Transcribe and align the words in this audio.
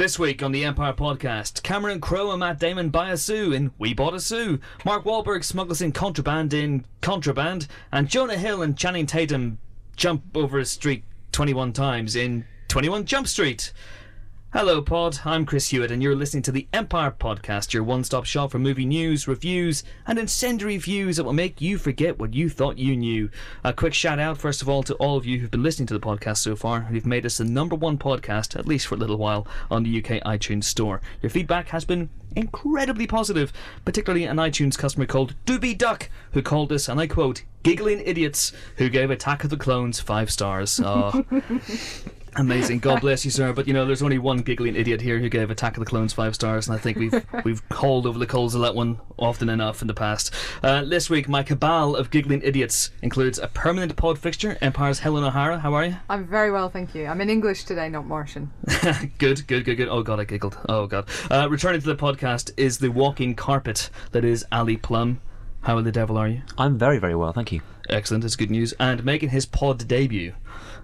This 0.00 0.18
week 0.18 0.42
on 0.42 0.52
the 0.52 0.64
Empire 0.64 0.94
Podcast, 0.94 1.62
Cameron 1.62 2.00
Crowe 2.00 2.30
and 2.30 2.40
Matt 2.40 2.58
Damon 2.58 2.88
buy 2.88 3.10
a 3.10 3.18
zoo 3.18 3.52
in 3.52 3.70
We 3.78 3.92
Bought 3.92 4.14
a 4.14 4.18
Zoo. 4.18 4.58
Mark 4.82 5.04
Wahlberg 5.04 5.44
smuggles 5.44 5.82
in 5.82 5.92
contraband 5.92 6.54
in 6.54 6.86
Contraband, 7.02 7.66
and 7.92 8.08
Jonah 8.08 8.38
Hill 8.38 8.62
and 8.62 8.78
Channing 8.78 9.04
Tatum 9.04 9.58
jump 9.96 10.22
over 10.34 10.58
a 10.58 10.64
street 10.64 11.04
21 11.32 11.74
times 11.74 12.16
in 12.16 12.46
21 12.68 13.04
Jump 13.04 13.28
Street. 13.28 13.74
Hello, 14.52 14.82
Pod. 14.82 15.20
I'm 15.24 15.46
Chris 15.46 15.68
Hewitt, 15.68 15.92
and 15.92 16.02
you're 16.02 16.16
listening 16.16 16.42
to 16.42 16.50
the 16.50 16.66
Empire 16.72 17.14
Podcast, 17.16 17.72
your 17.72 17.84
one 17.84 18.02
stop 18.02 18.24
shop 18.24 18.50
for 18.50 18.58
movie 18.58 18.84
news, 18.84 19.28
reviews, 19.28 19.84
and 20.08 20.18
incendiary 20.18 20.76
views 20.76 21.16
that 21.16 21.24
will 21.24 21.32
make 21.32 21.60
you 21.60 21.78
forget 21.78 22.18
what 22.18 22.34
you 22.34 22.48
thought 22.48 22.76
you 22.76 22.96
knew. 22.96 23.30
A 23.62 23.72
quick 23.72 23.94
shout 23.94 24.18
out, 24.18 24.38
first 24.38 24.60
of 24.60 24.68
all, 24.68 24.82
to 24.82 24.94
all 24.94 25.16
of 25.16 25.24
you 25.24 25.38
who've 25.38 25.52
been 25.52 25.62
listening 25.62 25.86
to 25.86 25.94
the 25.94 26.04
podcast 26.04 26.38
so 26.38 26.56
far, 26.56 26.88
You've 26.90 27.06
made 27.06 27.24
us 27.24 27.38
the 27.38 27.44
number 27.44 27.76
one 27.76 27.96
podcast, 27.96 28.58
at 28.58 28.66
least 28.66 28.88
for 28.88 28.96
a 28.96 28.98
little 28.98 29.18
while, 29.18 29.46
on 29.70 29.84
the 29.84 29.98
UK 29.98 30.20
iTunes 30.24 30.64
Store. 30.64 31.00
Your 31.22 31.30
feedback 31.30 31.68
has 31.68 31.84
been 31.84 32.10
incredibly 32.34 33.06
positive, 33.06 33.52
particularly 33.84 34.24
an 34.24 34.38
iTunes 34.38 34.76
customer 34.76 35.06
called 35.06 35.36
Doobie 35.46 35.78
Duck, 35.78 36.10
who 36.32 36.42
called 36.42 36.72
us, 36.72 36.88
and 36.88 36.98
I 36.98 37.06
quote, 37.06 37.44
giggling 37.62 38.00
idiots 38.04 38.52
who 38.78 38.88
gave 38.88 39.12
Attack 39.12 39.44
of 39.44 39.50
the 39.50 39.56
Clones 39.56 40.00
five 40.00 40.28
stars. 40.28 40.80
Oh. 40.84 41.24
Amazing. 42.36 42.78
God 42.78 43.00
bless 43.00 43.24
you, 43.24 43.30
sir. 43.30 43.52
But 43.52 43.66
you 43.66 43.74
know, 43.74 43.84
there's 43.84 44.02
only 44.02 44.18
one 44.18 44.38
giggling 44.38 44.76
idiot 44.76 45.00
here 45.00 45.18
who 45.18 45.28
gave 45.28 45.50
Attack 45.50 45.76
of 45.76 45.80
the 45.84 45.88
Clones 45.88 46.12
five 46.12 46.34
stars, 46.34 46.68
and 46.68 46.76
I 46.76 46.80
think 46.80 46.98
we've 46.98 47.26
we've 47.44 47.62
hauled 47.72 48.06
over 48.06 48.18
the 48.18 48.26
coals 48.26 48.54
of 48.54 48.60
that 48.62 48.74
one 48.74 49.00
often 49.18 49.48
enough 49.48 49.82
in 49.82 49.88
the 49.88 49.94
past. 49.94 50.32
Uh, 50.62 50.84
this 50.84 51.10
week, 51.10 51.28
my 51.28 51.42
cabal 51.42 51.96
of 51.96 52.10
giggling 52.10 52.42
idiots 52.42 52.90
includes 53.02 53.38
a 53.38 53.48
permanent 53.48 53.96
pod 53.96 54.18
fixture, 54.18 54.56
Empire's 54.60 55.00
Helen 55.00 55.24
O'Hara. 55.24 55.58
How 55.58 55.74
are 55.74 55.84
you? 55.84 55.96
I'm 56.08 56.26
very 56.26 56.50
well, 56.50 56.68
thank 56.68 56.94
you. 56.94 57.06
I'm 57.06 57.20
in 57.20 57.30
English 57.30 57.64
today, 57.64 57.88
not 57.88 58.06
Martian. 58.06 58.50
good, 59.18 59.46
good, 59.46 59.64
good, 59.64 59.76
good. 59.76 59.88
Oh 59.88 60.02
god, 60.02 60.20
I 60.20 60.24
giggled. 60.24 60.58
Oh 60.68 60.86
god. 60.86 61.08
Uh, 61.30 61.48
returning 61.50 61.80
to 61.80 61.86
the 61.86 61.96
podcast 61.96 62.52
is 62.56 62.78
the 62.78 62.90
walking 62.90 63.34
carpet 63.34 63.90
that 64.12 64.24
is 64.24 64.44
Ali 64.52 64.76
Plumb. 64.76 65.20
How 65.62 65.76
in 65.76 65.84
the 65.84 65.92
devil 65.92 66.16
are 66.16 66.28
you? 66.28 66.42
I'm 66.56 66.78
very, 66.78 66.98
very 66.98 67.14
well, 67.14 67.32
thank 67.32 67.52
you. 67.52 67.60
Excellent, 67.90 68.24
it's 68.24 68.36
good 68.36 68.50
news. 68.50 68.72
And 68.80 69.04
making 69.04 69.28
his 69.28 69.44
pod 69.44 69.86
debut 69.86 70.32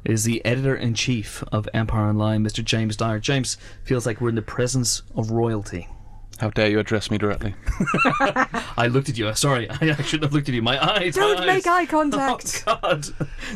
is 0.05 0.25
the 0.25 0.45
editor 0.45 0.75
in 0.77 0.95
chief 0.95 1.43
of 1.53 1.69
Empire 1.75 2.09
Online, 2.09 2.45
Mr. 2.45 2.65
James 2.65 2.97
Dyer. 2.97 3.19
James 3.19 3.57
feels 3.85 4.07
like 4.07 4.21
we're 4.21 4.29
in 4.31 4.35
the 4.35 4.43
presence 4.43 5.03
of 5.15 5.31
royalty. 5.31 5.89
How 6.39 6.51
dare 6.51 6.69
you 6.69 6.79
address 6.79 7.11
me 7.11 7.17
directly? 7.17 7.55
I 8.77 8.89
looked 8.91 9.09
at 9.09 9.17
you. 9.17 9.35
Sorry, 9.35 9.71
I 9.81 9.95
shouldn't 10.03 10.25
have 10.25 10.35
looked 10.35 10.51
at 10.51 10.55
you. 10.55 10.61
My 10.61 10.97
eyes. 10.97 11.15
Don't 11.15 11.39
my 11.39 11.47
make 11.47 11.67
eyes. 11.67 11.85
eye 11.85 11.87
contact. 11.91 12.63
Oh 12.67 12.79
God! 12.83 13.07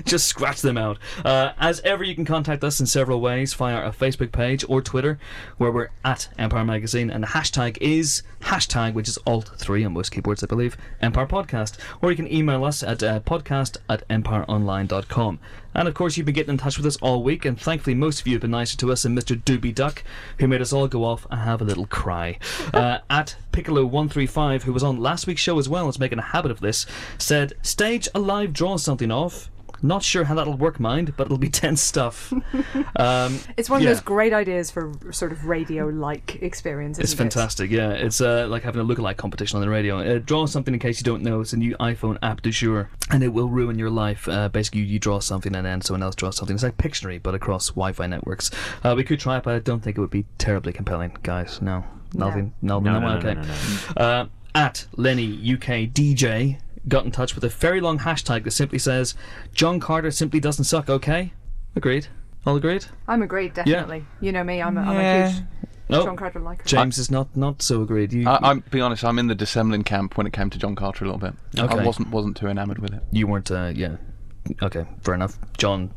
Just 0.06 0.26
scratch 0.26 0.62
them 0.62 0.78
out. 0.78 0.96
Uh, 1.22 1.52
as 1.58 1.80
ever, 1.80 2.02
you 2.02 2.14
can 2.14 2.24
contact 2.24 2.64
us 2.64 2.80
in 2.80 2.86
several 2.86 3.20
ways 3.20 3.52
via 3.52 3.74
our 3.74 3.92
Facebook 3.92 4.32
page 4.32 4.64
or 4.66 4.80
Twitter, 4.80 5.18
where 5.58 5.70
we're 5.70 5.90
at 6.06 6.28
Empire 6.38 6.64
Magazine, 6.64 7.10
and 7.10 7.22
the 7.22 7.28
hashtag 7.28 7.76
is 7.82 8.22
hashtag, 8.40 8.94
which 8.94 9.08
is 9.08 9.18
Alt 9.26 9.50
three 9.58 9.84
on 9.84 9.92
most 9.92 10.10
keyboards, 10.10 10.42
I 10.42 10.46
believe, 10.46 10.78
Empire 11.02 11.26
Podcast. 11.26 11.76
Or 12.00 12.10
you 12.10 12.16
can 12.16 12.32
email 12.32 12.64
us 12.64 12.82
at 12.82 13.02
uh, 13.02 13.20
podcast 13.20 13.76
at 13.90 14.08
empireonline.com. 14.08 15.38
And 15.74 15.88
of 15.88 15.94
course, 15.94 16.16
you've 16.16 16.26
been 16.26 16.34
getting 16.34 16.52
in 16.52 16.58
touch 16.58 16.76
with 16.76 16.86
us 16.86 16.96
all 16.96 17.22
week, 17.22 17.44
and 17.44 17.60
thankfully, 17.60 17.94
most 17.94 18.20
of 18.20 18.26
you 18.26 18.34
have 18.34 18.42
been 18.42 18.50
nicer 18.50 18.76
to 18.78 18.92
us 18.92 19.02
than 19.02 19.16
Mr. 19.16 19.40
Doobie 19.40 19.74
Duck, 19.74 20.02
who 20.38 20.48
made 20.48 20.60
us 20.60 20.72
all 20.72 20.88
go 20.88 21.04
off 21.04 21.26
and 21.30 21.40
have 21.40 21.60
a 21.60 21.64
little 21.64 21.86
cry. 21.86 22.38
Uh, 22.72 22.98
at 23.10 23.36
Piccolo135, 23.52 24.62
who 24.62 24.72
was 24.72 24.82
on 24.82 25.00
last 25.00 25.26
week's 25.26 25.40
show 25.40 25.58
as 25.58 25.68
well, 25.68 25.88
is 25.88 25.98
making 25.98 26.18
a 26.18 26.22
habit 26.22 26.50
of 26.50 26.60
this, 26.60 26.86
said, 27.18 27.52
Stage 27.62 28.08
a 28.14 28.20
live 28.20 28.52
draw 28.52 28.76
something 28.76 29.10
off. 29.10 29.50
Not 29.82 30.02
sure 30.02 30.24
how 30.24 30.34
that'll 30.34 30.56
work, 30.56 30.78
mind, 30.78 31.14
but 31.16 31.24
it'll 31.26 31.38
be 31.38 31.48
tense 31.62 31.80
stuff. 31.80 32.32
um, 32.96 33.38
It's 33.56 33.70
one 33.70 33.78
of 33.78 33.82
Yeah. 33.84 33.90
those 33.92 34.00
great 34.00 34.32
ideas 34.32 34.70
for 34.70 34.92
sort 35.10 35.32
of 35.32 35.46
radio-like 35.46 36.42
experience. 36.42 36.98
It's 36.98 37.12
isn't 37.12 37.26
it? 37.26 37.32
fantastic, 37.32 37.70
yeah. 37.70 37.90
It's 37.90 38.20
uh, 38.20 38.46
like 38.48 38.62
having 38.62 38.80
a 38.80 38.84
lookalike 38.84 39.16
competition 39.16 39.56
on 39.56 39.62
the 39.62 39.68
radio. 39.70 39.98
Uh, 40.00 40.18
draw 40.18 40.46
something 40.46 40.74
in 40.74 40.80
case 40.80 40.98
you 41.00 41.04
don't 41.04 41.22
know. 41.22 41.40
It's 41.40 41.52
a 41.52 41.56
new 41.56 41.76
iPhone 41.78 42.18
app 42.22 42.42
du 42.42 42.50
jour, 42.50 42.90
and 43.10 43.22
it 43.22 43.28
will 43.28 43.48
ruin 43.48 43.78
your 43.78 43.90
life. 43.90 44.28
Uh, 44.28 44.48
basically, 44.48 44.82
you 44.82 44.98
draw 44.98 45.20
something 45.20 45.54
and 45.56 45.64
then 45.66 45.80
someone 45.80 46.02
else 46.02 46.14
draws 46.14 46.36
something. 46.36 46.54
It's 46.54 46.62
like 46.62 46.76
Pictionary, 46.76 47.22
but 47.22 47.34
across 47.34 47.68
Wi-Fi 47.70 48.06
networks. 48.06 48.50
Uh, 48.84 48.94
we 48.96 49.04
could 49.04 49.20
try 49.20 49.38
it, 49.38 49.44
but 49.44 49.54
I 49.54 49.58
don't 49.60 49.80
think 49.80 49.96
it 49.96 50.00
would 50.00 50.10
be 50.10 50.26
terribly 50.38 50.72
compelling, 50.72 51.16
guys. 51.22 51.60
No, 51.62 51.84
nothing. 52.14 52.52
No, 52.62 52.80
no, 52.80 52.92
No, 52.92 53.00
no, 53.00 53.08
no, 53.08 53.18
okay. 53.18 53.34
no, 53.34 53.42
no, 53.42 54.02
Uh, 54.04 54.26
at 54.54 54.86
Lenny 54.96 55.26
UK 55.54 55.86
DJ 55.92 56.58
got 56.88 57.04
in 57.04 57.10
touch 57.10 57.34
with 57.34 57.44
a 57.44 57.48
very 57.48 57.80
long 57.80 58.00
hashtag 58.00 58.44
that 58.44 58.52
simply 58.52 58.78
says, 58.78 59.14
"John 59.54 59.80
Carter 59.80 60.10
simply 60.10 60.40
doesn't 60.40 60.64
suck." 60.64 60.88
Okay, 60.88 61.32
agreed. 61.76 62.08
All 62.46 62.56
agreed. 62.56 62.86
I'm 63.06 63.22
agreed, 63.22 63.54
definitely. 63.54 64.06
You 64.20 64.32
know 64.32 64.42
me, 64.42 64.62
I'm 64.62 64.76
a, 64.78 64.80
I'm 64.80 64.96
a 64.96 65.28
huge 65.28 65.42
No, 65.90 66.04
John 66.04 66.16
Carter 66.16 66.40
liker. 66.40 66.64
James 66.64 66.96
is 66.96 67.10
not 67.10 67.36
not 67.36 67.60
so 67.60 67.82
agreed. 67.82 68.12
You, 68.12 68.28
I, 68.28 68.50
I'm 68.50 68.60
be 68.70 68.80
honest. 68.80 69.04
I'm 69.04 69.18
in 69.18 69.26
the 69.26 69.34
dissembling 69.34 69.84
camp 69.84 70.16
when 70.16 70.26
it 70.26 70.32
came 70.32 70.48
to 70.50 70.58
John 70.58 70.74
Carter 70.74 71.04
a 71.04 71.08
little 71.08 71.20
bit. 71.20 71.34
Okay. 71.58 71.78
I 71.78 71.84
wasn't 71.84 72.08
wasn't 72.10 72.36
too 72.36 72.46
enamoured 72.46 72.78
with 72.78 72.94
it. 72.94 73.02
You 73.12 73.26
weren't, 73.26 73.50
uh, 73.50 73.72
yeah. 73.74 73.96
Okay, 74.62 74.86
fair 75.02 75.14
enough. 75.14 75.36
John 75.58 75.92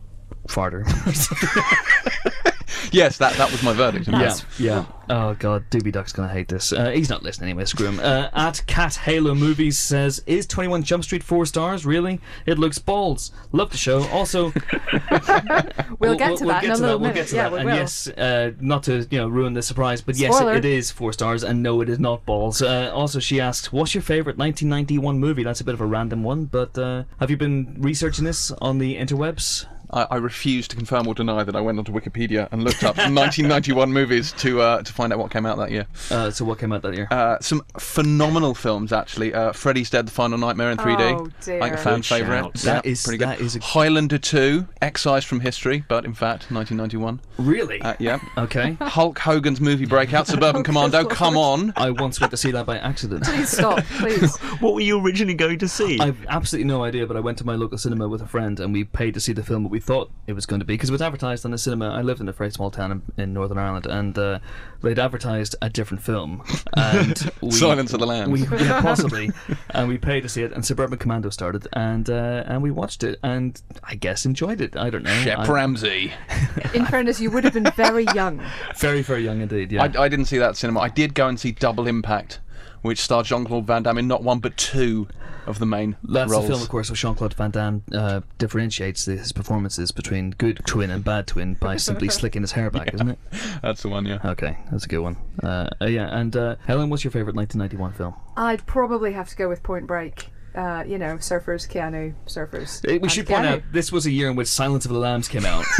Farter. 0.47 0.83
Yes, 2.91 3.17
that 3.17 3.33
that 3.37 3.51
was 3.51 3.63
my 3.63 3.73
verdict. 3.73 4.07
in 4.07 4.13
yeah, 4.13 4.35
yeah. 4.59 4.85
Oh 5.09 5.33
god, 5.35 5.65
Doobie 5.69 5.91
Duck's 5.91 6.13
gonna 6.13 6.31
hate 6.31 6.47
this. 6.47 6.71
Uh, 6.71 6.89
he's 6.91 7.09
not 7.09 7.23
listening 7.23 7.49
anyway. 7.49 7.65
Screw 7.65 7.87
him. 7.87 7.99
Uh, 7.99 8.29
at 8.33 8.63
Cat 8.67 8.95
Halo 8.95 9.35
Movies 9.35 9.77
says, 9.77 10.21
"Is 10.25 10.45
Twenty 10.47 10.67
One 10.69 10.83
Jump 10.83 11.03
Street 11.03 11.23
four 11.23 11.45
stars? 11.45 11.85
Really? 11.85 12.19
It 12.45 12.57
looks 12.59 12.79
balls. 12.79 13.31
Love 13.51 13.71
the 13.71 13.77
show. 13.77 14.03
Also, 14.09 14.51
We'll 15.99 16.15
get 16.15 16.37
to 16.37 16.45
that 16.45 16.63
We'll 16.63 16.63
in 16.63 16.71
a 16.71 16.75
little 16.75 16.99
We'll 16.99 16.99
minute. 16.99 17.13
get 17.15 17.27
to 17.27 17.35
yeah, 17.35 17.43
that. 17.43 17.51
we 17.51 17.57
and 17.59 17.65
will. 17.67 17.75
yes, 17.75 18.07
uh, 18.09 18.51
not 18.59 18.83
to 18.83 19.07
you 19.09 19.17
know 19.19 19.27
ruin 19.27 19.53
the 19.53 19.61
surprise, 19.61 20.01
but 20.01 20.15
yes, 20.15 20.35
Spoiler. 20.35 20.55
it 20.55 20.65
is 20.65 20.91
four 20.91 21.13
stars. 21.13 21.43
And 21.43 21.61
no, 21.63 21.81
it 21.81 21.89
is 21.89 21.99
not 21.99 22.25
balls. 22.25 22.61
Uh, 22.61 22.91
also, 22.93 23.19
she 23.19 23.39
asked, 23.39 23.73
"What's 23.73 23.93
your 23.93 24.01
favorite 24.01 24.37
1991 24.37 25.19
movie?" 25.19 25.43
That's 25.43 25.61
a 25.61 25.63
bit 25.63 25.73
of 25.73 25.81
a 25.81 25.85
random 25.85 26.23
one, 26.23 26.45
but 26.45 26.77
uh, 26.77 27.03
have 27.19 27.29
you 27.29 27.37
been 27.37 27.75
researching 27.79 28.25
this 28.25 28.51
on 28.61 28.77
the 28.79 28.95
interwebs? 28.97 29.65
I, 29.93 30.07
I 30.11 30.15
refuse 30.17 30.67
to 30.69 30.75
confirm 30.75 31.07
or 31.07 31.13
deny 31.13 31.43
that 31.43 31.55
I 31.55 31.61
went 31.61 31.77
onto 31.79 31.91
Wikipedia 31.91 32.47
and 32.51 32.63
looked 32.63 32.83
up 32.83 32.97
1991 32.97 33.91
movies 33.93 34.31
to 34.33 34.61
uh, 34.61 34.81
to 34.81 34.93
find 34.93 35.13
out 35.13 35.19
what 35.19 35.31
came 35.31 35.45
out 35.45 35.57
that 35.57 35.71
year. 35.71 35.85
Uh, 36.11 36.31
so 36.31 36.43
what 36.45 36.59
came 36.59 36.71
out 36.73 36.81
that 36.81 36.95
year? 36.95 37.07
Uh, 37.11 37.37
some 37.41 37.61
phenomenal 37.79 38.55
films 38.55 38.91
actually. 38.91 39.33
Uh, 39.33 39.51
Freddy's 39.53 39.89
Dead: 39.89 40.07
The 40.07 40.11
Final 40.11 40.37
Nightmare 40.37 40.71
in 40.71 40.77
3D. 40.77 41.19
Oh, 41.19 41.29
dear. 41.41 41.59
Like 41.59 41.73
a 41.73 41.77
fan 41.77 41.97
Good 41.97 42.05
favourite. 42.05 42.41
shout. 42.41 42.53
That 42.55 42.85
Yeah, 42.85 42.91
is- 42.91 43.03
pretty 43.03 43.17
good. 43.19 43.27
that 43.27 43.39
is 43.41 43.55
a- 43.55 43.59
Highlander 43.59 44.17
2, 44.17 44.67
excised 44.81 45.27
from 45.27 45.39
history, 45.39 45.83
but 45.87 46.05
in 46.05 46.13
fact 46.13 46.51
1991. 46.51 47.19
really? 47.37 47.81
Uh, 47.81 47.93
yeah. 47.99 48.19
okay. 48.37 48.77
Hulk 48.81 49.19
Hogan's 49.19 49.61
movie 49.61 49.85
breakout, 49.85 50.27
Suburban 50.27 50.61
Oh, 50.61 50.63
Commando. 50.69 51.03
good 51.03 51.11
Come 51.11 51.37
on. 51.37 51.73
I 51.75 51.89
once 51.91 52.19
went 52.19 52.31
to 52.31 52.37
see 52.37 52.51
that 52.51 52.65
by 52.65 52.77
accident. 52.79 53.23
Please 53.23 53.49
stop, 53.49 53.83
please. 53.85 54.35
What 54.59 54.73
were 54.73 54.81
you 54.81 54.99
originally 54.99 55.33
going 55.35 55.59
to 55.59 55.67
see? 55.67 55.99
I've 55.99 56.25
absolutely 56.27 56.67
no 56.67 56.83
idea, 56.83 57.05
but 57.07 57.15
I 57.17 57.19
went 57.19 57.37
to 57.39 57.45
my 57.45 57.55
local 57.55 57.77
cinema 57.77 58.07
with 58.07 58.21
a 58.21 58.27
friend 58.27 58.59
and 58.59 58.73
we 58.73 58.83
paid 58.83 59.13
to 59.13 59.19
see 59.19 59.33
the 59.33 59.43
film 59.43 59.63
but 59.63 59.69
we 59.71 59.79
thought 59.83 60.09
it 60.27 60.33
was 60.33 60.45
going 60.45 60.61
to 60.61 60.65
be 60.65 60.73
because 60.75 60.89
it 60.89 60.93
was 60.93 61.01
advertised 61.01 61.43
on 61.45 61.51
the 61.51 61.57
cinema. 61.57 61.89
I 61.89 62.01
lived 62.01 62.21
in 62.21 62.29
a 62.29 62.31
very 62.31 62.51
small 62.51 62.71
town 62.71 62.91
in, 62.91 63.23
in 63.23 63.33
Northern 63.33 63.57
Ireland 63.57 63.85
and 63.85 64.17
uh, 64.17 64.39
they'd 64.81 64.97
advertised 64.97 65.55
a 65.61 65.69
different 65.69 66.01
film. 66.03 66.43
And 66.77 67.31
we, 67.41 67.51
Silence 67.51 67.93
of 67.93 67.99
the 67.99 68.07
Lambs. 68.07 68.49
We, 68.49 68.57
yeah, 68.57 68.81
possibly. 68.81 69.31
and 69.71 69.87
we 69.87 69.97
paid 69.97 70.21
to 70.21 70.29
see 70.29 70.43
it, 70.43 70.53
and 70.53 70.65
Suburban 70.65 70.97
Commando 70.97 71.29
started, 71.29 71.67
and 71.73 72.09
uh, 72.09 72.43
and 72.45 72.61
we 72.61 72.71
watched 72.71 73.03
it, 73.03 73.19
and 73.23 73.61
I 73.83 73.95
guess 73.95 74.25
enjoyed 74.25 74.61
it. 74.61 74.75
I 74.77 74.89
don't 74.89 75.03
know. 75.03 75.21
Shep 75.21 75.39
I- 75.39 75.47
Ramsey. 75.47 76.13
In 76.73 76.85
fairness, 76.85 77.19
you 77.19 77.31
would 77.31 77.43
have 77.43 77.53
been 77.53 77.71
very 77.75 78.05
young. 78.13 78.41
very, 78.77 79.01
very 79.01 79.23
young 79.23 79.41
indeed. 79.41 79.71
Yeah. 79.71 79.83
I, 79.83 80.03
I 80.03 80.07
didn't 80.09 80.25
see 80.25 80.37
that 80.37 80.55
cinema. 80.57 80.79
I 80.81 80.89
did 80.89 81.13
go 81.13 81.27
and 81.27 81.39
see 81.39 81.51
Double 81.51 81.87
Impact, 81.87 82.39
which 82.83 82.99
starred 82.99 83.25
Jean 83.25 83.45
Claude 83.45 83.65
Van 83.65 83.81
Damme 83.81 83.97
in 83.97 84.07
not 84.07 84.21
one 84.23 84.39
but 84.39 84.55
two 84.55 85.07
of 85.45 85.59
the 85.59 85.65
main 85.65 85.97
That's 86.03 86.31
roles. 86.31 86.43
the 86.43 86.51
film, 86.51 86.61
of 86.61 86.69
course, 86.69 86.89
where 86.89 86.95
Jean 86.95 87.15
Claude 87.15 87.33
Van 87.33 87.51
Damme 87.51 87.83
uh, 87.93 88.21
differentiates 88.37 89.05
his 89.05 89.31
performances 89.31 89.91
between 89.91 90.31
good 90.31 90.61
twin 90.65 90.89
and 90.91 91.03
bad 91.03 91.27
twin 91.27 91.55
by 91.55 91.75
simply 91.77 92.09
slicking 92.09 92.43
his 92.43 92.51
hair 92.51 92.69
back, 92.69 92.93
isn't 92.93 93.09
it? 93.09 93.19
That's 93.61 93.81
the 93.81 93.89
one, 93.89 94.05
yeah. 94.05 94.19
Okay, 94.23 94.57
that's 94.71 94.85
a 94.85 94.87
good 94.87 94.99
one. 94.99 95.17
Uh, 95.41 95.69
uh, 95.81 95.85
yeah, 95.85 96.07
and 96.17 96.35
uh, 96.35 96.55
Helen, 96.65 96.89
what's 96.89 97.03
your 97.03 97.11
favourite 97.11 97.35
1991 97.35 97.93
film? 97.93 98.13
I'd 98.37 98.65
probably 98.65 99.13
have 99.13 99.29
to 99.29 99.35
go 99.35 99.49
with 99.49 99.63
Point 99.63 99.87
Break. 99.87 100.29
Uh, 100.55 100.83
you 100.85 100.99
know, 100.99 101.15
surfers, 101.15 101.67
Keanu, 101.67 102.13
surfers. 102.27 102.87
Uh, 102.87 102.99
We 103.01 103.09
should 103.09 103.25
point 103.25 103.45
out 103.47 103.63
this 103.71 103.91
was 103.91 104.05
a 104.05 104.11
year 104.11 104.29
in 104.29 104.35
which 104.35 104.47
Silence 104.47 104.85
of 104.85 104.91
the 104.91 104.99
Lambs 104.99 105.27
came 105.27 105.45
out. 105.45 105.65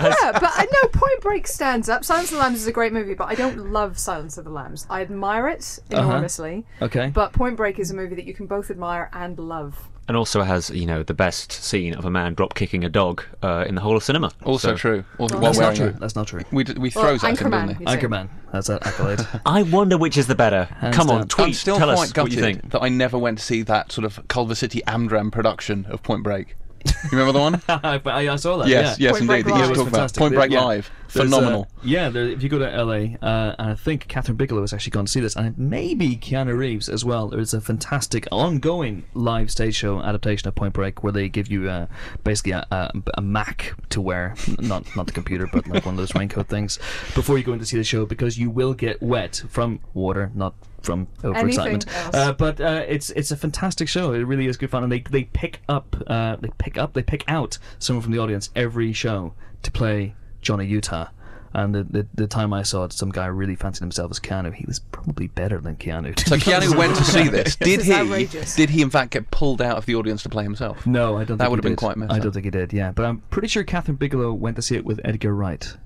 Yeah, 0.00 0.32
but 0.32 0.50
I 0.54 0.66
know 0.72 0.88
Point 0.92 1.20
Break 1.20 1.46
stands 1.46 1.88
up. 1.90 2.04
Silence 2.04 2.30
of 2.30 2.38
the 2.38 2.42
Lambs 2.42 2.60
is 2.62 2.66
a 2.66 2.72
great 2.72 2.92
movie, 2.94 3.12
but 3.14 3.28
I 3.28 3.34
don't 3.34 3.70
love 3.70 3.98
Silence 3.98 4.38
of 4.38 4.44
the 4.44 4.50
Lambs. 4.50 4.86
I 4.88 5.02
admire 5.02 5.48
it 5.48 5.78
Uh-huh. 5.92 6.02
enormously, 6.02 6.64
Okay. 6.80 7.10
but 7.14 7.32
Point 7.34 7.56
Break 7.58 7.78
is 7.78 7.90
a 7.90 7.94
movie 7.94 8.14
that 8.14 8.24
you 8.24 8.32
can 8.34 8.46
both 8.46 8.70
admire 8.70 9.10
and 9.12 9.38
love. 9.38 9.88
And 10.10 10.16
also 10.16 10.42
has, 10.42 10.70
you 10.70 10.86
know, 10.86 11.04
the 11.04 11.14
best 11.14 11.52
scene 11.52 11.94
of 11.94 12.04
a 12.04 12.10
man 12.10 12.34
drop 12.34 12.54
kicking 12.54 12.82
a 12.82 12.88
dog 12.88 13.22
uh, 13.44 13.64
in 13.68 13.76
the 13.76 13.80
whole 13.80 13.96
of 13.96 14.02
cinema. 14.02 14.32
Also 14.42 14.70
So- 14.72 14.76
true. 14.76 15.04
Also, 15.18 15.36
Well, 15.38 15.52
that's 15.52 15.58
not 15.60 15.76
true. 15.76 15.86
it. 15.86 16.00
That's 16.00 16.16
not 16.16 16.26
true. 16.26 16.40
We, 16.50 16.64
d- 16.64 16.72
we 16.72 16.90
Well, 16.92 17.04
throws 17.04 17.22
at 17.22 17.30
him, 17.30 17.36
Anchorman, 17.52 17.68
didn't 17.68 17.78
he? 17.78 17.84
you 17.84 17.90
say. 18.00 18.06
Anchorman. 18.06 18.28
That's 18.52 18.68
an 18.68 18.78
accolade. 18.82 19.20
I 19.46 19.62
wonder 19.62 19.96
which 19.96 20.16
is 20.16 20.26
the 20.26 20.34
better. 20.34 20.64
Hands 20.64 20.96
Come 20.96 21.06
down. 21.06 21.20
on, 21.20 21.28
tweet. 21.28 21.46
I'm 21.46 21.52
still 21.52 21.78
tell 21.78 21.86
quite 21.86 21.92
us 21.94 21.98
what 22.08 22.14
gutted 22.14 22.32
you 22.34 22.40
think. 22.40 22.70
that 22.72 22.82
I 22.82 22.88
never 22.88 23.16
went 23.18 23.38
to 23.38 23.44
see 23.44 23.62
that 23.62 23.92
sort 23.92 24.04
of 24.04 24.26
Culver 24.26 24.56
City 24.56 24.82
Amdram 24.88 25.30
production 25.30 25.86
of 25.88 26.02
Point 26.02 26.24
Break. 26.24 26.56
You 26.84 27.18
remember 27.18 27.32
the 27.32 27.38
one? 27.40 27.62
I, 27.68 28.28
I 28.28 28.36
saw 28.36 28.58
that. 28.58 28.68
yes, 28.68 28.98
yeah. 28.98 29.08
yes, 29.10 29.18
Point 29.18 29.30
indeed. 29.30 29.44
Break 29.44 29.44
That 29.54 29.60
you 29.60 29.66
Live. 29.68 29.76
talk 29.76 29.88
about 29.88 30.14
Point 30.14 30.34
Break 30.34 30.50
Yeah. 30.50 30.64
Live. 30.64 30.90
There's, 31.12 31.28
Phenomenal. 31.28 31.62
uh, 31.62 31.80
yeah, 31.82 32.08
there, 32.08 32.28
if 32.28 32.40
you 32.40 32.48
go 32.48 32.60
to 32.60 32.84
LA, 32.84 33.16
uh, 33.20 33.56
and 33.58 33.70
I 33.70 33.74
think 33.74 34.06
Kathryn 34.06 34.36
Bigelow 34.36 34.60
has 34.60 34.72
actually 34.72 34.92
gone 34.92 35.06
to 35.06 35.10
see 35.10 35.18
this, 35.18 35.34
and 35.34 35.58
maybe 35.58 36.16
Keanu 36.16 36.56
Reeves 36.56 36.88
as 36.88 37.04
well. 37.04 37.26
There's 37.28 37.52
a 37.52 37.60
fantastic 37.60 38.28
ongoing 38.30 39.02
live 39.12 39.50
stage 39.50 39.74
show 39.74 40.00
adaptation 40.00 40.46
of 40.46 40.54
Point 40.54 40.72
Break 40.72 41.02
where 41.02 41.12
they 41.12 41.28
give 41.28 41.50
you 41.50 41.68
uh, 41.68 41.86
basically 42.22 42.52
a, 42.52 42.64
a, 42.70 42.92
a 43.14 43.22
Mac 43.22 43.74
to 43.88 44.00
wear, 44.00 44.36
not 44.60 44.84
not 44.94 45.06
the 45.06 45.12
computer, 45.12 45.48
but 45.52 45.66
like 45.66 45.84
one 45.84 45.94
of 45.94 45.98
those 45.98 46.14
raincoat 46.14 46.46
things, 46.46 46.78
before 47.16 47.38
you 47.38 47.42
go 47.44 47.54
in 47.54 47.58
to 47.58 47.66
see 47.66 47.76
the 47.76 47.82
show 47.82 48.06
because 48.06 48.38
you 48.38 48.48
will 48.48 48.72
get 48.74 49.02
wet 49.02 49.42
from 49.48 49.80
water, 49.94 50.30
not 50.32 50.54
from 50.82 51.06
overexcitement. 51.22 51.86
else. 51.94 52.14
Uh, 52.14 52.32
but 52.32 52.60
uh, 52.60 52.84
it's 52.88 53.10
it's 53.10 53.30
a 53.30 53.36
fantastic 53.36 53.88
show. 53.88 54.12
It 54.12 54.20
really 54.20 54.46
is 54.46 54.56
good 54.56 54.70
fun, 54.70 54.82
and 54.82 54.92
they 54.92 55.00
they 55.00 55.24
pick 55.24 55.60
up 55.68 55.96
uh, 56.06 56.36
they 56.36 56.50
pick 56.58 56.78
up 56.78 56.94
they 56.94 57.02
pick 57.02 57.24
out 57.28 57.58
someone 57.78 58.02
from 58.02 58.12
the 58.12 58.18
audience 58.18 58.50
every 58.56 58.92
show 58.92 59.34
to 59.62 59.70
play 59.70 60.14
Johnny 60.40 60.66
Utah. 60.66 61.08
And 61.52 61.74
the, 61.74 61.82
the 61.82 62.06
the 62.14 62.26
time 62.28 62.52
I 62.52 62.62
saw 62.62 62.84
it, 62.84 62.92
some 62.92 63.10
guy 63.10 63.26
really 63.26 63.56
fancied 63.56 63.80
himself 63.80 64.12
as 64.12 64.20
Keanu. 64.20 64.54
He 64.54 64.64
was 64.66 64.78
probably 64.78 65.26
better 65.26 65.60
than 65.60 65.74
Keanu. 65.74 66.16
So 66.20 66.36
be 66.36 66.42
Keanu 66.42 66.76
went 66.76 66.96
to 66.96 67.04
see 67.04 67.26
this. 67.26 67.56
Did 67.60 67.80
is 67.80 67.86
he? 67.86 67.92
outrageous. 67.92 68.54
Did 68.54 68.70
he 68.70 68.82
in 68.82 68.90
fact 68.90 69.10
get 69.10 69.32
pulled 69.32 69.60
out 69.60 69.76
of 69.76 69.84
the 69.84 69.96
audience 69.96 70.22
to 70.22 70.28
play 70.28 70.44
himself? 70.44 70.86
No, 70.86 71.16
I 71.16 71.24
don't. 71.24 71.38
That 71.38 71.44
think 71.46 71.50
would 71.50 71.56
he 71.56 71.58
have 71.58 71.62
been 71.62 71.72
did. 71.72 71.78
quite 71.78 71.96
messed 71.96 72.12
I 72.12 72.20
don't 72.20 72.30
think 72.30 72.44
he 72.44 72.52
did. 72.52 72.72
Yeah, 72.72 72.92
but 72.92 73.04
I'm 73.04 73.18
pretty 73.30 73.48
sure 73.48 73.64
Kathryn 73.64 73.98
Bigelow 73.98 74.32
went 74.32 74.54
to 74.56 74.62
see 74.62 74.76
it 74.76 74.84
with 74.84 75.00
Edgar 75.04 75.34
Wright. 75.34 75.76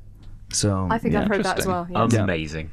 So 0.52 0.86
I 0.90 0.98
think 0.98 1.14
yeah. 1.14 1.22
I've 1.22 1.28
heard 1.28 1.44
that 1.44 1.58
as 1.58 1.66
well. 1.66 1.86
Yeah. 1.90 2.22
Amazing. 2.22 2.70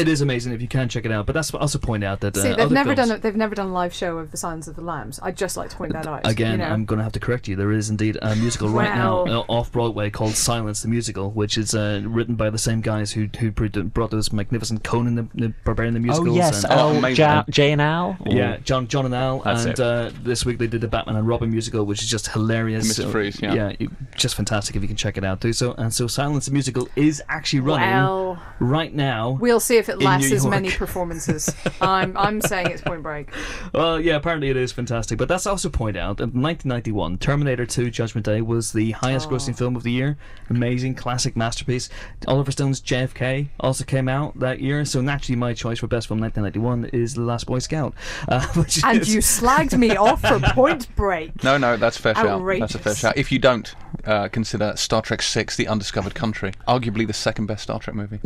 It 0.00 0.08
is 0.08 0.20
amazing 0.20 0.52
if 0.52 0.60
you 0.62 0.68
can 0.68 0.88
check 0.88 1.04
it 1.04 1.12
out. 1.12 1.26
But 1.26 1.32
that's 1.34 1.52
also 1.54 1.78
point 1.78 2.04
out 2.04 2.20
that 2.20 2.36
uh, 2.36 2.42
See, 2.42 2.52
they've 2.54 2.70
never 2.70 2.94
films- 2.94 3.08
done 3.08 3.18
a, 3.18 3.20
they've 3.20 3.36
never 3.36 3.54
done 3.54 3.66
a 3.68 3.72
live 3.72 3.92
show 3.94 4.18
of 4.18 4.30
The 4.30 4.36
Silence 4.36 4.68
of 4.68 4.76
the 4.76 4.82
Lambs. 4.82 5.18
I'd 5.22 5.36
just 5.36 5.56
like 5.56 5.70
to 5.70 5.76
point 5.76 5.92
that 5.92 6.06
out. 6.06 6.26
Again, 6.26 6.52
you 6.52 6.58
know? 6.58 6.64
I'm 6.66 6.84
going 6.84 6.98
to 6.98 7.02
have 7.04 7.12
to 7.12 7.20
correct 7.20 7.48
you. 7.48 7.56
There 7.56 7.72
is 7.72 7.90
indeed 7.90 8.18
a 8.22 8.34
musical 8.36 8.68
right 8.68 8.94
now 8.94 9.24
uh, 9.26 9.44
off 9.48 9.72
Broadway 9.72 10.10
called 10.10 10.32
Silence 10.34 10.82
the 10.82 10.88
Musical, 10.88 11.30
which 11.30 11.58
is 11.58 11.74
uh, 11.74 12.02
written 12.04 12.34
by 12.34 12.50
the 12.50 12.58
same 12.58 12.80
guys 12.80 13.12
who 13.12 13.28
who 13.38 13.50
brought 13.50 14.10
those 14.10 14.32
magnificent 14.32 14.84
Conan 14.84 15.14
the, 15.16 15.28
the 15.34 15.54
Barbarian 15.64 15.94
the 15.94 16.10
Oh 16.12 16.24
yes, 16.24 16.64
and, 16.64 16.72
Oh, 16.72 16.76
Al, 16.78 16.96
amazing. 16.96 17.24
ja- 17.24 17.44
Jay 17.50 17.72
and 17.72 17.82
Al. 17.82 18.16
Or- 18.24 18.32
yeah, 18.34 18.56
John, 18.58 18.86
John 18.88 19.04
and 19.06 19.14
Al, 19.14 19.40
That's 19.40 19.64
and 19.64 19.72
it. 19.72 19.80
uh, 19.80 20.10
this 20.22 20.44
week 20.44 20.58
they 20.58 20.66
did 20.66 20.80
the 20.80 20.88
Batman 20.88 21.16
and 21.16 21.26
Robin 21.26 21.50
musical, 21.50 21.84
which 21.84 22.02
is 22.02 22.08
just 22.10 22.28
hilarious. 22.28 22.86
Mr. 22.92 23.02
So, 23.02 23.10
Freeze, 23.10 23.40
yeah. 23.42 23.72
you- 23.78 23.90
just 24.16 24.34
fantastic. 24.34 24.76
If 24.76 24.82
you 24.82 24.88
can 24.88 24.96
check 24.96 25.16
it 25.16 25.24
out, 25.24 25.40
do 25.40 25.52
so. 25.52 25.72
And 25.74 25.92
so, 25.92 26.06
Silence 26.06 26.46
the 26.46 26.52
musical 26.52 26.88
is 26.96 27.22
actually 27.28 27.60
running 27.60 27.88
Well, 27.88 28.42
right 28.60 28.92
now. 28.94 29.30
we'll 29.40 29.60
see 29.60 29.76
if 29.76 29.87
it 29.88 30.00
lasts 30.00 30.32
as 30.32 30.46
many 30.46 30.70
performances. 30.82 31.54
I'm 31.80 32.16
I'm 32.16 32.40
saying 32.40 32.68
it's 32.68 32.82
Point 32.82 33.02
Break. 33.02 33.30
Well, 33.72 34.00
yeah, 34.00 34.16
apparently 34.16 34.50
it 34.50 34.56
is 34.56 34.72
fantastic. 34.72 35.18
But 35.18 35.28
that's 35.28 35.46
also 35.46 35.68
point 35.68 35.96
out 35.96 36.18
that 36.18 36.34
in 36.34 36.42
1991, 36.42 37.18
Terminator 37.18 37.66
2 37.66 37.90
Judgment 37.90 38.24
Day 38.24 38.40
was 38.40 38.72
the 38.72 38.92
highest 38.92 39.28
grossing 39.28 39.56
film 39.56 39.76
of 39.76 39.82
the 39.82 39.92
year. 39.92 40.16
Amazing, 40.50 40.94
classic 40.94 41.36
masterpiece. 41.36 41.88
Oliver 42.26 42.50
Stone's 42.50 42.80
JFK 42.80 43.48
also 43.60 43.84
came 43.84 44.08
out 44.08 44.38
that 44.40 44.60
year. 44.60 44.84
So 44.84 45.00
naturally, 45.00 45.36
my 45.36 45.54
choice 45.54 45.78
for 45.80 45.86
best 45.86 46.08
film 46.08 46.20
1991 46.20 46.90
is 46.98 47.14
The 47.14 47.22
Last 47.22 47.46
Boy 47.46 47.58
Scout. 47.58 47.94
Uh, 48.28 48.46
which 48.54 48.82
And 48.84 49.00
is, 49.00 49.14
you 49.14 49.20
slagged 49.20 49.76
me 49.78 49.96
off 49.96 50.20
for 50.22 50.40
Point 50.54 50.94
Break. 50.96 51.42
No, 51.44 51.58
no, 51.58 51.76
that's 51.76 51.98
a 51.98 52.02
fair 52.02 52.14
shout. 52.14 52.24
That's 52.58 52.74
a 52.74 52.78
fair 52.78 52.90
Outrageous. 52.92 52.98
shout. 52.98 53.16
If 53.16 53.30
you 53.32 53.38
don't 53.38 53.74
uh, 54.04 54.28
consider 54.28 54.74
Star 54.76 55.02
Trek 55.02 55.22
Six: 55.22 55.56
The 55.56 55.68
Undiscovered 55.68 56.14
Country, 56.14 56.52
arguably 56.66 57.06
the 57.06 57.12
second 57.12 57.46
best 57.46 57.64
Star 57.64 57.78
Trek 57.78 57.94
movie. 57.96 58.18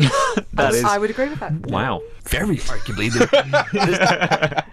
that 0.52 0.74
is 0.74 0.84
I 0.84 0.98
would 0.98 1.10
agree 1.10 1.28
with 1.28 1.40
that. 1.40 1.41
wow. 1.64 2.00
very 2.24 2.56
arguably. 2.58 3.10
The, 3.12 4.64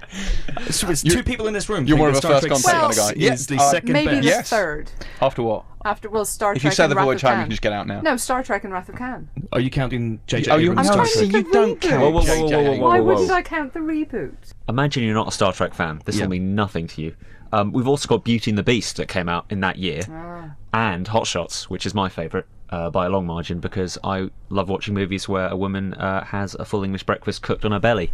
so 0.71 0.89
it's 0.89 1.03
two 1.03 1.23
people 1.23 1.47
in 1.47 1.53
this 1.53 1.69
room. 1.69 1.85
you're 1.87 1.97
think 1.97 1.99
more 1.99 2.11
that 2.11 2.17
of 2.17 2.23
a 2.35 2.39
Star 2.41 2.41
first 2.41 2.47
Trek 2.47 2.61
contact 2.63 2.97
Well, 2.97 3.07
kind 3.07 3.15
of 3.15 3.19
guy. 3.27 3.33
is 3.33 3.47
the 3.47 3.55
uh, 3.57 3.71
second 3.71 3.93
Maybe 3.93 4.05
best. 4.11 4.21
the 4.21 4.27
Yes. 4.27 4.49
third. 4.49 4.91
After 5.21 5.43
what? 5.43 5.65
After 5.85 6.09
well, 6.09 6.25
Star 6.25 6.53
If 6.53 6.61
Trek. 6.61 6.71
you 6.71 6.75
say 6.75 6.83
and 6.83 6.91
the 6.91 6.95
Wrath 6.97 7.05
void 7.05 7.15
of 7.15 7.21
time, 7.21 7.31
you 7.31 7.35
Khan. 7.35 7.43
can 7.45 7.49
just 7.51 7.61
get 7.61 7.71
out 7.73 7.87
now. 7.87 8.01
No, 8.01 8.17
Star 8.17 8.43
Trek 8.43 8.63
and 8.65 8.73
Wrath 8.73 8.89
of 8.89 8.95
Khan. 8.95 9.29
Are 9.53 9.59
you 9.61 9.69
counting 9.69 10.19
J.J. 10.27 10.51
Oh, 10.51 10.57
you- 10.57 10.71
Abrams' 10.71 10.89
I'm 10.89 10.93
Star 10.93 11.05
trying 11.05 11.13
Trek? 11.13 11.31
to 11.31 11.37
you 11.37 11.43
the 11.43 11.51
don't 11.53 11.79
reboot. 11.79 11.89
count 11.89 12.01
Whoa, 12.01 12.09
whoa, 12.09 12.21
whoa, 12.21 12.25
whoa, 12.25 12.49
JJ 12.49 12.51
whoa, 12.51 12.57
whoa, 12.57 12.59
Abrams. 12.61 12.81
Why 12.81 12.99
whoa. 12.99 13.03
wouldn't 13.05 13.31
I 13.31 13.41
count 13.41 13.73
the 13.73 13.79
reboot? 13.79 14.35
Imagine 14.67 15.03
you're 15.03 15.13
not 15.13 15.27
a 15.29 15.31
Star 15.31 15.53
Trek 15.53 15.73
fan. 15.73 16.01
This 16.05 16.17
Yeah. 16.17 16.23
will 16.23 16.31
mean 16.31 16.53
nothing 16.55 16.87
to 16.87 17.01
you. 17.01 17.15
Um, 17.51 17.71
we've 17.71 17.87
also 17.87 18.07
got 18.07 18.23
Beauty 18.23 18.51
and 18.51 18.57
the 18.57 18.63
Beast 18.63 18.97
that 18.97 19.07
came 19.07 19.27
out 19.29 19.45
in 19.49 19.59
that 19.61 19.77
year, 19.77 20.03
Ah. 20.09 20.51
and 20.73 21.07
Hot 21.07 21.25
Shots, 21.27 21.69
which 21.69 21.85
is 21.85 21.93
my 21.93 22.09
favourite 22.09 22.45
uh, 22.69 22.89
by 22.89 23.07
a 23.07 23.09
long 23.09 23.25
margin 23.25 23.59
because 23.59 23.97
I 24.03 24.29
love 24.49 24.69
watching 24.69 24.93
movies 24.93 25.27
where 25.27 25.47
a 25.47 25.55
woman 25.55 25.93
uh, 25.95 26.23
has 26.25 26.53
a 26.55 26.65
full 26.65 26.83
English 26.83 27.03
breakfast 27.03 27.41
cooked 27.41 27.65
on 27.65 27.71
her 27.71 27.79
belly. 27.79 28.11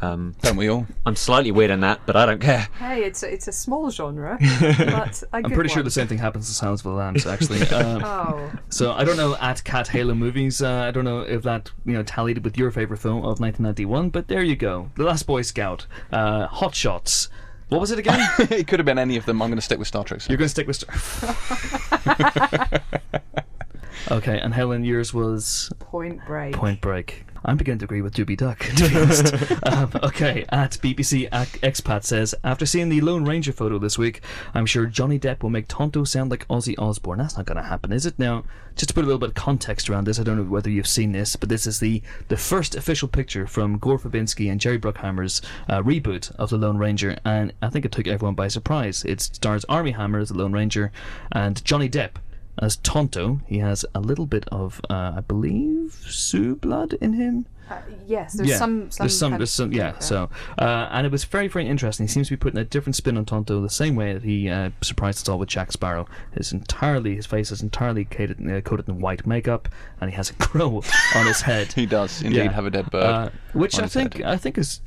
Um, 0.00 0.36
Don't 0.42 0.56
we 0.56 0.68
all? 0.70 0.86
I'm 1.04 1.16
slightly 1.16 1.50
weird 1.50 1.72
in 1.72 1.80
that, 1.80 2.00
but 2.06 2.14
I 2.14 2.24
don't 2.24 2.40
care. 2.40 2.68
Hey, 2.78 3.02
it's 3.02 3.24
a, 3.24 3.32
it's 3.34 3.48
a 3.48 3.52
small 3.52 3.90
genre, 3.90 4.38
but 4.40 5.22
a 5.24 5.36
I'm 5.36 5.42
good 5.42 5.54
pretty 5.54 5.70
sure 5.70 5.82
the 5.82 5.90
same 5.90 6.06
thing 6.06 6.18
happens 6.18 6.46
to 6.46 6.54
Silence 6.54 6.80
of 6.82 6.84
the 6.84 6.90
Lambs, 6.92 7.26
actually. 7.26 7.58
Um, 7.76 8.04
Oh, 8.04 8.52
So 8.68 8.92
I 8.92 9.02
don't 9.02 9.16
know 9.16 9.34
at 9.40 9.64
Cat 9.64 9.88
Halo 9.88 10.14
movies. 10.14 10.62
Uh, 10.62 10.72
I 10.86 10.92
don't 10.92 11.04
know 11.04 11.22
if 11.22 11.42
that 11.42 11.72
you 11.84 11.94
know 11.94 12.04
tallied 12.04 12.44
with 12.44 12.56
your 12.56 12.70
favorite 12.70 12.98
film 12.98 13.18
of 13.18 13.40
1991, 13.40 14.10
but 14.10 14.28
there 14.28 14.42
you 14.44 14.54
go. 14.54 14.88
The 14.94 15.02
Last 15.02 15.26
Boy 15.26 15.42
Scout, 15.42 15.86
uh, 16.12 16.46
Hot 16.46 16.76
Shots. 16.76 17.28
What 17.68 17.80
was 17.80 17.90
it 17.90 17.98
again? 17.98 18.26
it 18.38 18.66
could 18.66 18.78
have 18.78 18.86
been 18.86 18.98
any 18.98 19.16
of 19.16 19.26
them. 19.26 19.42
I'm 19.42 19.48
going 19.48 19.58
to 19.58 19.62
stick 19.62 19.78
with 19.78 19.88
Star 19.88 20.04
Trek. 20.04 20.26
You're 20.28 20.38
going 20.38 20.46
to 20.46 20.48
stick 20.48 20.66
with. 20.66 20.76
Star- 20.76 20.94
okay, 24.10 24.38
and 24.38 24.54
Helen, 24.54 24.84
yours 24.84 25.12
was 25.12 25.70
Point 25.78 26.24
Break. 26.26 26.54
Point 26.54 26.80
Break. 26.80 27.24
I'm 27.44 27.56
beginning 27.56 27.78
to 27.80 27.84
agree 27.84 28.02
with 28.02 28.14
Doobie 28.14 28.36
Duck, 28.36 28.58
to 28.76 28.88
be 28.88 28.96
honest. 28.96 29.52
um, 29.66 29.90
okay, 30.02 30.44
at 30.48 30.72
BBC 30.72 31.28
Expat 31.30 32.04
says, 32.04 32.34
after 32.44 32.66
seeing 32.66 32.88
the 32.88 33.00
Lone 33.00 33.24
Ranger 33.24 33.52
photo 33.52 33.78
this 33.78 33.98
week, 33.98 34.20
I'm 34.54 34.66
sure 34.66 34.86
Johnny 34.86 35.18
Depp 35.18 35.42
will 35.42 35.50
make 35.50 35.68
Tonto 35.68 36.04
sound 36.04 36.30
like 36.30 36.46
Ozzy 36.48 36.74
Osbourne. 36.78 37.18
That's 37.18 37.36
not 37.36 37.46
going 37.46 37.56
to 37.56 37.62
happen, 37.62 37.92
is 37.92 38.06
it? 38.06 38.18
Now, 38.18 38.44
just 38.76 38.88
to 38.88 38.94
put 38.94 39.04
a 39.04 39.06
little 39.06 39.18
bit 39.18 39.30
of 39.30 39.34
context 39.34 39.90
around 39.90 40.04
this, 40.04 40.20
I 40.20 40.22
don't 40.22 40.36
know 40.36 40.44
whether 40.44 40.70
you've 40.70 40.86
seen 40.86 41.12
this, 41.12 41.36
but 41.36 41.48
this 41.48 41.66
is 41.66 41.80
the, 41.80 42.02
the 42.28 42.36
first 42.36 42.74
official 42.74 43.08
picture 43.08 43.46
from 43.46 43.78
Gore 43.78 43.98
Verbinski 43.98 44.50
and 44.50 44.60
Jerry 44.60 44.78
Bruckheimer's 44.78 45.42
uh, 45.68 45.82
reboot 45.82 46.34
of 46.36 46.50
The 46.50 46.58
Lone 46.58 46.78
Ranger, 46.78 47.18
and 47.24 47.52
I 47.60 47.70
think 47.70 47.84
it 47.84 47.92
took 47.92 48.06
everyone 48.06 48.34
by 48.34 48.48
surprise. 48.48 49.04
It 49.04 49.20
stars 49.20 49.64
Armie 49.68 49.92
Hammer 49.92 50.20
as 50.20 50.28
the 50.28 50.38
Lone 50.38 50.52
Ranger 50.52 50.92
and 51.32 51.64
Johnny 51.64 51.88
Depp 51.88 52.12
as 52.60 52.76
Tonto. 52.76 53.40
He 53.46 53.58
has 53.58 53.84
a 53.94 54.00
little 54.00 54.26
bit 54.26 54.44
of, 54.50 54.80
uh, 54.90 55.12
I 55.16 55.20
believe, 55.26 55.92
Sioux 56.08 56.56
blood 56.56 56.94
in 56.94 57.14
him. 57.14 57.46
Uh, 57.70 57.76
yes, 58.06 58.32
there's 58.32 58.56
some, 58.56 58.90
some. 58.90 59.04
there's 59.04 59.18
some, 59.18 59.32
there's 59.36 59.50
some, 59.50 59.72
yeah. 59.72 59.98
So, 59.98 60.30
uh, 60.58 60.88
and 60.90 61.04
it 61.06 61.12
was 61.12 61.24
very, 61.24 61.48
very 61.48 61.68
interesting. 61.68 62.06
He 62.06 62.10
seems 62.10 62.28
to 62.28 62.32
be 62.32 62.38
putting 62.38 62.58
a 62.58 62.64
different 62.64 62.96
spin 62.96 63.18
on 63.18 63.26
Tonto, 63.26 63.60
the 63.60 63.68
same 63.68 63.94
way 63.94 64.14
that 64.14 64.22
he 64.24 64.48
uh, 64.48 64.70
surprised 64.80 65.18
us 65.24 65.28
all 65.28 65.38
with 65.38 65.50
Jack 65.50 65.70
Sparrow. 65.72 66.06
His 66.32 66.50
entirely, 66.50 67.14
his 67.16 67.26
face 67.26 67.50
is 67.52 67.60
entirely 67.60 68.06
coated, 68.06 68.40
uh, 68.50 68.62
coated 68.62 68.88
in 68.88 69.00
white 69.00 69.26
makeup, 69.26 69.68
and 70.00 70.08
he 70.08 70.16
has 70.16 70.30
a 70.30 70.34
crow 70.38 70.82
on 71.14 71.26
his 71.26 71.42
head. 71.42 71.74
He 71.74 71.84
does 71.84 72.22
indeed 72.22 72.36
Yeah. 72.44 72.52
have 72.52 72.64
a 72.64 72.70
dead 72.70 72.90
bird. 72.90 73.02
Uh, 73.04 73.30
which 73.52 73.74
on 73.74 73.80
I 73.80 73.84
his 73.84 73.92
think, 73.92 74.14
head. 74.14 74.24
I 74.24 74.36
think 74.38 74.56
has 74.56 74.80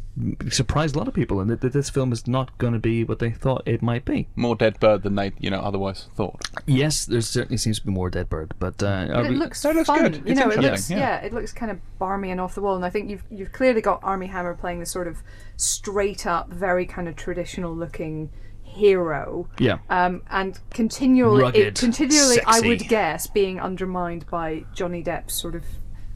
surprised 0.49 0.95
a 0.95 0.97
lot 0.99 1.07
of 1.07 1.13
people, 1.13 1.39
and 1.39 1.49
that, 1.49 1.61
that 1.61 1.73
this 1.73 1.89
film 1.89 2.11
is 2.11 2.27
not 2.27 2.57
going 2.57 2.73
to 2.73 2.79
be 2.79 3.03
what 3.03 3.19
they 3.19 3.31
thought 3.31 3.63
it 3.65 3.81
might 3.81 4.03
be. 4.05 4.27
More 4.35 4.55
dead 4.55 4.79
bird 4.79 5.03
than 5.03 5.15
they, 5.15 5.31
you 5.39 5.49
know, 5.49 5.59
otherwise 5.61 6.07
thought. 6.15 6.49
Yes, 6.65 7.05
there 7.05 7.21
certainly 7.21 7.57
seems 7.57 7.79
to 7.79 7.85
be 7.85 7.91
more 7.91 8.09
dead 8.09 8.29
bird, 8.29 8.53
but 8.59 8.81
uh, 8.83 9.07
But 9.07 9.25
it 9.25 9.29
we- 9.29 9.35
looks 9.35 9.61
That 9.61 9.75
looks 9.75 9.87
fun. 9.87 10.11
good. 10.11 10.23
You 10.27 10.35
know, 10.35 10.49
it 10.49 10.59
looks 10.59 10.89
yeah. 10.89 10.97
yeah. 10.97 11.15
it 11.21 11.33
looks 11.33 11.53
kind 11.53 11.71
of 11.71 11.79
barmy 11.97 12.29
and 12.31 12.41
off 12.41 12.55
the 12.55 12.61
wall. 12.61 12.75
And 12.75 12.83
I 12.85 12.89
think 12.89 13.09
you've 13.09 13.23
you've 13.31 13.51
clearly 13.51 13.81
got 13.81 13.99
Armie 14.03 14.27
Hammer 14.27 14.53
playing 14.53 14.79
this 14.79 14.91
sort 14.91 15.07
of 15.07 15.17
straight 15.57 16.25
up, 16.25 16.49
very 16.49 16.85
kind 16.85 17.07
of 17.07 17.15
traditional 17.15 17.73
looking 17.75 18.29
hero. 18.63 19.49
yeah. 19.59 19.79
Um, 19.89 20.21
and 20.29 20.57
continually, 20.69 21.41
Rugged, 21.41 21.61
it, 21.67 21.75
continually, 21.79 22.37
I 22.45 22.61
would 22.61 22.87
guess, 22.87 23.27
being 23.27 23.59
undermined 23.59 24.25
by 24.29 24.63
Johnny 24.73 25.03
Depp's 25.03 25.33
sort 25.33 25.55
of 25.55 25.63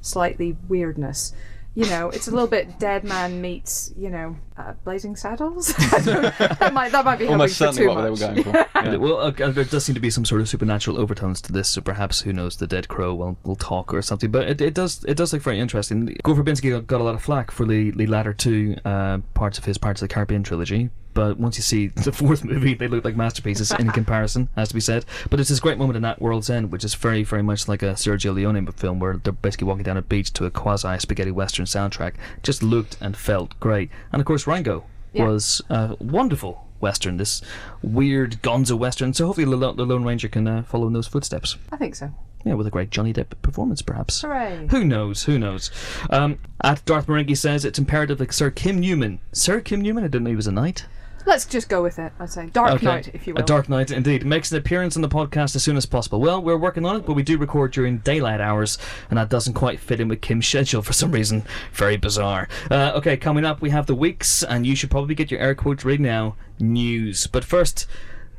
slightly 0.01 0.55
weirdness. 0.67 1.33
You 1.75 1.85
know, 1.87 2.09
it's 2.09 2.29
a 2.29 2.31
little 2.31 2.47
bit 2.47 2.79
Dead 2.79 3.03
Man 3.03 3.41
meets, 3.41 3.93
you 3.97 4.09
know, 4.09 4.37
uh, 4.57 4.73
Blazing 4.85 5.17
Saddles. 5.17 5.73
That 6.05 6.71
might 6.73 6.91
that 6.91 7.03
might 7.03 7.19
be 7.19 7.27
Almost 7.27 7.59
hoping 7.59 7.73
for 7.73 7.73
certainly 7.73 7.81
too 7.81 7.95
what 7.95 8.01
they 8.03 8.09
were 8.09 8.33
going 8.33 8.43
for. 8.43 8.67
Yeah, 8.85 8.95
Well, 8.95 9.17
uh, 9.17 9.31
uh, 9.43 9.51
there 9.51 9.65
does 9.65 9.83
seem 9.83 9.95
to 9.95 9.99
be 10.01 10.09
some 10.09 10.23
sort 10.23 10.39
of 10.39 10.47
supernatural 10.47 10.97
overtones 10.97 11.41
to 11.41 11.51
this, 11.51 11.67
so 11.69 11.81
perhaps 11.81 12.21
who 12.21 12.31
knows, 12.31 12.55
the 12.57 12.67
dead 12.67 12.87
crow 12.87 13.13
will, 13.13 13.37
will 13.43 13.55
talk 13.57 13.93
or 13.93 14.01
something. 14.01 14.31
But 14.31 14.47
it, 14.47 14.61
it 14.61 14.73
does 14.73 15.03
it 15.05 15.17
does 15.17 15.33
look 15.33 15.41
very 15.41 15.59
interesting. 15.59 16.17
Gore 16.23 16.35
Verbinski 16.35 16.69
got, 16.69 16.87
got 16.87 17.01
a 17.01 17.03
lot 17.03 17.15
of 17.15 17.21
flack 17.21 17.51
for 17.51 17.65
the, 17.65 17.91
the 17.91 18.07
latter 18.07 18.33
two 18.33 18.77
uh, 18.85 19.17
parts 19.33 19.57
of 19.57 19.65
his 19.65 19.77
Pirates 19.77 20.01
of 20.01 20.07
the 20.07 20.13
Caribbean 20.13 20.43
trilogy. 20.43 20.89
But 21.15 21.39
once 21.39 21.57
you 21.57 21.63
see 21.63 21.87
the 21.95 22.11
fourth 22.11 22.43
movie, 22.43 22.75
they 22.75 22.87
look 22.87 23.03
like 23.03 23.15
masterpieces 23.15 23.71
in 23.71 23.89
comparison, 23.89 24.49
has 24.55 24.67
to 24.67 24.75
be 24.75 24.81
said. 24.81 25.05
But 25.31 25.39
it's 25.39 25.49
this 25.49 25.59
great 25.59 25.79
moment 25.79 25.95
in 25.95 26.03
that 26.03 26.21
World's 26.21 26.49
End, 26.49 26.71
which 26.71 26.83
is 26.83 26.93
very, 26.93 27.23
very 27.23 27.41
much 27.41 27.67
like 27.67 27.81
a 27.81 27.93
Sergio 27.93 28.33
Leone 28.35 28.67
film, 28.73 28.99
where 28.99 29.17
they're 29.17 29.33
basically 29.33 29.67
walking 29.67 29.83
down 29.83 29.97
a 29.97 30.03
beach 30.03 30.31
to 30.33 30.45
a 30.45 30.51
quasi 30.51 30.99
spaghetti 30.99 31.31
western 31.31 31.64
soundtrack. 31.65 32.13
Just 32.43 32.63
looked 32.63 32.97
and 33.01 33.15
felt 33.17 33.59
great. 33.59 33.89
And 34.11 34.19
of 34.19 34.25
course, 34.25 34.47
Rango 34.47 34.85
Yeah. 35.13 35.27
was 35.27 35.61
uh, 35.69 35.95
wonderful 35.99 36.65
western, 36.79 37.17
this 37.17 37.41
weird 37.81 38.41
gonzo 38.41 38.77
western. 38.77 39.13
So 39.13 39.25
hopefully, 39.27 39.45
the 39.45 39.85
Lone 39.85 40.03
Ranger 40.03 40.27
can 40.27 40.47
uh, 40.47 40.63
follow 40.63 40.87
in 40.87 40.93
those 40.93 41.07
footsteps. 41.07 41.57
I 41.71 41.77
think 41.77 41.95
so. 41.95 42.11
Yeah, 42.43 42.53
with 42.53 42.67
a 42.67 42.71
great 42.71 42.91
Johnny 42.91 43.11
Depp 43.11 43.31
performance, 43.41 43.81
perhaps. 43.81 44.21
Hooray. 44.21 44.67
Who 44.69 44.83
knows? 44.83 45.23
Who 45.23 45.39
knows? 45.39 45.71
Um, 46.11 46.37
at 46.63 46.85
Darth 46.85 47.07
Marenghi 47.07 47.35
says 47.35 47.65
it's 47.65 47.79
imperative 47.79 48.19
that 48.19 48.31
Sir 48.31 48.51
Kim 48.51 48.79
Newman. 48.79 49.19
Sir 49.31 49.61
Kim 49.61 49.81
Newman? 49.81 50.03
I 50.03 50.07
didn't 50.07 50.25
know 50.25 50.29
he 50.29 50.35
was 50.35 50.45
a 50.45 50.51
knight. 50.51 50.85
Let's 51.25 51.45
just 51.45 51.69
go 51.69 51.81
with 51.81 51.97
it. 51.97 52.13
I'd 52.19 52.29
say 52.29 52.47
Dark 52.47 52.83
Knight, 52.83 53.09
if 53.13 53.25
you 53.25 53.33
will. 53.33 53.41
A 53.41 53.45
Dark 53.45 53.67
Knight, 53.67 53.89
indeed. 53.91 54.25
Makes 54.25 54.51
an 54.51 54.57
appearance 54.59 54.95
on 54.95 55.01
the 55.01 55.09
podcast 55.09 55.55
as 55.55 55.63
soon 55.63 55.75
as 55.75 55.85
possible. 55.85 56.19
Well, 56.19 56.41
we're 56.41 56.57
working 56.57 56.85
on 56.85 56.97
it, 56.97 57.05
but 57.05 57.13
we 57.13 57.23
do 57.23 57.37
record 57.37 57.71
during 57.71 57.97
daylight 57.99 58.39
hours, 58.39 58.77
and 59.09 59.17
that 59.17 59.29
doesn't 59.29 59.53
quite 59.53 59.79
fit 59.79 59.99
in 59.99 60.07
with 60.07 60.21
Kim's 60.21 60.47
schedule 60.47 60.83
for 60.83 60.93
some 60.93 61.11
reason. 61.11 61.43
Very 61.73 61.97
bizarre. 61.97 62.47
Uh, 62.69 62.91
okay, 62.95 63.17
coming 63.17 63.43
up, 63.43 63.61
we 63.61 63.71
have 63.71 63.87
the 63.87 63.95
weeks, 63.95 64.43
and 64.43 64.67
you 64.67 64.75
should 64.75 64.91
probably 64.91 65.15
get 65.15 65.31
your 65.31 65.39
air 65.39 65.55
quotes 65.55 65.83
ready 65.83 66.03
now. 66.03 66.35
News. 66.59 67.27
But 67.27 67.43
first, 67.43 67.87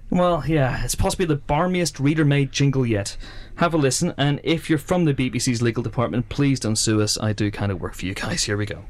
well, 0.09 0.45
yeah, 0.47 0.85
it's 0.85 0.95
possibly 0.95 1.26
the 1.26 1.37
barmiest 1.37 1.99
reader 1.99 2.25
made 2.25 2.52
jingle 2.52 2.87
yet. 2.87 3.16
Have 3.57 3.75
a 3.75 3.78
listen, 3.78 4.14
and 4.16 4.40
if 4.45 4.71
you're 4.71 4.78
from 4.78 5.05
the 5.05 5.14
BBC's 5.14 5.61
legal 5.61 5.83
department, 5.83 6.28
please 6.28 6.61
don't 6.61 6.76
sue 6.76 7.02
us. 7.02 7.19
I 7.19 7.33
do 7.33 7.50
kind 7.50 7.73
of 7.73 7.81
work 7.81 7.95
for 7.95 8.07
you 8.07 8.14
guys. 8.14 8.45
Here 8.45 8.57
we 8.57 8.66
go. 8.66 8.85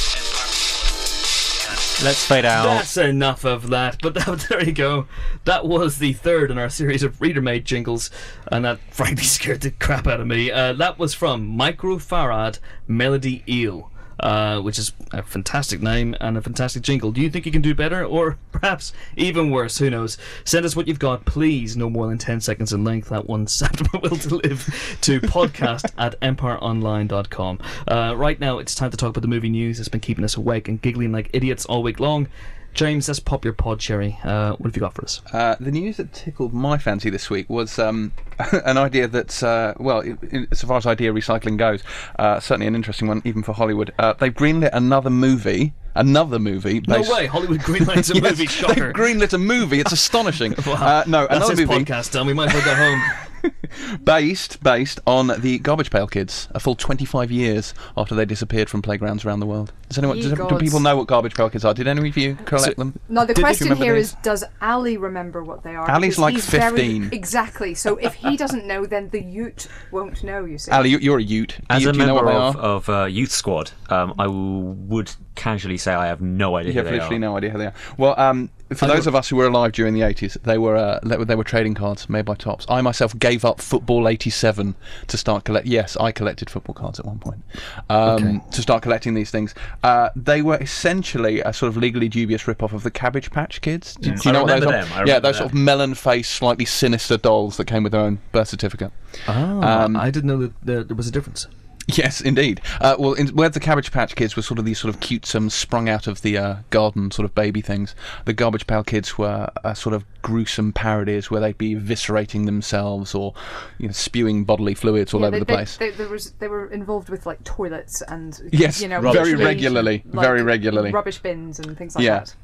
Let's 2.04 2.26
fade 2.26 2.44
out. 2.44 2.66
That's 2.66 2.98
enough 2.98 3.46
of 3.46 3.70
that. 3.70 4.00
But 4.02 4.14
that, 4.16 4.48
there 4.50 4.64
you 4.64 4.74
go. 4.74 5.08
That 5.46 5.66
was 5.66 6.00
the 6.00 6.12
third 6.12 6.52
in 6.52 6.58
our 6.58 6.70
series 6.70 7.02
of 7.02 7.22
reader-made 7.22 7.64
jingles, 7.64 8.10
and 8.48 8.66
that 8.66 8.80
frankly 8.92 9.24
scared 9.24 9.62
the 9.62 9.72
crap 9.72 10.06
out 10.06 10.20
of 10.20 10.28
me. 10.28 10.52
Uh, 10.52 10.74
that 10.74 11.00
was 11.00 11.14
from 11.14 11.48
Micro 11.48 11.96
Farad 11.96 12.60
Melody 12.88 13.44
Eel. 13.48 13.90
Uh, 14.24 14.62
which 14.62 14.80
is 14.80 14.94
a 15.12 15.22
fantastic 15.22 15.82
name 15.82 16.16
and 16.22 16.38
a 16.38 16.42
fantastic 16.42 16.82
jingle. 16.82 17.12
Do 17.12 17.20
you 17.20 17.30
think 17.30 17.46
you 17.46 17.52
can 17.52 17.62
do 17.62 17.76
better, 17.76 18.06
or 18.06 18.38
perhaps 18.54 18.94
even 19.18 19.52
worse? 19.52 19.80
Who 19.80 19.90
knows? 19.90 20.18
Send 20.46 20.66
us 20.66 20.78
what 20.78 20.88
you've 20.88 20.98
got, 20.98 21.26
please. 21.26 21.76
No 21.76 21.90
more 21.90 22.08
than 22.08 22.18
ten 22.18 22.40
seconds 22.40 22.72
in 22.72 22.86
length. 22.86 23.10
That 23.10 23.28
one 23.28 23.42
will 24.02 24.16
to 24.16 24.36
live 24.36 24.98
to 25.02 25.20
podcast 25.20 25.92
at 25.98 26.18
empireonline.com. 26.22 27.60
Uh, 27.86 28.14
right 28.16 28.40
now, 28.40 28.60
it's 28.60 28.74
time 28.74 28.92
to 28.92 28.98
talk 28.98 29.10
about 29.10 29.24
the 29.24 29.28
movie 29.28 29.50
news 29.50 29.76
that's 29.76 29.90
been 29.90 30.00
keeping 30.00 30.24
us 30.24 30.38
awake 30.38 30.70
and 30.70 30.82
giggling 30.82 31.12
like 31.12 31.30
idiots 31.34 31.66
all 31.66 31.84
week 31.84 32.00
long. 32.00 32.30
James, 32.74 33.08
let's 33.08 33.20
pop 33.20 33.44
your 33.46 33.54
pod, 33.54 33.80
Cherry. 33.80 34.18
Uh, 34.24 34.54
what 34.54 34.68
have 34.68 34.76
you 34.76 34.80
got 34.80 34.94
for 34.94 35.04
us? 35.04 35.22
Uh, 35.32 35.56
the 35.60 35.72
news 35.72 35.98
that 35.98 36.12
tickled 36.14 36.54
my 36.54 36.78
fancy 36.78 37.10
this 37.10 37.30
week 37.30 37.50
was 37.50 37.78
um, 37.78 38.12
an 38.66 38.78
idea 38.78 39.08
that, 39.08 39.44
uh, 39.44 39.74
well, 39.78 40.00
in, 40.00 40.48
as 40.52 40.62
far 40.64 40.78
as 40.78 40.86
idea 40.88 41.14
recycling 41.14 41.58
goes, 41.58 41.84
uh, 42.18 42.40
certainly 42.40 42.66
an 42.68 42.76
interesting 42.76 43.08
one, 43.08 43.22
even 43.26 43.44
for 43.44 43.54
Hollywood. 43.54 43.94
Uh, 44.00 44.14
they've 44.14 44.34
greenlit 44.34 44.72
another 44.74 45.10
movie, 45.12 45.74
another 45.96 46.40
movie. 46.40 46.80
No 46.88 46.98
based- 46.98 47.12
way, 47.14 47.28
Hollywood 47.28 47.60
greenlights 47.62 48.10
a 48.12 48.16
Yes, 48.22 48.24
movie. 48.24 48.46
Shocker. 48.48 48.74
They've 48.74 48.94
greenlit 48.94 49.34
a 49.34 49.38
movie. 49.38 49.80
It's 49.80 49.92
astonishing. 49.94 50.56
Wow. 50.66 50.74
uh, 50.74 51.04
no, 51.08 51.22
That's 51.28 51.36
another 51.46 51.52
his 51.52 51.70
movie 51.70 51.86
podcast, 51.86 52.12
Tom. 52.12 52.26
We 52.28 52.34
might 52.34 52.50
as 52.50 52.56
well 52.56 52.66
go 52.66 52.76
home. 52.76 53.02
based 54.04 54.62
based 54.64 55.00
on 55.06 55.28
the 55.40 55.60
Garbage 55.60 55.92
Pail 55.92 56.08
Kids, 56.08 56.48
a 56.52 56.60
full 56.60 56.76
25 56.76 57.32
years 57.32 57.74
after 57.98 58.16
they 58.16 58.26
disappeared 58.26 58.70
from 58.70 58.82
playgrounds 58.82 59.26
around 59.26 59.40
the 59.40 59.46
world. 59.46 59.72
Does 59.90 59.98
anyone? 59.98 60.18
Does, 60.20 60.34
do 60.34 60.58
people 60.58 60.80
know 60.80 60.98
what 60.98 61.08
Garbage 61.08 61.36
Pail 61.36 61.50
Kids 61.50 61.66
are? 61.66 61.74
Did 61.74 61.88
any 61.88 62.08
of 62.10 62.18
you 62.18 62.36
collect 62.46 62.66
So- 62.78 62.84
them? 62.84 63.00
No, 63.10 63.26
the 63.26 63.34
Did 63.34 63.44
question 63.44 63.66
remember 63.66 63.84
here 63.86 63.96
these? 63.96 64.10
is: 64.10 64.16
Does 64.24 64.44
Ali 64.62 64.98
remember 64.98 65.44
what 65.44 65.64
they 65.64 65.76
are? 65.76 65.90
Ali's 65.90 66.14
Because 66.16 66.20
like 66.20 66.34
he's 66.36 66.50
very- 66.50 66.78
15. 67.00 67.10
exactly. 67.12 67.74
So 67.76 67.98
if 67.98 68.14
he 68.16 68.36
doesn't 68.38 68.66
know, 68.66 68.86
then 68.86 69.10
the 69.10 69.22
Ute 69.22 69.68
won't 69.92 70.24
know. 70.24 70.46
You 70.46 70.58
see. 70.58 70.72
Ali, 70.72 70.90
you- 70.90 70.98
you're 71.00 71.20
a 71.20 71.24
Ute. 71.24 71.58
Do 71.60 71.64
As 71.70 71.84
you, 71.84 71.90
a 71.90 71.94
do 71.94 72.00
you 72.00 72.06
know 72.06 72.14
what 72.16 72.26
member 72.26 72.40
they 72.40 72.46
of, 72.48 72.56
are? 72.56 72.60
of 72.62 72.90
uh, 72.90 73.06
Youth 73.06 73.32
Squad, 73.32 73.72
um, 73.90 74.14
I 74.18 74.24
w- 74.26 74.76
would 74.90 75.12
casually 75.36 75.78
say 75.78 75.94
I 75.94 76.08
have 76.08 76.22
no 76.22 76.56
idea 76.56 76.72
You 76.74 76.78
have 76.80 76.86
who 76.88 76.92
they 76.92 76.98
literally 76.98 77.16
are. 77.18 77.20
no 77.20 77.38
idea 77.38 77.50
who 77.52 77.58
they 77.60 77.66
are. 77.68 77.74
Well, 77.98 78.20
um, 78.20 78.50
for 78.78 78.88
those 78.88 79.08
of 79.08 79.16
us 79.16 79.30
who 79.30 79.36
were 79.36 79.48
alive 79.48 79.72
during 79.72 79.94
the 79.94 80.02
80s, 80.02 80.42
they 80.44 80.58
were 80.58 80.76
uh, 80.76 81.00
they 81.04 81.18
were, 81.18 81.26
they 81.26 81.36
were 81.36 81.44
trading 81.44 81.74
cards 81.74 82.10
made 82.10 82.26
by 82.26 82.36
Topps. 82.36 82.66
I 82.70 82.82
myself 82.82 83.18
gave 83.18 83.44
up 83.46 83.62
Football 83.62 84.08
87 84.08 84.76
to 85.08 85.18
start 85.18 85.44
collect. 85.46 85.66
Yes, 85.68 85.96
I 85.98 86.12
collected 86.12 86.50
football 86.50 86.76
cards 86.76 87.00
at 87.00 87.06
one 87.06 87.20
point 87.20 87.44
um, 87.90 88.42
to 88.52 88.62
start 88.62 88.84
collecting 88.84 89.14
these 89.14 89.32
things. 89.32 89.54
Uh, 89.84 90.10
they 90.16 90.42
were 90.42 90.58
essentially 90.58 91.40
a 91.42 91.54
sort 91.54 91.70
of 91.70 91.78
legally 91.78 92.10
dubious 92.10 92.48
rip-off 92.48 92.74
of 92.74 92.84
the 92.84 92.92
Cabbage 92.92 93.32
Patch 93.32 93.62
Kids. 93.62 93.96
Do, 93.96 94.12
do 94.12 94.16
you 94.16 94.30
I 94.30 94.32
know 94.34 94.44
what 94.44 94.48
those 94.48 94.66
remember 94.66 94.94
are? 94.96 95.08
Yeah, 95.08 95.20
those 95.20 95.38
sort 95.38 95.50
of 95.52 95.56
melon-faced, 95.58 96.32
slightly 96.32 96.66
sinister 96.66 97.18
dolls 97.18 97.58
that 97.58 97.66
came 97.66 97.84
with 97.84 97.92
their 97.92 98.02
own 98.02 98.20
birth 98.32 98.50
certificate. 98.50 98.92
Oh, 99.28 99.62
Um, 99.62 99.96
I 99.96 100.10
didn't 100.12 100.28
know 100.28 100.38
that 100.64 100.88
there 100.88 100.96
was 100.96 101.08
a 101.08 101.12
difference. 101.12 101.48
Yes, 101.98 102.22
indeed. 102.22 102.62
Uh, 102.80 102.96
well, 102.98 103.14
in, 103.14 103.28
where 103.30 103.50
the 103.50 103.60
Cabbage 103.60 103.92
Patch 103.92 104.16
Kids 104.16 104.36
were 104.36 104.42
sort 104.42 104.58
of 104.58 104.66
these 104.66 104.80
sort 104.80 104.94
of 104.94 105.02
cutesome, 105.02 105.50
sprung 105.50 105.90
out 105.90 106.08
of 106.08 106.22
the 106.22 106.38
uh, 106.38 106.56
garden 106.70 107.12
sort 107.12 107.26
of 107.26 107.36
baby 107.36 107.62
things, 107.62 107.94
the 108.26 108.34
Garbage 108.34 108.66
Pail 108.68 108.84
Kids 108.84 109.18
were 109.18 109.50
uh, 109.64 109.74
sort 109.74 109.94
of 109.94 110.06
gruesome 110.22 110.72
parodies 110.72 111.30
where 111.30 111.42
they'd 111.42 111.58
be 111.58 111.76
eviscerating 111.76 112.46
themselves 112.46 113.14
or 113.14 113.34
you 113.78 113.88
know, 113.88 113.92
spewing 113.92 114.46
bodily 114.46 114.74
fluids 114.74 115.14
all 115.14 115.20
Yeah, 115.22 115.28
over 115.28 115.36
they, 115.36 115.40
the 115.40 115.46
place. 115.46 115.76
They, 115.78 115.90
there 115.92 116.08
was, 116.08 116.32
they 116.40 116.48
were 116.48 116.68
involved 116.68 117.10
with 117.10 117.26
like 117.26 117.44
toilets 117.44 118.02
and 118.04 118.40
Yes, 118.54 118.82
you 118.82 118.88
know, 118.88 119.02
very 119.02 119.36
regularly, 119.36 120.04
very 120.06 120.42
regularly. 120.42 120.92
rubbish 120.92 121.20
bins 121.20 121.60
and 121.60 121.78
things 121.78 121.96
like 121.96 122.06
Yeah. 122.06 122.20
that. 122.20 122.36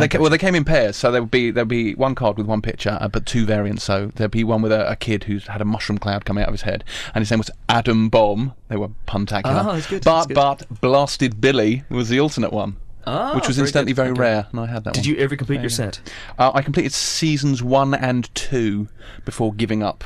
They 0.00 0.08
ca- 0.08 0.18
well, 0.20 0.30
they 0.30 0.38
came 0.38 0.54
in 0.54 0.64
pairs, 0.64 0.96
so 0.96 1.10
there 1.10 1.20
would 1.22 1.30
be 1.30 1.50
there'd 1.50 1.68
be 1.68 1.94
one 1.94 2.14
card 2.14 2.36
with 2.38 2.46
one 2.46 2.62
picture, 2.62 2.98
uh, 3.00 3.08
but 3.08 3.26
two 3.26 3.44
variants. 3.46 3.82
So 3.84 4.10
there'd 4.16 4.30
be 4.30 4.44
one 4.44 4.62
with 4.62 4.72
a, 4.72 4.90
a 4.90 4.96
kid 4.96 5.24
who's 5.24 5.46
had 5.46 5.60
a 5.60 5.64
mushroom 5.64 5.98
cloud 5.98 6.24
come 6.24 6.38
out 6.38 6.48
of 6.48 6.54
his 6.54 6.62
head, 6.62 6.84
and 7.14 7.22
his 7.22 7.30
name 7.30 7.38
was 7.38 7.50
Adam 7.68 8.08
Bomb. 8.08 8.54
They 8.68 8.76
were 8.76 8.88
puntacular. 9.06 9.42
Ah, 9.44 9.72
that's 9.74 9.86
good, 9.86 10.04
But 10.04 10.14
that's 10.14 10.26
good. 10.28 10.34
but 10.70 10.80
Blasted 10.80 11.40
Billy 11.40 11.84
was 11.88 12.08
the 12.08 12.20
alternate 12.20 12.52
one, 12.52 12.76
Ah, 13.06 13.34
which 13.34 13.46
was 13.48 13.56
very 13.56 13.64
incidentally 13.66 13.92
good. 13.92 13.96
very 13.96 14.10
Okay. 14.10 14.20
rare, 14.20 14.46
and 14.50 14.60
I 14.60 14.66
had 14.66 14.84
that. 14.84 14.94
Did 14.94 15.06
one. 15.06 15.14
you 15.14 15.16
ever 15.22 15.36
complete 15.36 15.56
your 15.56 15.64
you 15.64 15.68
set? 15.70 16.00
Uh, 16.38 16.50
I 16.54 16.62
completed 16.62 16.92
seasons 16.92 17.62
one 17.62 17.94
and 17.94 18.32
two 18.34 18.88
before 19.24 19.52
giving 19.52 19.82
up. 19.82 20.04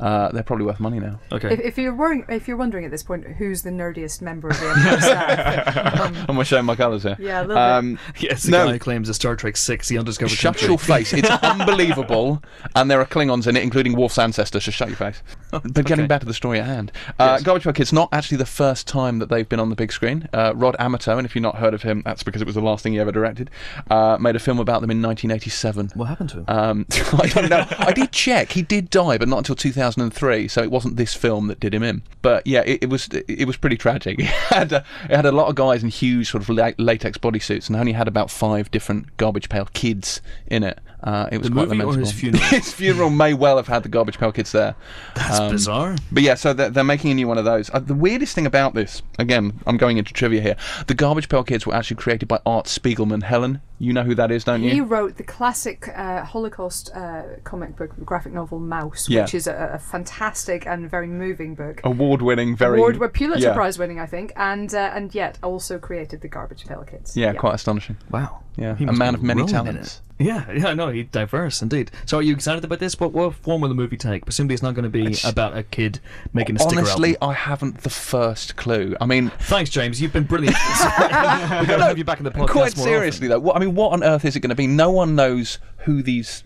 Uh, 0.00 0.28
they're 0.32 0.42
probably 0.42 0.64
worth 0.66 0.80
money 0.80 0.98
now. 0.98 1.20
Okay. 1.32 1.52
If, 1.54 1.60
if 1.60 1.78
you're 1.78 1.94
worrying, 1.94 2.24
if 2.28 2.48
you're 2.48 2.56
wondering 2.56 2.84
at 2.84 2.90
this 2.90 3.02
point 3.02 3.24
who's 3.38 3.62
the 3.62 3.70
nerdiest 3.70 4.20
member 4.22 4.48
of 4.48 4.58
the 4.58 4.68
Empire 4.70 5.00
staff, 5.00 6.00
um, 6.00 6.16
Am 6.28 6.38
I 6.38 6.42
showing 6.42 6.64
my 6.64 6.74
colours 6.76 7.04
here? 7.04 7.16
Yeah, 7.18 7.40
a 7.40 7.42
little 7.42 7.54
bit. 7.54 7.56
um, 7.62 7.98
yes, 8.18 8.42
the 8.42 8.50
no. 8.50 8.66
guy 8.66 8.78
claims 8.78 9.08
a 9.08 9.14
Star 9.14 9.36
Trek 9.36 9.56
6 9.56 9.88
the 9.88 9.98
undiscovered 9.98 10.36
Shut 10.36 10.54
country. 10.56 10.68
your 10.68 10.78
face. 10.78 11.12
It's 11.12 11.30
unbelievable. 11.42 12.42
And 12.74 12.90
there 12.90 13.00
are 13.00 13.06
Klingons 13.06 13.46
in 13.46 13.56
it, 13.56 13.62
including 13.62 13.96
Worf's 13.96 14.18
ancestors. 14.18 14.64
Just 14.64 14.76
shut 14.76 14.88
your 14.88 14.96
face. 14.96 15.22
But 15.50 15.84
getting 15.84 16.06
back 16.06 16.20
to 16.20 16.26
the 16.26 16.34
story 16.34 16.58
at 16.60 16.66
hand. 16.66 16.92
Uh, 17.18 17.32
Yes. 17.34 17.42
Garbage 17.42 17.64
Pail 17.64 17.72
Kids, 17.72 17.92
not 17.92 18.08
actually 18.12 18.36
the 18.38 18.46
first 18.46 18.86
time 18.86 19.18
that 19.18 19.28
they've 19.28 19.48
been 19.48 19.58
on 19.60 19.68
the 19.70 19.74
big 19.76 19.90
screen. 19.92 20.28
Uh, 20.32 20.52
Rod 20.54 20.76
Amateau, 20.78 21.16
and 21.18 21.24
if 21.26 21.34
you've 21.34 21.42
not 21.42 21.56
heard 21.56 21.74
of 21.74 21.82
him, 21.82 22.02
that's 22.04 22.22
because 22.22 22.40
it 22.42 22.44
was 22.46 22.54
the 22.54 22.60
last 22.60 22.82
thing 22.82 22.92
he 22.92 22.98
ever 23.00 23.10
directed, 23.12 23.50
uh, 23.90 24.16
made 24.20 24.36
a 24.36 24.38
film 24.38 24.58
about 24.60 24.80
them 24.82 24.90
in 24.90 25.00
1987. 25.02 25.90
What 25.94 26.04
happened 26.06 26.30
to 26.30 26.38
him? 26.38 26.44
Um, 26.48 26.86
I 26.92 27.26
don't 27.28 27.48
know. 27.50 27.66
I 27.78 27.92
did 27.92 28.12
check. 28.12 28.52
He 28.52 28.62
did 28.62 28.88
die, 28.90 29.18
but 29.18 29.26
not 29.28 29.38
until 29.38 29.54
2003. 29.92 30.48
So 30.48 30.62
it 30.62 30.70
wasn't 30.70 30.96
this 30.96 31.14
film 31.14 31.48
that 31.48 31.60
did 31.60 31.74
him 31.74 31.82
in. 31.82 32.02
But 32.22 32.46
yeah, 32.46 32.60
it, 32.60 32.84
it 32.84 32.88
was 32.88 33.08
it 33.08 33.46
was 33.46 33.56
pretty 33.56 33.76
tragic. 33.76 34.18
It 34.54 34.58
had 34.58 34.72
a, 34.72 34.84
it 35.10 35.16
had 35.16 35.26
a 35.26 35.32
lot 35.32 35.48
of 35.48 35.56
guys 35.56 35.82
in 35.82 35.88
huge 35.88 36.30
sort 36.30 36.42
of 36.42 36.48
la- 36.48 36.70
latex 36.78 37.18
bodysuits, 37.18 37.68
and 37.68 37.76
only 37.76 37.92
had 37.92 38.06
about 38.06 38.30
five 38.30 38.70
different 38.70 39.16
garbage 39.16 39.48
pail 39.48 39.66
kids 39.72 40.20
in 40.46 40.62
it. 40.62 40.78
Uh, 41.04 41.28
it 41.30 41.36
was 41.38 41.48
The 41.48 41.52
quite 41.54 41.68
movie 41.68 41.82
or 41.82 41.86
lamentable. 41.92 42.00
his 42.06 42.12
funeral? 42.12 42.42
his 42.48 42.72
funeral 42.72 43.10
may 43.10 43.34
well 43.34 43.56
have 43.58 43.68
had 43.68 43.82
the 43.82 43.90
garbage 43.90 44.18
pail 44.18 44.32
kids 44.32 44.52
there. 44.52 44.74
That's 45.14 45.38
um, 45.38 45.52
bizarre. 45.52 45.96
But 46.10 46.22
yeah, 46.22 46.34
so 46.34 46.54
they're, 46.54 46.70
they're 46.70 46.82
making 46.82 47.10
a 47.10 47.14
new 47.14 47.28
one 47.28 47.36
of 47.36 47.44
those. 47.44 47.68
Uh, 47.74 47.80
the 47.80 47.94
weirdest 47.94 48.34
thing 48.34 48.46
about 48.46 48.72
this, 48.74 49.02
again, 49.18 49.60
I'm 49.66 49.76
going 49.76 49.98
into 49.98 50.14
trivia 50.14 50.40
here. 50.40 50.56
The 50.86 50.94
Garbage 50.94 51.28
Pail 51.28 51.44
Kids 51.44 51.66
were 51.66 51.74
actually 51.74 51.96
created 51.96 52.26
by 52.26 52.40
Art 52.46 52.64
Spiegelman. 52.66 53.22
Helen, 53.22 53.60
you 53.78 53.92
know 53.92 54.02
who 54.02 54.14
that 54.14 54.30
is, 54.30 54.44
don't 54.44 54.60
he 54.60 54.68
you? 54.68 54.72
He 54.74 54.80
wrote 54.80 55.16
the 55.18 55.24
classic 55.24 55.88
uh, 55.94 56.24
Holocaust 56.24 56.90
uh, 56.94 57.22
comic 57.44 57.76
book, 57.76 57.90
graphic 58.02 58.32
novel 58.32 58.58
Maus, 58.58 59.06
Yeah. 59.06 59.22
which 59.22 59.34
is 59.34 59.46
a, 59.46 59.72
a 59.74 59.78
fantastic 59.78 60.66
and 60.66 60.88
very 60.90 61.06
moving 61.08 61.54
book. 61.54 61.82
Award-winning, 61.84 62.56
very 62.56 62.78
Award, 62.78 62.96
well, 62.96 63.10
Pulitzer 63.10 63.48
yeah. 63.48 63.54
Prize 63.54 63.78
winning, 63.78 64.00
I 64.00 64.06
think, 64.06 64.32
and 64.36 64.74
uh, 64.74 64.90
and 64.94 65.14
yet 65.14 65.38
also 65.42 65.78
created 65.78 66.22
the 66.22 66.28
Garbage 66.28 66.64
Pail 66.66 66.82
Kids. 66.84 67.14
Yeah, 67.14 67.34
quite 67.34 67.54
astonishing. 67.54 67.98
Wow. 68.10 68.40
Yeah, 68.56 68.76
He 68.76 68.84
a 68.84 68.92
man 68.92 69.14
of 69.14 69.22
many 69.22 69.44
talents. 69.46 70.00
it. 70.18 70.24
Yeah, 70.24 70.50
yeah, 70.52 70.74
no, 70.74 70.90
he's 70.90 71.06
diverse 71.06 71.60
indeed. 71.60 71.90
So, 72.06 72.18
are 72.18 72.22
you 72.22 72.34
excited 72.34 72.64
about 72.64 72.78
this? 72.78 73.00
What, 73.00 73.12
what 73.12 73.34
form 73.34 73.62
will 73.62 73.68
the 73.68 73.74
movie 73.74 73.96
take? 73.96 74.24
Presumably, 74.24 74.54
it's 74.54 74.62
not 74.62 74.74
going 74.74 74.84
to 74.84 74.88
be 74.88 75.16
about 75.24 75.56
a 75.56 75.64
kid 75.64 75.98
making 76.32 76.54
a 76.54 76.58
sticker 76.60 76.78
Honestly, 76.82 77.16
album. 77.16 77.30
I 77.30 77.32
haven't 77.34 77.78
the 77.78 77.90
first 77.90 78.54
clue. 78.54 78.96
I 79.00 79.06
mean, 79.06 79.30
Thanks, 79.40 79.70
James. 79.70 80.00
You've 80.00 80.12
been 80.12 80.22
brilliant. 80.24 80.56
We've 80.56 81.68
got 81.68 81.78
to 81.78 81.84
have 81.84 81.98
you 81.98 82.04
back 82.04 82.18
in 82.18 82.24
the 82.24 82.30
podcast 82.30 82.48
quite 82.48 82.76
more 82.76 82.86
seriously 82.86 83.26
though, 83.26 83.40
what, 83.40 83.56
I 83.56 83.58
mean, 83.58 83.74
what 83.74 83.92
on 83.92 84.04
earth 84.04 84.24
is 84.24 84.36
it 84.36 84.40
going 84.40 84.50
to 84.50 84.54
be? 84.54 84.68
No 84.68 84.92
one 84.92 85.16
knows 85.16 85.58
who 85.78 86.00
these 86.02 86.44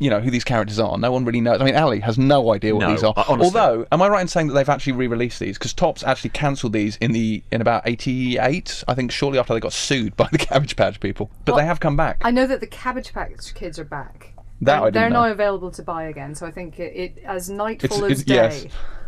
you 0.00 0.10
know 0.10 0.18
who 0.18 0.30
these 0.30 0.42
characters 0.44 0.78
are. 0.80 0.98
No 0.98 1.12
one 1.12 1.24
really 1.24 1.40
knows. 1.40 1.60
I 1.60 1.64
mean, 1.64 1.76
Ali 1.76 2.00
has 2.00 2.18
no 2.18 2.52
idea 2.52 2.74
what 2.74 2.80
No, 2.80 2.90
these 2.90 3.04
are. 3.04 3.14
uh, 3.16 3.24
honestly. 3.28 3.44
Although, 3.60 3.86
am 3.92 4.02
I 4.02 4.08
right 4.08 4.20
in 4.22 4.28
saying 4.28 4.48
that 4.48 4.54
they've 4.54 4.68
actually 4.68 4.94
re-released 4.94 5.38
these? 5.38 5.58
Because 5.58 5.72
Topps 5.72 6.02
actually 6.02 6.30
cancelled 6.30 6.72
these 6.72 6.96
in 6.96 7.12
the 7.12 7.42
in 7.52 7.60
about 7.60 7.82
'88, 7.86 8.82
I 8.88 8.94
think, 8.94 9.12
shortly 9.12 9.38
after 9.38 9.54
they 9.54 9.60
got 9.60 9.72
sued 9.72 10.16
by 10.16 10.28
the 10.32 10.38
Cabbage 10.38 10.74
Patch 10.74 10.98
people. 10.98 11.30
But 11.44 11.52
Well, 11.52 11.60
they 11.60 11.66
have 11.66 11.78
come 11.80 11.96
back. 11.96 12.18
I 12.22 12.30
know 12.30 12.46
that 12.46 12.60
the 12.60 12.66
Cabbage 12.66 13.12
Patch 13.12 13.54
Kids 13.54 13.78
are 13.78 13.84
back. 13.84 14.32
That 14.62 14.72
they're, 14.72 14.74
I 14.74 14.84
didn't 14.86 14.94
they're 14.94 15.10
know. 15.10 15.22
now 15.26 15.32
available 15.32 15.70
to 15.70 15.82
buy 15.82 16.04
again. 16.04 16.34
So 16.34 16.46
I 16.46 16.50
think 16.50 16.78
it, 16.78 16.92
it 16.96 17.18
as 17.24 17.48
night 17.48 17.82
It's- 17.84 17.98
follows 17.98 18.20
it's- 18.22 18.24
day, 18.24 18.34
yes. 18.34 18.66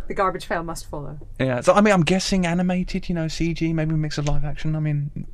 The 0.08 0.14
garbage 0.14 0.48
pail 0.48 0.62
must 0.62 0.86
follow. 0.88 1.18
Yeah. 1.38 1.60
So 1.60 1.72
I 1.74 1.80
mean, 1.80 1.92
I'm 1.94 2.02
guessing 2.02 2.46
animated. 2.46 3.08
You 3.08 3.14
know, 3.14 3.26
CG, 3.26 3.72
maybe 3.74 3.94
a 3.94 3.96
mix 3.96 4.18
of 4.18 4.26
live 4.28 4.44
action. 4.44 4.74
I 4.76 4.80
mean, 4.80 5.26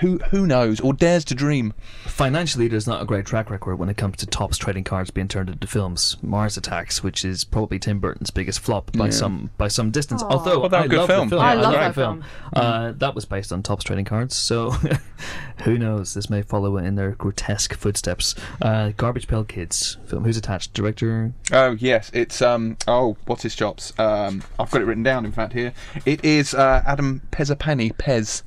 who 0.00 0.18
who 0.30 0.46
knows? 0.46 0.80
Or 0.80 0.92
dares 0.92 1.24
to 1.26 1.34
dream. 1.34 1.74
Financially, 2.04 2.68
there's 2.68 2.86
not 2.86 3.02
a 3.02 3.04
great 3.04 3.26
track 3.26 3.50
record 3.50 3.76
when 3.76 3.88
it 3.88 3.96
comes 3.96 4.16
to 4.18 4.26
Topps 4.26 4.58
trading 4.58 4.84
cards 4.84 5.10
being 5.10 5.28
turned 5.28 5.48
into 5.50 5.66
films. 5.66 6.16
Mars 6.22 6.56
Attacks, 6.56 7.02
which 7.02 7.24
is 7.24 7.44
probably 7.44 7.78
Tim 7.78 7.98
Burton's 7.98 8.30
biggest 8.30 8.60
flop 8.60 8.92
by 8.92 9.06
Yeah. 9.06 9.10
some 9.10 9.50
by 9.58 9.68
some 9.68 9.90
distance. 9.90 10.22
Aw. 10.22 10.28
Although 10.28 10.60
Well, 10.60 10.68
that 10.70 10.76
I 10.76 10.80
was 10.82 10.86
a 10.86 10.88
good 10.90 10.98
love 10.98 11.08
film. 11.08 11.28
the 11.28 11.36
film, 11.36 11.42
I 11.42 11.54
Yeah, 11.54 11.60
love 11.60 11.72
that 11.72 11.94
film. 11.94 12.24
Uh, 12.52 12.92
that 12.96 13.14
was 13.14 13.24
based 13.24 13.52
on 13.52 13.62
Topps 13.62 13.84
trading 13.84 14.04
cards, 14.04 14.34
so 14.36 14.70
who 15.64 15.78
knows? 15.78 16.14
This 16.14 16.30
may 16.30 16.42
follow 16.42 16.76
in 16.76 16.94
their 16.94 17.12
grotesque 17.12 17.74
footsteps. 17.74 18.34
Uh, 18.60 18.90
Garbage 18.96 19.26
Pail 19.28 19.44
Kids 19.44 19.96
film. 20.06 20.24
Who's 20.24 20.36
attached? 20.36 20.72
Director. 20.74 21.32
Oh 21.52 21.72
yes, 21.72 22.10
it's 22.14 22.40
um. 22.42 22.76
Oh, 22.86 23.16
what's 23.26 23.42
his 23.42 23.54
chops? 23.54 23.92
Um, 23.98 24.42
I've 24.58 24.70
got 24.70 24.82
it 24.82 24.84
written 24.84 25.02
down. 25.02 25.24
In 25.24 25.32
fact, 25.32 25.52
here 25.52 25.72
it 26.04 26.24
is. 26.24 26.54
Uh, 26.54 26.82
Adam 26.86 27.22
Pesapane. 27.30 27.94
Pez. 27.96 28.42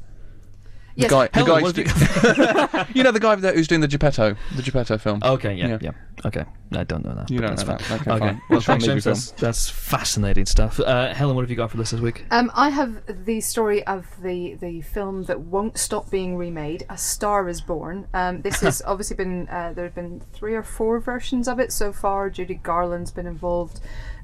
The 0.95 1.03
Yes, 1.03 1.11
guy, 1.11 1.27
the 1.27 1.39
Helen, 1.39 1.47
guy 1.49 1.61
what 1.61 1.75
who's 1.77 1.91
have 1.91 2.71
do- 2.87 2.93
you 2.93 3.03
know 3.03 3.11
the 3.11 3.21
guy 3.21 3.33
that, 3.35 3.55
who's 3.55 3.69
doing 3.69 3.79
the 3.79 3.87
Geppetto, 3.87 4.35
the 4.57 4.61
Geppetto 4.61 4.97
film. 4.97 5.21
Okay, 5.23 5.53
yeah, 5.53 5.67
Yeah. 5.67 5.77
yeah, 5.79 5.91
Okay, 6.25 6.43
I 6.73 6.83
don't 6.83 7.05
know 7.05 7.15
that. 7.15 7.31
You 7.31 7.39
don't 7.39 7.55
that's 7.55 7.65
know 7.65 7.77
fine. 7.77 7.99
that. 7.99 8.01
Okay, 8.01 8.11
Okay, 8.11 8.19
fine. 8.19 8.41
well, 8.49 8.59
thanks, 8.59 8.83
James. 8.83 9.03
That's, 9.05 9.31
that's 9.31 9.69
fascinating 9.69 10.45
stuff. 10.45 10.77
Uh, 10.77 11.13
Helen, 11.13 11.37
what 11.37 11.43
have 11.43 11.49
you 11.49 11.55
got 11.55 11.71
for 11.71 11.79
us 11.79 11.91
this 11.91 12.01
week? 12.01 12.25
Um, 12.31 12.51
I 12.53 12.67
have 12.69 13.01
the 13.25 13.39
story 13.39 13.81
of 13.87 14.07
the, 14.21 14.55
the 14.55 14.81
film 14.81 15.23
that 15.25 15.39
won't 15.39 15.77
stop 15.77 16.11
being 16.11 16.35
remade, 16.35 16.85
A 16.89 16.97
Star 16.97 17.47
Is 17.47 17.61
Born. 17.61 18.07
Um, 18.13 18.41
this 18.41 18.59
has 18.59 18.81
obviously 18.85 19.15
been, 19.15 19.47
uh, 19.47 19.71
there 19.73 19.85
have 19.85 19.95
been 19.95 20.21
three 20.33 20.55
or 20.55 20.63
four 20.63 20.99
versions 20.99 21.47
of 21.47 21.59
it 21.61 21.71
so 21.71 21.93
far. 21.93 22.29
Judy 22.29 22.55
Garland's 22.55 23.11
been 23.11 23.27
involved, 23.27 23.79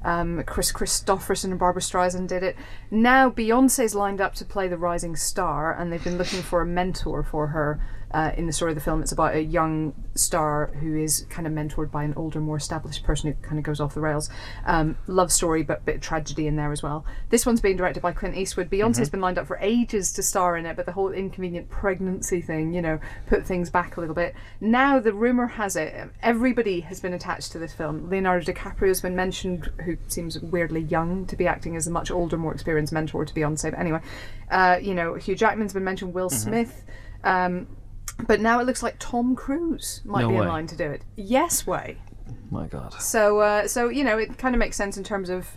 um, 0.06 0.44
Kris 0.44 0.72
Kristofferson 0.72 1.46
and 1.46 1.60
Barbra 1.60 1.82
Streisand 1.82 2.28
did 2.28 2.44
it. 2.44 2.56
Now 2.92 3.30
Beyonce's 3.30 3.96
lined 3.96 4.22
up 4.22 4.36
to 4.36 4.46
play 4.46 4.68
the 4.68 4.78
rising 4.78 5.16
star, 5.16 5.74
and 5.74 5.92
they've 5.92 6.04
been 6.04 6.18
looking 6.18 6.42
for 6.42 6.62
a 6.62 6.66
mentor 6.66 7.24
for 7.24 7.48
her. 7.48 7.82
Uh, 8.15 8.31
in 8.38 8.45
the 8.45 8.53
story 8.53 8.72
of 8.72 8.75
the 8.75 8.81
film, 8.81 9.01
it's 9.01 9.12
about 9.12 9.36
a 9.36 9.41
young 9.41 9.93
star 10.13 10.67
who 10.79 10.95
is 10.95 11.25
kind 11.29 11.45
of 11.45 11.51
mentored 11.51 11.91
by 11.91 12.01
an 12.01 12.13
older, 12.15 12.39
more 12.39 12.55
established 12.55 13.03
person 13.03 13.29
who 13.29 13.38
kind 13.45 13.57
of 13.57 13.65
goes 13.65 13.81
off 13.81 13.93
the 13.93 14.00
rails. 14.00 14.29
Um, 14.65 14.98
love 15.05 15.34
story, 15.34 15.63
but 15.63 15.84
bit 15.84 15.95
of 15.95 16.01
tragedy 16.01 16.48
in 16.48 16.55
there 16.55 16.72
as 16.72 16.81
well. 16.81 17.05
This 17.29 17.45
one's 17.45 17.60
being 17.60 17.75
directed 17.75 18.00
by 18.00 18.13
Clint 18.13 18.38
Eastwood. 18.38 18.69
Beyonce's 18.69 19.10
been 19.10 19.19
lined 19.19 19.38
up 19.38 19.48
for 19.48 19.57
ages 19.57 20.13
to 20.13 20.24
star 20.24 20.55
in 20.55 20.65
it, 20.65 20.77
but 20.77 20.86
the 20.86 20.93
whole 20.93 21.12
inconvenient 21.12 21.69
pregnancy 21.69 22.39
thing, 22.39 22.72
you 22.72 22.81
know, 22.81 23.01
put 23.27 23.45
things 23.45 23.69
back 23.69 23.98
a 23.98 24.00
little 24.00 24.15
bit. 24.15 24.34
Now 24.62 24.98
the 24.98 25.12
rumor 25.12 25.48
has 25.48 25.75
it 25.75 25.93
um, 26.00 26.12
everybody 26.24 26.79
has 26.79 27.01
been 27.01 27.13
attached 27.13 27.51
to 27.51 27.60
this 27.60 27.74
film. 27.74 28.10
Leonardo 28.10 28.50
DiCaprio's 28.50 29.01
been 29.01 29.17
mentioned, 29.17 29.69
who 29.84 29.98
seems 30.07 30.39
weirdly 30.39 30.84
young 30.84 31.25
to 31.25 31.36
be 31.36 31.48
acting 31.48 31.75
as 31.75 31.86
a 31.86 31.91
much 31.91 32.12
older, 32.12 32.38
more 32.38 32.53
experienced 32.53 32.93
mentor 32.93 33.25
to 33.25 33.34
Beyonce. 33.34 33.72
But 33.72 33.79
anyway, 33.81 34.00
uh, 34.50 34.79
you 34.81 34.95
know, 34.95 35.15
Hugh 35.15 35.36
Jackman's 35.36 35.74
been 35.74 35.84
mentioned. 35.84 36.13
Will 36.13 36.29
Smith. 36.29 36.86
Um, 37.25 37.67
but 38.27 38.39
now 38.41 38.60
it 38.60 38.65
looks 38.65 38.81
like 38.84 38.95
Tom 39.00 39.36
Cruise 39.36 40.01
might 40.05 40.22
No 40.22 40.29
be 40.29 40.36
way. 40.36 40.41
in 40.43 40.48
line 40.48 40.67
to 40.67 40.75
do 40.75 40.86
it. 40.89 41.03
Yes, 41.15 41.65
way. 41.67 41.98
My 42.50 42.67
God. 42.67 42.93
So, 42.93 43.39
uh, 43.39 43.67
so 43.67 43.89
you 43.89 44.03
know, 44.03 44.17
it 44.17 44.38
kind 44.38 44.55
of 44.55 44.60
makes 44.60 44.75
sense 44.77 44.98
in 44.98 45.03
terms 45.03 45.29
of, 45.29 45.48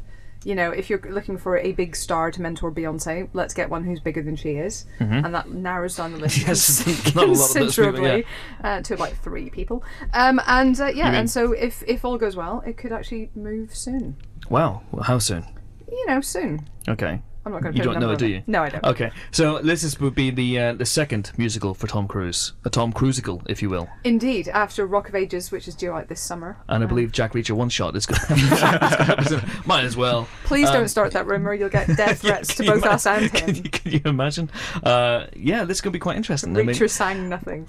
you 0.44 0.54
know, 0.54 0.70
if 0.70 0.88
you're 0.90 1.00
looking 1.10 1.36
for 1.38 1.58
a 1.58 1.72
big 1.72 1.94
star 1.96 2.30
to 2.30 2.42
mentor 2.42 2.70
Beyonce, 2.72 3.28
let's 3.32 3.54
get 3.54 3.68
one 3.70 3.84
who's 3.84 4.00
bigger 4.00 4.22
than 4.22 4.36
she 4.36 4.50
is, 4.50 4.86
and 4.98 5.34
that 5.34 5.50
narrows 5.50 5.96
down 5.96 6.12
the 6.12 6.18
list 6.24 6.38
Yes, 6.46 6.82
cons- 6.84 7.14
not 7.14 7.24
a 7.24 7.26
lot 7.26 7.32
of 7.32 7.38
those 7.38 7.52
people, 7.52 7.64
considerably 7.64 8.24
uh, 8.64 8.80
to 8.82 8.94
about 8.94 9.12
three 9.22 9.50
people. 9.50 9.82
Um, 10.12 10.40
and 10.46 10.78
uh, 10.80 10.86
yeah, 10.86 11.06
mean- 11.10 11.14
and 11.20 11.30
so 11.30 11.52
if 11.52 11.82
if 11.86 12.04
all 12.04 12.18
goes 12.18 12.36
well, 12.36 12.62
it 12.66 12.76
could 12.76 12.92
actually 12.92 13.30
move 13.34 13.74
soon. 13.74 14.16
Wow. 14.50 14.82
Well, 14.92 15.04
how 15.04 15.18
soon? 15.18 15.44
You 15.90 16.06
know, 16.06 16.20
soon. 16.20 16.68
Okay. 16.88 17.22
I'm 17.48 17.52
not 17.54 17.62
going 17.62 17.72
to. 17.72 17.78
You 17.78 17.84
don't 17.84 17.98
know 17.98 18.10
it, 18.10 18.18
do 18.18 18.26
you? 18.26 18.42
No, 18.46 18.62
I 18.62 18.68
don't. 18.68 18.84
Okay, 18.84 19.10
so 19.30 19.58
this 19.60 19.82
is, 19.82 19.98
would 20.00 20.14
be 20.14 20.30
the 20.30 20.58
uh, 20.58 20.72
the 20.74 20.84
second 20.84 21.32
musical 21.38 21.72
for 21.72 21.86
Tom 21.86 22.06
Cruise, 22.06 22.52
a 22.64 22.70
Tom 22.70 22.92
Cruisical, 22.92 23.42
if 23.48 23.62
you 23.62 23.70
will. 23.70 23.88
Indeed, 24.04 24.48
after 24.48 24.86
Rock 24.86 25.08
of 25.08 25.14
Ages, 25.14 25.50
which 25.50 25.66
is 25.66 25.74
due 25.74 25.92
out 25.92 26.08
this 26.08 26.20
summer. 26.20 26.58
And 26.68 26.82
I 26.84 26.86
believe 26.86 27.10
Jack 27.10 27.32
Reacher 27.32 27.52
one 27.52 27.70
shot 27.70 27.96
is 27.96 28.04
going 28.04 28.20
to 28.28 29.62
might 29.64 29.84
as 29.84 29.96
well. 29.96 30.28
Please 30.44 30.68
Um, 30.68 30.74
don't 30.74 30.88
start 30.88 31.12
that 31.12 31.26
rumor. 31.26 31.54
You'll 31.54 31.68
get 31.70 31.86
death 31.96 32.18
threats 32.22 32.54
to 32.56 32.64
both 32.64 32.84
us 32.84 33.06
and 33.06 33.32
Can 33.32 33.48
him. 33.54 33.64
you, 33.64 33.70
can 33.70 33.92
you 33.92 34.00
imagine? 34.04 34.50
Uh, 34.82 35.26
yeah, 35.34 35.64
this 35.64 35.78
is 35.78 35.80
going 35.80 35.92
to 35.92 35.96
be 35.96 36.00
quite 36.00 36.16
interesting. 36.16 36.54
I 36.56 36.62
mean, 36.62 36.74
Reacher 36.76 36.90
sang 36.90 37.28
nothing. 37.30 37.66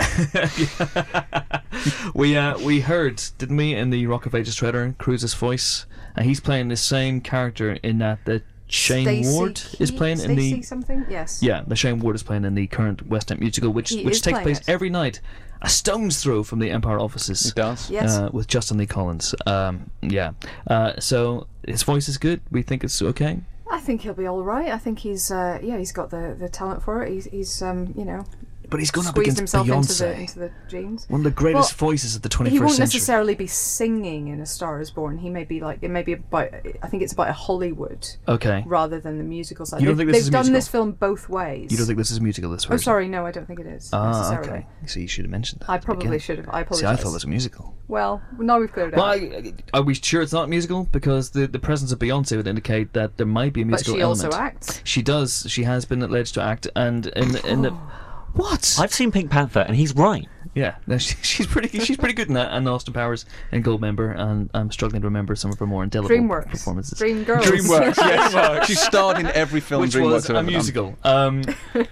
we 2.13 2.35
uh, 2.37 2.57
we 2.59 2.81
heard, 2.81 3.21
didn't 3.37 3.57
we, 3.57 3.73
in 3.73 3.89
the 3.89 4.05
Rock 4.07 4.25
of 4.25 4.35
Ages 4.35 4.55
trailer, 4.55 4.93
Cruise's 4.97 5.33
voice, 5.33 5.85
and 6.15 6.25
he's 6.25 6.39
playing 6.39 6.67
the 6.67 6.75
same 6.77 7.21
character 7.21 7.73
in 7.83 7.99
that 7.99 8.25
that 8.25 8.43
Shayne 8.69 9.05
Stacey 9.05 9.29
Ward 9.35 9.61
is 9.79 9.91
Key- 9.91 9.97
playing 9.97 10.19
in 10.21 10.35
the 10.35 10.61
something. 10.61 11.05
Yes. 11.09 11.41
yeah, 11.41 11.63
the 11.67 11.75
Shayne 11.75 11.99
Ward 11.99 12.15
is 12.15 12.23
playing 12.23 12.45
in 12.45 12.53
the 12.55 12.67
current 12.67 13.07
West 13.07 13.31
End 13.31 13.39
musical, 13.39 13.71
which 13.71 13.89
He 13.89 14.03
which 14.05 14.15
is 14.15 14.21
takes 14.21 14.33
playing 14.35 14.43
place 14.45 14.59
it. 14.59 14.69
every 14.69 14.89
night, 14.89 15.19
a 15.61 15.69
stone's 15.69 16.21
throw 16.23 16.43
from 16.43 16.59
the 16.59 16.69
Empire 16.69 16.99
offices. 16.99 17.45
It 17.47 17.55
does. 17.55 17.89
Yes. 17.89 18.17
Uh, 18.17 18.29
with 18.31 18.47
Justin 18.47 18.77
Lee 18.77 18.85
Collins. 18.85 19.33
Um, 19.45 19.89
yeah. 20.01 20.31
Uh, 20.67 20.93
so 20.99 21.47
his 21.67 21.83
voice 21.83 22.07
is 22.07 22.17
good. 22.17 22.41
We 22.51 22.61
think 22.61 22.83
it's 22.83 23.01
okay. 23.01 23.39
I 23.71 23.79
think 23.79 24.01
he'll 24.01 24.13
be 24.15 24.25
all 24.27 24.43
right. 24.43 24.69
I 24.69 24.77
think 24.77 24.99
he's 24.99 25.29
uh, 25.31 25.59
yeah, 25.61 25.77
he's 25.77 25.91
got 25.91 26.09
the, 26.11 26.35
the 26.39 26.49
talent 26.49 26.81
for 26.83 27.03
it. 27.03 27.11
He's 27.11 27.25
he's 27.25 27.61
um, 27.61 27.93
you 27.97 28.05
know 28.05 28.25
But 28.69 28.79
he's 28.79 28.91
going 28.91 29.07
up 29.07 29.13
squeezed 29.15 29.37
against 29.39 29.53
himself 29.53 29.67
into 29.67 29.79
Beyonce, 29.79 30.33
the 30.35 30.43
into 30.71 31.05
the 31.07 31.11
one 31.13 31.19
of 31.21 31.23
the 31.23 31.31
greatest 31.31 31.79
Well, 31.81 31.89
voices 31.89 32.15
of 32.15 32.21
the 32.21 32.29
21st 32.29 32.37
century. 32.37 32.51
He 32.51 32.59
won't 32.59 32.71
century. 32.71 32.83
necessarily 32.97 33.35
be 33.35 33.47
singing 33.47 34.27
in 34.27 34.39
A 34.41 34.45
Star 34.45 34.79
Is 34.81 34.91
Born. 34.91 35.17
He 35.17 35.29
may 35.29 35.43
be 35.43 35.59
like 35.59 35.79
it 35.81 35.89
may 35.89 36.03
be 36.03 36.13
about. 36.13 36.49
I 36.83 36.87
think 36.87 37.03
it's 37.03 37.13
about 37.13 37.29
a 37.29 37.33
Hollywood 37.33 38.07
Okay. 38.27 38.63
rather 38.65 38.99
than 38.99 39.17
the 39.17 39.23
musical 39.23 39.65
side. 39.65 39.81
You 39.81 39.87
don't 39.87 39.97
they've 39.97 40.07
think 40.07 40.15
this 40.17 40.25
they've 40.25 40.31
done 40.33 40.51
musical? 40.51 40.57
this 40.57 40.67
film 40.67 40.91
both 40.93 41.29
ways. 41.29 41.71
You 41.71 41.77
don't 41.77 41.87
think 41.87 41.97
this 41.97 42.11
is 42.11 42.17
a 42.17 42.21
musical? 42.21 42.51
This 42.51 42.69
way? 42.69 42.75
Oh, 42.75 42.77
sorry, 42.77 43.07
no, 43.07 43.25
I 43.25 43.31
don't 43.31 43.45
think 43.47 43.59
it 43.59 43.65
is 43.67 43.89
Ah, 43.93 44.11
necessarily. 44.11 44.49
okay. 44.49 44.67
So 44.85 44.99
you 44.99 45.07
should 45.07 45.25
have 45.25 45.31
mentioned 45.31 45.61
that. 45.61 45.69
I 45.69 45.77
probably 45.77 46.19
should 46.19 46.37
have. 46.37 46.47
I 46.49 46.61
apologize. 46.61 46.79
See, 46.79 46.85
I 46.85 46.95
thought 46.95 47.09
it 47.11 47.13
was 47.13 47.23
a 47.23 47.27
musical. 47.27 47.75
Well, 47.87 48.21
now 48.37 48.59
we've 48.59 48.71
cleared 48.71 48.93
it 48.93 48.97
Well, 48.97 49.05
up. 49.07 49.19
I, 49.19 49.53
are 49.73 49.81
we 49.81 49.95
sure 49.95 50.21
it's 50.21 50.31
not 50.33 50.47
musical? 50.47 50.87
Because 50.91 51.31
the, 51.31 51.47
the 51.47 51.57
presence 51.59 51.91
of 51.91 51.97
Beyonce 51.99 52.37
would 52.37 52.47
indicate 52.47 52.93
that 52.93 53.17
there 53.17 53.25
might 53.25 53.51
be 53.53 53.63
a 53.63 53.65
musical 53.65 53.93
but 53.93 53.97
she 53.97 54.01
element. 54.03 54.25
also 54.25 54.37
acts. 54.39 54.81
She 54.83 55.01
does. 55.01 55.45
She 55.49 55.63
has 55.63 55.85
been 55.85 56.01
alleged 56.03 56.35
to 56.35 56.41
act, 56.41 56.67
and 56.75 57.07
in 57.07 57.35
in 57.47 57.61
the 57.63 57.75
what? 58.33 58.77
I've 58.79 58.93
seen 58.93 59.11
Pink 59.11 59.31
Panther, 59.31 59.61
and 59.61 59.75
he's 59.75 59.95
right. 59.95 60.27
Yeah, 60.55 60.75
no, 60.87 60.97
she, 60.99 61.15
she's 61.21 61.47
pretty. 61.47 61.79
She's 61.79 61.97
pretty 61.97 62.13
good 62.13 62.27
in 62.27 62.33
that. 62.33 62.51
And 62.51 62.67
Austin 62.67 62.93
Powers 62.93 63.25
in 63.51 63.63
Goldmember, 63.63 64.17
and 64.17 64.49
I'm 64.53 64.71
struggling 64.71 65.01
to 65.01 65.07
remember 65.07 65.35
some 65.35 65.51
of 65.51 65.59
her 65.59 65.67
more 65.67 65.83
indelible 65.83 66.15
DreamWorks. 66.15 66.49
performances. 66.49 66.99
Dreamgirls. 66.99 67.43
DreamWorks, 67.43 67.97
yes. 67.97 68.67
she 68.67 68.75
starred 68.75 69.19
in 69.19 69.27
every 69.27 69.59
film 69.59 69.81
which 69.81 69.91
DreamWorks 69.91 70.11
was 70.11 70.29
a 70.29 70.43
musical. 70.43 70.97
Um, 71.03 71.43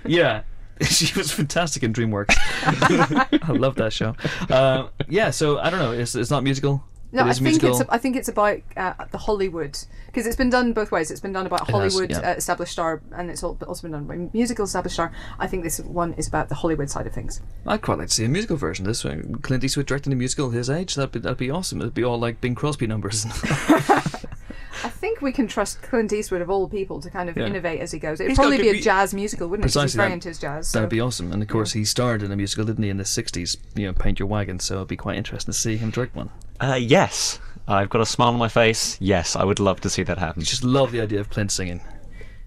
yeah. 0.05 0.41
She 0.79 1.11
was 1.17 1.31
fantastic 1.31 1.81
in 1.81 1.91
DreamWorks. 1.91 2.35
I 2.37 3.51
love 3.51 3.73
that 3.77 3.91
show. 3.91 4.15
Uh, 4.47 4.89
yeah, 5.09 5.31
so 5.31 5.57
I 5.57 5.71
don't 5.71 5.79
know. 5.79 5.91
It's, 5.91 6.13
it's 6.13 6.29
not 6.29 6.43
musical. 6.43 6.83
No, 7.11 7.21
it 7.21 7.29
I 7.29 7.33
think 7.33 7.41
musical. 7.43 7.79
it's 7.81 7.89
I 7.89 7.97
think 7.97 8.15
it's 8.17 8.27
about 8.27 8.59
uh, 8.75 8.93
the 9.11 9.17
Hollywood 9.17 9.77
because 10.07 10.27
it's 10.27 10.35
been 10.35 10.49
done 10.49 10.73
both 10.73 10.91
ways. 10.91 11.09
It's 11.09 11.21
been 11.21 11.31
done 11.31 11.45
about 11.45 11.61
It 11.61 11.71
has, 11.71 11.93
Hollywood 11.93 12.11
yeah. 12.11 12.31
uh, 12.31 12.33
established 12.35 12.73
star, 12.73 13.01
and 13.15 13.29
it's 13.29 13.43
also 13.43 13.81
been 13.81 13.91
done 13.91 14.05
by 14.05 14.29
musical 14.33 14.65
established 14.65 14.95
star. 14.95 15.11
I 15.39 15.47
think 15.47 15.63
this 15.63 15.79
one 15.79 16.13
is 16.15 16.27
about 16.27 16.49
the 16.49 16.55
Hollywood 16.55 16.89
side 16.89 17.07
of 17.07 17.13
things. 17.13 17.41
I'd 17.65 17.81
quite 17.81 17.97
like 17.99 18.09
to 18.09 18.13
see 18.13 18.25
a 18.25 18.29
musical 18.29 18.57
version. 18.57 18.85
of 18.85 18.89
This 18.89 19.05
one. 19.05 19.35
Clint 19.41 19.63
Eastwood 19.63 19.85
directing 19.85 20.11
a 20.11 20.17
musical 20.17 20.47
at 20.49 20.53
his 20.53 20.69
age. 20.69 20.95
That'd 20.95 21.13
be 21.13 21.19
that'd 21.19 21.37
be 21.37 21.49
awesome. 21.49 21.79
It'd 21.79 21.93
be 21.93 22.03
all 22.03 22.19
like 22.19 22.41
Bing 22.41 22.55
Crosby 22.55 22.87
numbers. 22.87 23.25
I 24.83 24.89
think 24.89 25.21
we 25.21 25.31
can 25.31 25.47
trust 25.47 25.81
Clint 25.81 26.13
Eastwood 26.13 26.41
of 26.41 26.49
all 26.49 26.67
people 26.69 27.01
to 27.01 27.09
kind 27.09 27.29
of 27.29 27.37
Yeah. 27.37 27.47
innovate 27.47 27.79
as 27.79 27.91
he 27.91 27.99
goes. 27.99 28.19
It'd 28.19 28.29
He's 28.31 28.37
probably 28.37 28.57
be 28.59 28.69
a 28.69 28.79
jazz 28.81 29.13
musical, 29.13 29.47
wouldn't 29.47 29.65
it? 29.65 29.67
He's 29.69 29.73
Precisely, 29.73 29.97
very 29.97 30.09
that- 30.09 30.13
into 30.13 30.27
his 30.29 30.39
jazz. 30.39 30.67
So. 30.69 30.79
That'd 30.79 30.89
be 30.91 30.99
awesome. 31.01 31.31
And 31.31 31.41
of 31.41 31.47
course, 31.47 31.73
he 31.73 31.83
starred 31.83 32.21
in 32.21 32.31
a 32.31 32.35
musical, 32.35 32.65
didn't 32.65 32.83
he, 32.83 32.89
in 32.89 32.97
the 32.97 33.03
'60s? 33.03 33.57
You 33.75 33.87
know, 33.87 33.93
Paint 33.93 34.19
Your 34.19 34.27
Wagon. 34.27 34.59
So 34.59 34.75
it'd 34.75 34.87
be 34.87 34.97
quite 34.97 35.17
interesting 35.17 35.51
to 35.51 35.57
see 35.57 35.77
him 35.77 35.89
direct 35.89 36.15
one. 36.15 36.29
Uh, 36.59 36.77
yes, 36.79 37.39
I've 37.67 37.89
got 37.89 38.01
a 38.01 38.05
smile 38.05 38.29
on 38.29 38.37
my 38.37 38.47
face. 38.47 38.97
Yes, 38.99 39.35
I 39.35 39.43
would 39.43 39.59
love 39.59 39.81
to 39.81 39.89
see 39.89 40.03
that 40.03 40.17
happen. 40.17 40.43
Just 40.43 40.63
love 40.63 40.91
the 40.91 41.01
idea 41.01 41.19
of 41.19 41.29
Clint 41.29 41.51
singing. 41.51 41.81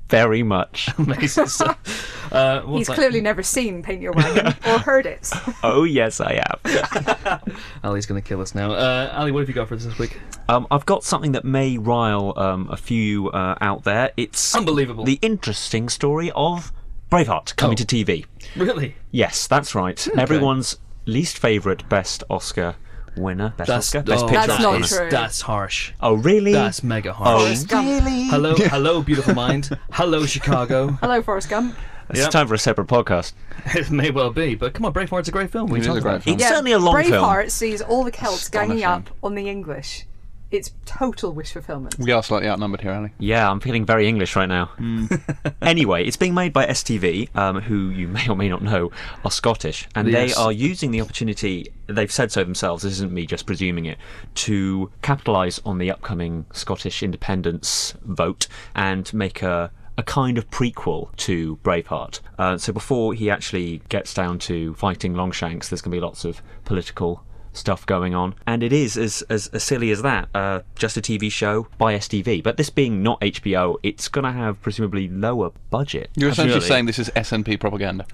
Very 0.09 0.43
much. 0.43 0.89
Amazing 0.99 1.47
stuff. 1.47 2.33
Uh, 2.33 2.63
He's 2.67 2.89
that? 2.89 2.95
clearly 2.97 3.21
never 3.21 3.45
seen 3.45 3.81
Paint 3.83 4.03
Your 4.03 4.13
Wagon 4.13 4.49
or 4.67 4.79
heard 4.81 5.07
it. 5.07 5.31
oh 5.63 5.85
yes, 5.85 6.21
I 6.21 6.35
have. 6.65 7.43
Ali's 7.85 8.07
going 8.07 8.21
to 8.21 8.27
kill 8.29 8.41
us 8.41 8.53
now. 8.55 8.73
Uh, 8.73 9.13
Ali, 9.15 9.31
what 9.31 9.41
have 9.41 9.49
you 9.49 9.55
got 9.55 9.69
for 9.69 9.77
us 9.77 9.85
this 9.85 9.99
week? 10.01 10.19
Um, 10.49 10.67
I've 10.73 10.85
got 10.87 11.05
something 11.05 11.31
that 11.33 11.45
may 11.45 11.79
rile 11.79 12.33
um, 12.37 12.69
a 12.73 12.77
few 12.77 13.29
uh, 13.31 13.55
out 13.61 13.85
there. 13.85 14.11
It's 14.17 14.53
Unbelievable. 14.57 15.05
the 15.05 15.21
interesting 15.23 15.89
story 15.89 16.33
of 16.35 16.73
Braveheart 17.13 17.55
coming 17.55 17.77
Oh. 17.81 17.85
to 17.85 18.05
TV. 18.05 18.27
Really? 18.57 18.97
Yes, 19.13 19.47
that's 19.47 19.77
right. 19.77 20.09
Everyone's 20.19 20.77
least 21.07 21.39
favourite 21.39 21.89
best 21.89 22.25
Oscar 22.29 22.75
winner. 23.17 23.55
Best 23.57 23.69
That's, 23.69 23.95
Oscar. 23.95 24.03
Best 24.03 24.25
oh, 24.25 24.29
picture 24.29 24.35
That's 24.47 24.51
Oscar 24.53 24.63
not 24.63 24.73
winner. 24.73 24.87
true. 24.87 25.11
That's 25.11 25.41
harsh. 25.41 25.93
Oh 26.01 26.15
really? 26.15 26.53
That's 26.53 26.83
mega 26.83 27.11
oh 27.11 27.15
harsh. 27.15 27.43
Forrest 27.43 27.69
Gump. 27.69 27.89
really? 27.89 28.25
Hello, 28.29 28.55
hello, 28.57 29.03
beautiful 29.03 29.35
mind. 29.35 29.71
Hello, 29.93 30.27
Chicago. 30.35 30.89
Hello, 31.01 31.23
Forrest 31.23 31.49
Gump. 31.49 31.77
It's 32.11 32.19
Yep. 32.19 32.31
time 32.31 32.49
for 32.49 32.55
a 32.55 32.59
separate 32.59 32.89
podcast. 32.89 33.33
It 33.75 33.91
may 33.91 34.11
well 34.11 34.31
be, 34.31 34.55
but 34.55 34.73
come 34.73 34.87
on, 34.87 34.93
Braveheart's 34.95 35.29
a 35.29 35.33
great 35.33 35.51
film. 35.51 35.69
What 35.71 35.87
are 35.87 35.97
It 35.97 35.99
a 35.99 36.01
great 36.01 36.23
film. 36.23 36.35
It's 36.37 36.49
certainly 36.49 36.73
a 36.73 36.79
long 36.79 37.03
film. 37.05 37.23
Braveheart 37.23 37.51
sees 37.51 37.83
all 37.83 38.05
the 38.05 38.11
Celts 38.11 38.49
ganging 38.49 38.85
up 38.85 39.11
on 39.23 39.35
the 39.35 39.49
English. 39.49 40.07
It's 40.51 40.73
total 40.85 41.33
wish 41.33 41.53
fulfillment. 41.53 41.97
We 41.99 42.11
are 42.11 42.23
slightly 42.23 42.49
outnumbered 42.49 42.81
here, 42.81 42.93
Ali. 42.93 43.13
Yeah, 43.19 43.49
I'm 43.49 43.61
feeling 43.61 43.87
very 43.87 44.09
English 44.09 44.35
right 44.35 44.49
now. 44.49 44.71
anyway, 45.63 46.05
it's 46.05 46.17
being 46.17 46.35
made 46.35 46.53
by 46.53 46.67
STV, 46.67 47.35
um, 47.37 47.61
who 47.61 47.91
you 47.91 48.09
may 48.09 48.29
or 48.29 48.35
may 48.35 48.49
not 48.49 48.63
know 48.63 48.91
are 49.25 49.31
Scottish, 49.31 49.89
and 49.95 50.09
Yes. 50.09 50.35
they 50.35 50.41
are 50.43 50.51
using 50.51 50.91
the 50.91 51.01
opportunity. 51.01 51.73
They've 51.87 52.11
said 52.11 52.33
so 52.33 52.43
themselves. 52.43 52.83
This 52.83 52.95
isn't 52.95 53.13
me 53.13 53.27
just 53.27 53.47
presuming 53.47 53.85
it 53.85 53.99
to 54.37 54.91
capitalise 55.03 55.61
on 55.65 55.79
the 55.79 55.91
upcoming 55.91 56.47
Scottish 56.53 57.03
independence 57.03 57.95
vote 58.05 58.47
and 58.75 59.13
make 59.15 59.43
a 59.43 59.71
a 59.99 60.03
kind 60.03 60.39
of 60.39 60.49
prequel 60.51 61.15
to 61.17 61.57
Braveheart. 61.59 62.21
Uh, 62.39 62.57
so 62.57 62.73
before 62.73 63.13
he 63.13 63.29
actually 63.29 63.83
gets 63.91 64.15
down 64.15 64.39
to 64.39 64.73
fighting 64.75 65.13
Longshanks, 65.15 65.69
there's 65.69 65.83
going 65.83 65.91
to 65.91 65.97
be 65.97 66.01
lots 66.01 66.25
of 66.25 66.41
political 66.65 67.23
stuff 67.53 67.85
going 67.87 68.15
on, 68.15 68.35
and 68.47 68.63
it 68.63 68.73
is 68.73 68.97
as 68.97 69.23
as, 69.23 69.49
as 69.49 69.63
silly 69.63 69.91
as 69.91 70.03
that. 70.03 70.29
Uh, 70.35 70.61
just 70.77 70.97
a 70.97 71.01
TV 71.01 71.31
show 71.31 71.69
by 71.79 71.95
STV, 71.97 72.43
but 72.43 72.57
this 72.57 72.71
being 72.71 73.03
not 73.03 73.21
HBO, 73.21 73.77
it's 73.83 74.09
going 74.09 74.25
to 74.25 74.33
have 74.33 74.61
presumably 74.63 75.09
lower 75.09 75.51
budget. 75.71 76.11
You're 76.17 76.31
essentially 76.31 76.57
Absolutely. 76.57 76.69
saying 76.69 76.87
this 76.87 76.99
is 76.99 77.11
SNP 77.11 77.61
propaganda. 77.61 78.07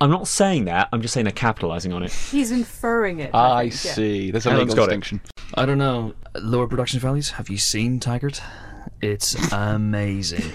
I'm 0.00 0.10
not 0.10 0.26
saying 0.26 0.64
that. 0.64 0.88
I'm 0.92 1.00
just 1.00 1.14
saying 1.14 1.24
they're 1.24 1.32
capitalising 1.32 1.94
on 1.94 2.02
it. 2.02 2.12
He's 2.12 2.50
inferring 2.50 3.20
it. 3.20 3.32
I 3.32 3.70
think, 3.70 3.84
yeah. 3.84 3.92
see. 3.92 4.30
There's 4.32 4.46
a 4.46 4.50
Alan's 4.50 4.70
legal 4.70 4.76
got 4.76 4.92
it. 4.92 4.96
distinction. 4.96 5.20
I 5.54 5.64
don't 5.64 5.78
know. 5.78 6.14
Lower 6.34 6.66
production 6.66 6.98
values. 6.98 7.30
Have 7.30 7.48
you 7.48 7.58
seen 7.58 8.00
Taggart? 8.00 8.42
It's 9.00 9.36
amazing. 9.52 10.52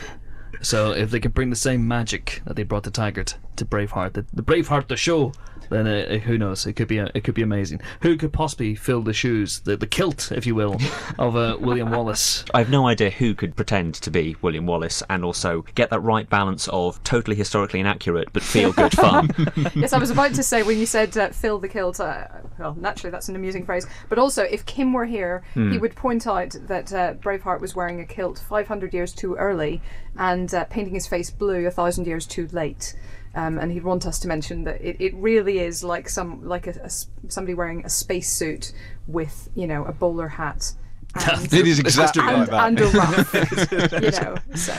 So 0.62 0.92
if 0.92 1.12
they 1.12 1.20
can 1.20 1.32
bring 1.32 1.50
the 1.50 1.56
same 1.56 1.88
magic 1.88 2.42
that 2.46 2.56
they 2.56 2.64
brought 2.64 2.84
to 2.86 2.92
Taggart 2.92 3.36
to 3.58 3.66
Braveheart, 3.66 4.14
the, 4.14 4.26
the 4.34 4.44
Braveheart 4.44 4.88
the 4.88 4.98
show, 4.98 5.32
then 5.70 5.88
uh, 5.88 6.18
who 6.20 6.38
knows? 6.38 6.66
It 6.66 6.74
could 6.74 6.88
be 6.88 6.98
it 7.00 7.24
could 7.24 7.36
be 7.36 7.42
amazing. 7.42 7.82
Who 8.02 8.18
could 8.18 8.34
possibly 8.34 8.76
fill 8.76 9.02
the 9.02 9.14
shoes, 9.14 9.60
the, 9.62 9.78
the 9.78 9.88
kilt, 9.88 10.32
if 10.32 10.46
you 10.46 10.56
will, 10.56 10.78
of 11.20 11.36
uh, 11.36 11.58
William 11.60 11.92
Wallace? 11.92 12.44
I 12.54 12.60
have 12.60 12.70
no 12.70 12.88
idea 12.88 13.10
who 13.10 13.34
could 13.36 13.56
pretend 13.56 13.96
to 13.96 14.12
be 14.12 14.36
William 14.42 14.66
Wallace 14.66 15.04
and 15.10 15.24
also 15.24 15.64
get 15.76 15.90
that 15.90 16.00
right 16.02 16.30
balance 16.30 16.68
of 16.70 17.04
totally 17.04 17.36
historically 17.36 17.80
inaccurate 17.80 18.30
but 18.34 18.44
feel 18.44 18.72
good 18.74 18.94
fun. 18.98 19.30
Yes, 19.76 19.94
I 19.94 20.00
was 20.00 20.10
about 20.10 20.34
to 20.36 20.44
say 20.44 20.64
when 20.64 20.78
you 20.80 20.86
said 20.86 21.16
uh, 21.18 21.30
fill 21.30 21.60
the 21.60 21.68
kilt, 21.68 22.00
uh, 22.00 22.28
well, 22.58 22.76
naturally 22.80 23.12
that's 23.12 23.30
an 23.30 23.36
amusing 23.36 23.66
phrase. 23.66 23.86
But 24.10 24.18
also, 24.18 24.44
if 24.44 24.66
Kim 24.66 24.94
were 24.94 25.06
here, 25.06 25.44
Hmm. 25.54 25.72
he 25.72 25.78
would 25.78 25.96
point 25.96 26.26
out 26.28 26.56
that 26.68 26.92
uh, 26.94 27.14
Braveheart 27.16 27.60
was 27.62 27.76
wearing 27.76 28.00
a 28.02 28.06
kilt 28.06 28.40
500 28.48 28.94
years 28.94 29.14
too 29.14 29.36
early 29.36 29.82
and 30.18 30.54
uh, 30.54 30.66
painting 30.66 30.94
his 30.94 31.08
face 31.08 31.30
blue 31.30 31.66
a 31.68 31.72
thousand 31.72 32.08
years 32.08 32.26
too 32.26 32.48
late. 32.52 32.96
Um, 33.38 33.60
and 33.60 33.72
he'd 33.72 33.84
want 33.84 34.08
us 34.08 34.18
to 34.22 34.28
mention 34.28 34.64
that 34.64 34.82
it, 34.82 34.98
it 35.00 35.14
really 35.14 35.60
is 35.60 35.84
like 35.84 36.10
some 36.10 36.44
like 36.44 36.66
a, 36.66 36.72
a 36.84 36.90
somebody 37.30 37.54
wearing 37.54 37.86
a 37.86 37.90
spacesuit 37.90 38.74
with 39.06 39.50
you 39.54 39.68
know 39.68 39.86
a 39.86 39.92
bowler 39.92 40.28
hat 40.28 40.74
and, 41.16 41.54
It 41.54 41.68
is 41.68 41.78
exactly 41.78 42.24
and, 42.24 42.40
like 42.40 42.50
that. 42.50 42.68
and 42.68 42.80
a 42.82 42.88
ruff, 42.88 43.92
you 44.04 44.12
know. 44.12 44.36
So 44.56 44.74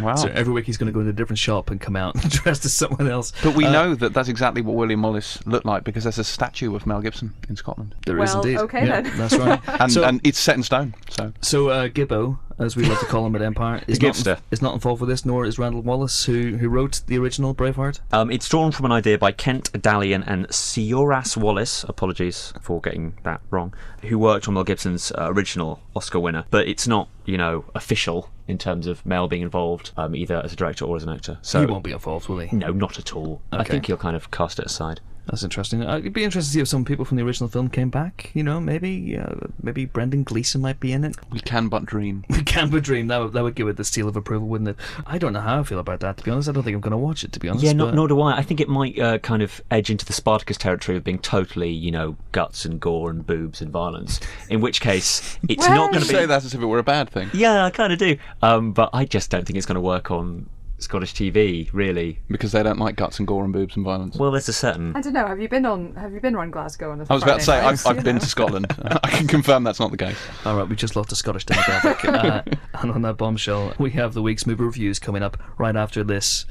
wow. 0.00 0.14
So 0.16 0.28
every 0.28 0.52
week 0.52 0.66
he's 0.66 0.76
going 0.76 0.86
to 0.86 0.92
go 0.92 1.00
into 1.00 1.10
a 1.10 1.14
different 1.14 1.38
shop 1.38 1.70
and 1.70 1.80
come 1.80 1.96
out 1.96 2.14
dressed 2.28 2.64
as 2.64 2.72
someone 2.72 3.08
else. 3.08 3.32
but 3.42 3.54
we 3.54 3.64
Uh, 3.64 3.72
know 3.72 3.94
that 3.94 4.12
that's 4.12 4.28
exactly 4.28 4.62
what 4.62 4.76
William 4.76 5.02
Wallace 5.02 5.44
looked 5.46 5.66
like 5.66 5.84
because 5.84 6.04
there's 6.04 6.18
a 6.18 6.24
statue 6.24 6.74
of 6.74 6.86
Mel 6.86 7.00
Gibson 7.00 7.32
in 7.48 7.56
Scotland, 7.56 7.94
There 8.06 8.18
is 8.22 8.34
Well, 8.34 8.42
indeed. 8.42 8.58
okay 8.58 8.86
Yeah, 8.86 9.00
then. 9.02 9.16
That's 9.18 9.36
right. 9.36 9.60
and 9.80 9.92
so, 9.92 10.04
and 10.04 10.20
it's 10.24 10.38
set 10.38 10.56
in 10.56 10.62
stone. 10.62 10.94
So 11.10 11.32
So 11.40 11.68
uh, 11.70 11.88
Gibbo, 11.88 12.38
as 12.58 12.74
we 12.76 12.84
like 12.86 13.00
to 13.00 13.06
call 13.06 13.26
him 13.26 13.34
at 13.36 13.42
Empire, 13.42 13.82
is 13.86 14.00
not, 14.00 14.14
Gibster. 14.14 14.38
is 14.50 14.62
not 14.62 14.74
involved 14.74 15.00
with 15.00 15.10
this, 15.10 15.24
nor 15.26 15.44
is 15.44 15.58
Randall 15.58 15.82
Wallace, 15.82 16.24
who 16.24 16.56
who 16.56 16.68
wrote 16.68 17.02
the 17.06 17.18
original 17.18 17.54
Braveheart. 17.54 18.00
Um, 18.12 18.30
it's 18.30 18.48
drawn 18.48 18.72
from 18.72 18.86
an 18.86 18.92
idea 18.92 19.18
by 19.18 19.32
Kent 19.32 19.70
Dalian 19.72 20.24
and 20.26 20.46
Seoras 20.48 21.36
Wallace. 21.36 21.84
Apologies 21.84 22.52
for 22.62 22.80
getting 22.80 23.14
that 23.24 23.40
wrong. 23.50 23.74
Who 24.02 24.18
worked 24.18 24.48
on 24.48 24.54
Mel 24.54 24.64
Gibson's 24.64 25.10
uh, 25.12 25.26
original 25.30 25.80
Oscar 25.94 26.18
winner, 26.20 26.44
but 26.50 26.66
it's 26.68 26.86
not, 26.88 27.08
you 27.24 27.36
know, 27.36 27.64
official 27.74 28.30
in 28.48 28.58
terms 28.58 28.86
of 28.86 29.04
Mel 29.04 29.28
being 29.28 29.42
involved, 29.42 29.92
um, 29.96 30.14
either 30.14 30.40
as 30.44 30.52
a 30.52 30.56
director 30.56 30.84
or 30.84 30.96
as 30.96 31.02
an 31.02 31.08
actor. 31.08 31.38
So 31.42 31.60
he 31.60 31.66
won't 31.66 31.84
be 31.84 31.92
involved, 31.92 32.28
will 32.28 32.38
he? 32.38 32.54
No, 32.56 32.70
not 32.72 32.98
at 32.98 33.14
all. 33.14 33.42
I 33.52 33.64
think 33.64 33.86
he'll 33.86 33.96
kind 33.96 34.16
of 34.16 34.30
cast 34.30 34.58
it 34.58 34.66
aside. 34.66 35.00
That's 35.26 35.42
interesting. 35.42 35.82
Uh, 35.82 35.98
it'd 35.98 36.12
be 36.12 36.22
interesting 36.24 36.48
to 36.50 36.52
see 36.54 36.60
if 36.60 36.68
some 36.68 36.84
people 36.84 37.04
from 37.04 37.16
the 37.16 37.24
original 37.24 37.48
film 37.48 37.68
came 37.68 37.90
back. 37.90 38.30
You 38.32 38.42
know, 38.44 38.60
maybe 38.60 39.18
uh, 39.18 39.34
maybe 39.60 39.84
Brendan 39.84 40.22
Gleeson 40.22 40.60
might 40.60 40.78
be 40.78 40.92
in 40.92 41.02
it. 41.04 41.16
we 41.32 41.40
can 41.40 41.68
but 41.68 41.84
dream. 41.84 42.24
Canberra 42.46 42.80
Dream. 42.80 43.08
That 43.08 43.18
would, 43.18 43.32
that 43.32 43.42
would 43.42 43.54
give 43.56 43.66
it 43.68 43.76
the 43.76 43.84
seal 43.84 44.08
of 44.08 44.16
approval, 44.16 44.46
wouldn't 44.46 44.68
it? 44.70 44.76
I 45.06 45.18
don't 45.18 45.32
know 45.32 45.40
how 45.40 45.60
I 45.60 45.62
feel 45.64 45.80
about 45.80 46.00
that. 46.00 46.16
To 46.18 46.24
be 46.24 46.30
honest, 46.30 46.48
I 46.48 46.52
don't 46.52 46.62
think 46.62 46.74
I'm 46.76 46.80
going 46.80 46.92
to 46.92 46.96
watch 46.96 47.24
it. 47.24 47.32
To 47.32 47.40
be 47.40 47.48
honest, 47.48 47.64
Yeah, 47.64 47.72
not, 47.72 47.86
but- 47.86 47.94
nor 47.94 48.08
do 48.08 48.20
I. 48.20 48.36
I 48.36 48.42
think 48.42 48.60
it 48.60 48.68
might 48.68 48.98
uh, 48.98 49.18
kind 49.18 49.42
of 49.42 49.60
edge 49.70 49.90
into 49.90 50.06
the 50.06 50.12
Spartacus 50.12 50.56
territory 50.56 50.96
of 50.96 51.02
being 51.04 51.18
totally, 51.18 51.70
you 51.70 51.90
know, 51.90 52.16
guts 52.32 52.64
and 52.64 52.80
gore 52.80 53.10
and 53.10 53.26
boobs 53.26 53.60
and 53.60 53.70
violence. 53.70 54.20
In 54.48 54.60
which 54.60 54.80
case, 54.80 55.38
it's 55.48 55.66
not 55.68 55.90
going 55.90 56.02
to 56.04 56.08
be. 56.08 56.14
say 56.14 56.26
that 56.26 56.44
as 56.44 56.54
if 56.54 56.60
it 56.62 56.66
were 56.66 56.78
a 56.78 56.82
bad 56.84 57.10
thing 57.10 57.30
Yeah, 57.34 57.64
I 57.64 57.70
kind 57.70 57.92
of 57.92 57.98
do. 57.98 58.16
Um, 58.42 58.72
but 58.72 58.90
I 58.92 59.04
just 59.04 59.30
don't 59.30 59.44
think 59.44 59.56
it's 59.56 59.66
going 59.66 59.74
to 59.74 59.80
work 59.80 60.10
on 60.10 60.48
Scottish 60.78 61.14
TV, 61.14 61.70
really. 61.72 62.20
because 62.28 62.52
they 62.52 62.62
don't 62.62 62.78
like 62.78 62.96
guts 62.96 63.18
and 63.18 63.26
gore 63.26 63.44
and 63.44 63.52
boobs 63.52 63.76
and 63.76 63.84
violence. 63.84 64.16
Well, 64.16 64.30
there's 64.30 64.48
a 64.48 64.52
certain. 64.52 64.94
I 64.94 65.00
don't 65.00 65.12
know. 65.14 65.26
Have 65.26 65.40
you 65.40 65.48
been 65.48 65.64
on? 65.64 65.94
Have 65.94 66.12
you 66.12 66.20
been 66.20 66.34
around 66.34 66.50
Glasgow 66.50 66.90
on 66.92 67.00
a 67.00 67.06
I 67.08 67.14
was 67.14 67.22
about 67.22 67.38
to 67.40 67.44
say 67.44 67.58
I've. 67.58 67.84
I've 67.86 68.04
been 68.04 68.18
to 68.18 68.26
Scotland. 68.26 68.66
I 69.02 69.08
can 69.10 69.26
confirm 69.26 69.64
that's 69.64 69.80
not 69.80 69.90
the 69.90 69.96
case. 69.96 70.18
All 70.44 70.56
right, 70.56 70.68
we 70.68 70.76
just 70.76 70.94
lost 70.96 71.12
a 71.12 71.16
Scottish 71.16 71.46
demographic. 71.46 72.04
uh, 72.12 72.42
and 72.82 72.90
on 72.92 73.02
that 73.02 73.16
bombshell, 73.16 73.74
we 73.78 73.90
have 73.92 74.12
the 74.14 74.22
week's 74.22 74.46
movie 74.46 74.64
reviews 74.64 74.98
coming 74.98 75.22
up 75.22 75.36
right 75.58 75.76
after 75.76 76.04
this. 76.04 76.44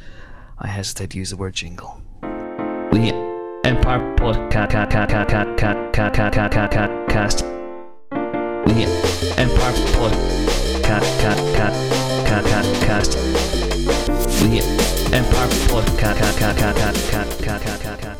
I 0.58 0.68
hesitate 0.68 1.12
to 1.12 1.18
use 1.18 1.30
the 1.30 1.38
word 1.38 1.54
jingle. 1.54 2.02
The 2.22 3.14
Empire 3.66 4.16
Podcast. 4.16 4.72
The 8.66 8.84
Empire 9.38 9.74
Podcast. 12.32 13.65
Empire 14.46 15.48
Podcast. 15.48 16.46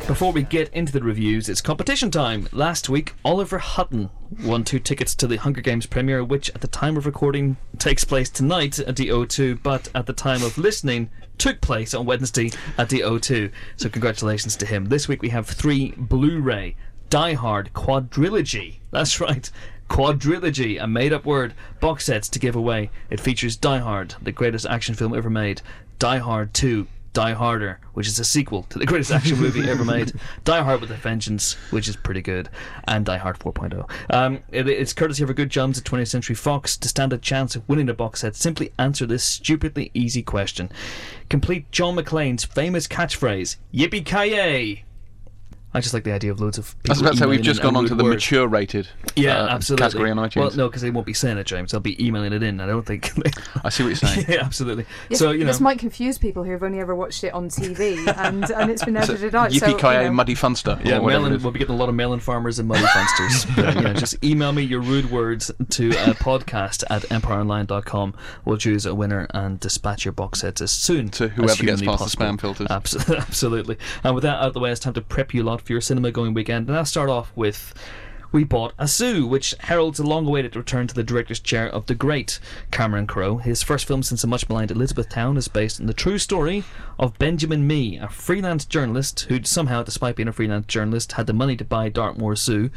Before 0.08 0.32
we 0.32 0.42
get 0.42 0.68
into 0.72 0.92
the 0.92 1.00
reviews, 1.00 1.48
it's 1.48 1.60
competition 1.60 2.10
time. 2.10 2.48
Last 2.50 2.88
week, 2.88 3.14
Oliver 3.24 3.58
Hutton 3.58 4.10
won 4.42 4.64
two 4.64 4.80
tickets 4.80 5.14
to 5.16 5.28
the 5.28 5.36
Hunger 5.36 5.60
Games 5.60 5.86
premiere, 5.86 6.24
which 6.24 6.50
at 6.50 6.62
the 6.62 6.66
time 6.66 6.96
of 6.96 7.06
recording 7.06 7.56
takes 7.78 8.02
place 8.02 8.28
tonight 8.28 8.80
at 8.80 8.96
the 8.96 9.10
O2, 9.10 9.62
but 9.62 9.88
at 9.94 10.06
the 10.06 10.12
time 10.12 10.42
of 10.42 10.58
listening 10.58 11.10
took 11.38 11.60
place 11.60 11.94
on 11.94 12.06
Wednesday 12.06 12.50
at 12.76 12.88
the 12.88 13.02
O2. 13.02 13.52
So 13.76 13.88
congratulations 13.88 14.56
to 14.56 14.66
him. 14.66 14.86
This 14.86 15.06
week 15.06 15.22
we 15.22 15.28
have 15.28 15.46
three 15.46 15.92
Blu-ray 15.96 16.74
Die 17.08 17.34
Hard 17.34 17.70
quadrilogy. 17.72 18.78
That's 18.90 19.20
right. 19.20 19.48
Quadrilogy, 19.88 20.82
a 20.82 20.86
made 20.88 21.12
up 21.12 21.24
word, 21.24 21.54
box 21.80 22.06
sets 22.06 22.28
to 22.30 22.40
give 22.40 22.56
away. 22.56 22.90
It 23.08 23.20
features 23.20 23.56
Die 23.56 23.78
Hard, 23.78 24.16
the 24.20 24.32
greatest 24.32 24.66
action 24.66 24.96
film 24.96 25.14
ever 25.14 25.30
made, 25.30 25.62
Die 25.98 26.18
Hard 26.18 26.52
2, 26.52 26.86
Die 27.14 27.32
Harder, 27.32 27.80
which 27.94 28.06
is 28.06 28.18
a 28.18 28.24
sequel 28.24 28.64
to 28.64 28.78
the 28.78 28.84
greatest 28.84 29.10
action 29.10 29.38
movie 29.38 29.68
ever 29.68 29.84
made, 29.94 30.12
Die 30.44 30.62
Hard 30.62 30.82
with 30.82 30.90
a 30.90 30.94
Vengeance, 30.94 31.54
which 31.70 31.88
is 31.88 31.96
pretty 31.96 32.20
good, 32.20 32.50
and 32.86 33.06
Die 33.06 33.16
Hard 33.16 33.38
4.0. 33.38 33.90
Um, 34.14 34.40
it, 34.50 34.68
it's 34.68 34.92
courtesy 34.92 35.22
of 35.22 35.30
a 35.30 35.34
good 35.34 35.48
Johns 35.48 35.78
at 35.78 35.84
20th 35.84 36.08
Century 36.08 36.34
Fox. 36.34 36.76
To 36.76 36.88
stand 36.88 37.14
a 37.14 37.18
chance 37.18 37.56
of 37.56 37.66
winning 37.68 37.86
the 37.86 37.94
box 37.94 38.20
set, 38.20 38.36
simply 38.36 38.72
answer 38.78 39.06
this 39.06 39.24
stupidly 39.24 39.90
easy 39.94 40.22
question. 40.22 40.70
Complete 41.30 41.72
John 41.72 41.96
McClane's 41.96 42.44
famous 42.44 42.86
catchphrase, 42.86 43.56
Yippee 43.72 44.04
Ki 44.04 44.84
I 45.76 45.80
just 45.80 45.92
like 45.92 46.04
the 46.04 46.12
idea 46.12 46.30
of 46.32 46.40
loads 46.40 46.56
of 46.58 46.74
people. 46.82 46.90
I 46.90 46.92
was 46.92 47.00
about 47.02 47.12
to 47.12 47.18
say 47.18 47.26
we've 47.26 47.42
just 47.42 47.60
gone 47.60 47.76
a 47.76 47.78
on 47.80 47.86
to 47.86 47.94
the 47.94 48.02
word. 48.02 48.14
mature 48.14 48.46
rated 48.48 48.88
Yeah, 49.14 49.42
uh, 49.42 49.48
absolutely. 49.48 49.82
category 49.84 50.10
on 50.10 50.16
iTunes. 50.16 50.36
Well, 50.36 50.50
no, 50.52 50.68
because 50.68 50.80
they 50.82 50.90
won't 50.90 51.06
be 51.06 51.12
saying 51.12 51.36
it, 51.38 51.44
James. 51.46 51.70
They'll 51.70 51.80
be 51.80 52.02
emailing 52.04 52.32
it 52.32 52.42
in. 52.42 52.60
I 52.60 52.66
don't 52.66 52.84
think. 52.86 53.10
I 53.64 53.68
see 53.68 53.82
what 53.82 53.88
you're 53.90 53.96
saying. 53.96 54.24
yeah, 54.28 54.42
absolutely. 54.42 54.86
Yes, 55.10 55.18
so 55.18 55.32
you 55.32 55.40
know, 55.40 55.46
this 55.46 55.60
might 55.60 55.78
confuse 55.78 56.16
people 56.16 56.44
who 56.44 56.52
have 56.52 56.62
only 56.62 56.80
ever 56.80 56.94
watched 56.94 57.22
it 57.24 57.34
on 57.34 57.48
TV, 57.50 57.98
and, 58.16 58.50
and 58.50 58.70
it's 58.70 58.84
been 58.84 58.96
edited 58.96 59.34
out. 59.34 59.52
so, 59.52 59.66
Yippee 59.66 59.98
you 59.98 60.04
know, 60.04 60.12
muddy 60.12 60.34
funster. 60.34 60.82
yeah, 60.84 60.96
or 60.96 61.02
whatever 61.02 61.24
melon. 61.24 61.42
We'll 61.42 61.52
be 61.52 61.58
getting 61.58 61.74
a 61.74 61.78
lot 61.78 61.90
of 61.90 61.94
melon 61.94 62.20
farmers 62.20 62.58
and 62.58 62.66
muddy 62.68 62.84
funsters. 62.86 63.56
but, 63.56 63.74
you 63.74 63.82
know, 63.82 63.92
just 63.92 64.24
email 64.24 64.52
me 64.52 64.62
your 64.62 64.80
rude 64.80 65.10
words 65.10 65.50
to 65.70 65.90
uh, 65.90 66.14
podcast 66.14 66.84
at 66.88 67.02
empireonline.com. 67.02 68.14
We'll 68.44 68.56
choose 68.56 68.86
a 68.86 68.94
winner 68.94 69.26
and 69.34 69.60
dispatch 69.60 70.04
your 70.04 70.12
box 70.12 70.40
sets 70.40 70.60
as 70.60 70.70
soon 70.70 71.10
To 71.10 71.24
as 71.24 71.30
whoever 71.32 71.46
gets 71.48 71.60
humanly 71.60 71.86
past 71.86 71.98
possible. 71.98 72.26
the 72.26 72.32
spam 72.32 72.40
filters. 72.40 72.66
Absolutely, 72.70 73.16
absolutely. 73.18 73.78
And 74.04 74.14
with 74.14 74.22
that 74.22 74.36
out 74.38 74.48
of 74.48 74.54
the 74.54 74.60
way, 74.60 74.70
it's 74.70 74.80
time 74.80 74.94
to 74.94 75.02
prep 75.02 75.34
you 75.34 75.42
lot 75.42 75.65
for 75.66 75.72
your 75.72 75.80
cinema 75.80 76.12
going 76.12 76.32
weekend. 76.32 76.68
And 76.68 76.76
I'll 76.76 76.84
start 76.84 77.10
off 77.10 77.32
with 77.34 77.74
We 78.30 78.44
Bought 78.44 78.74
a 78.78 78.86
Zoo, 78.86 79.26
which 79.26 79.54
heralds 79.58 79.98
a 79.98 80.06
long 80.06 80.26
awaited 80.26 80.54
return 80.54 80.86
to 80.86 80.94
the 80.94 81.02
director's 81.02 81.40
chair 81.40 81.68
of 81.68 81.86
the 81.86 81.94
great 81.94 82.38
Cameron 82.70 83.06
Crowe. 83.06 83.38
His 83.38 83.62
first 83.62 83.86
film 83.86 84.02
since 84.02 84.22
the 84.22 84.28
much 84.28 84.48
maligned 84.48 84.70
Elizabethtown 84.70 85.36
is 85.36 85.48
based 85.48 85.80
on 85.80 85.86
the 85.86 85.94
true 85.94 86.18
story 86.18 86.62
of 86.98 87.18
Benjamin 87.18 87.66
Mee, 87.66 87.98
a 87.98 88.08
freelance 88.08 88.64
journalist 88.64 89.20
who 89.22 89.42
somehow, 89.42 89.82
despite 89.82 90.16
being 90.16 90.28
a 90.28 90.32
freelance 90.32 90.66
journalist, 90.66 91.12
had 91.12 91.26
the 91.26 91.32
money 91.32 91.56
to 91.56 91.64
buy 91.64 91.88
Dartmoor 91.88 92.36
Zoo 92.36 92.70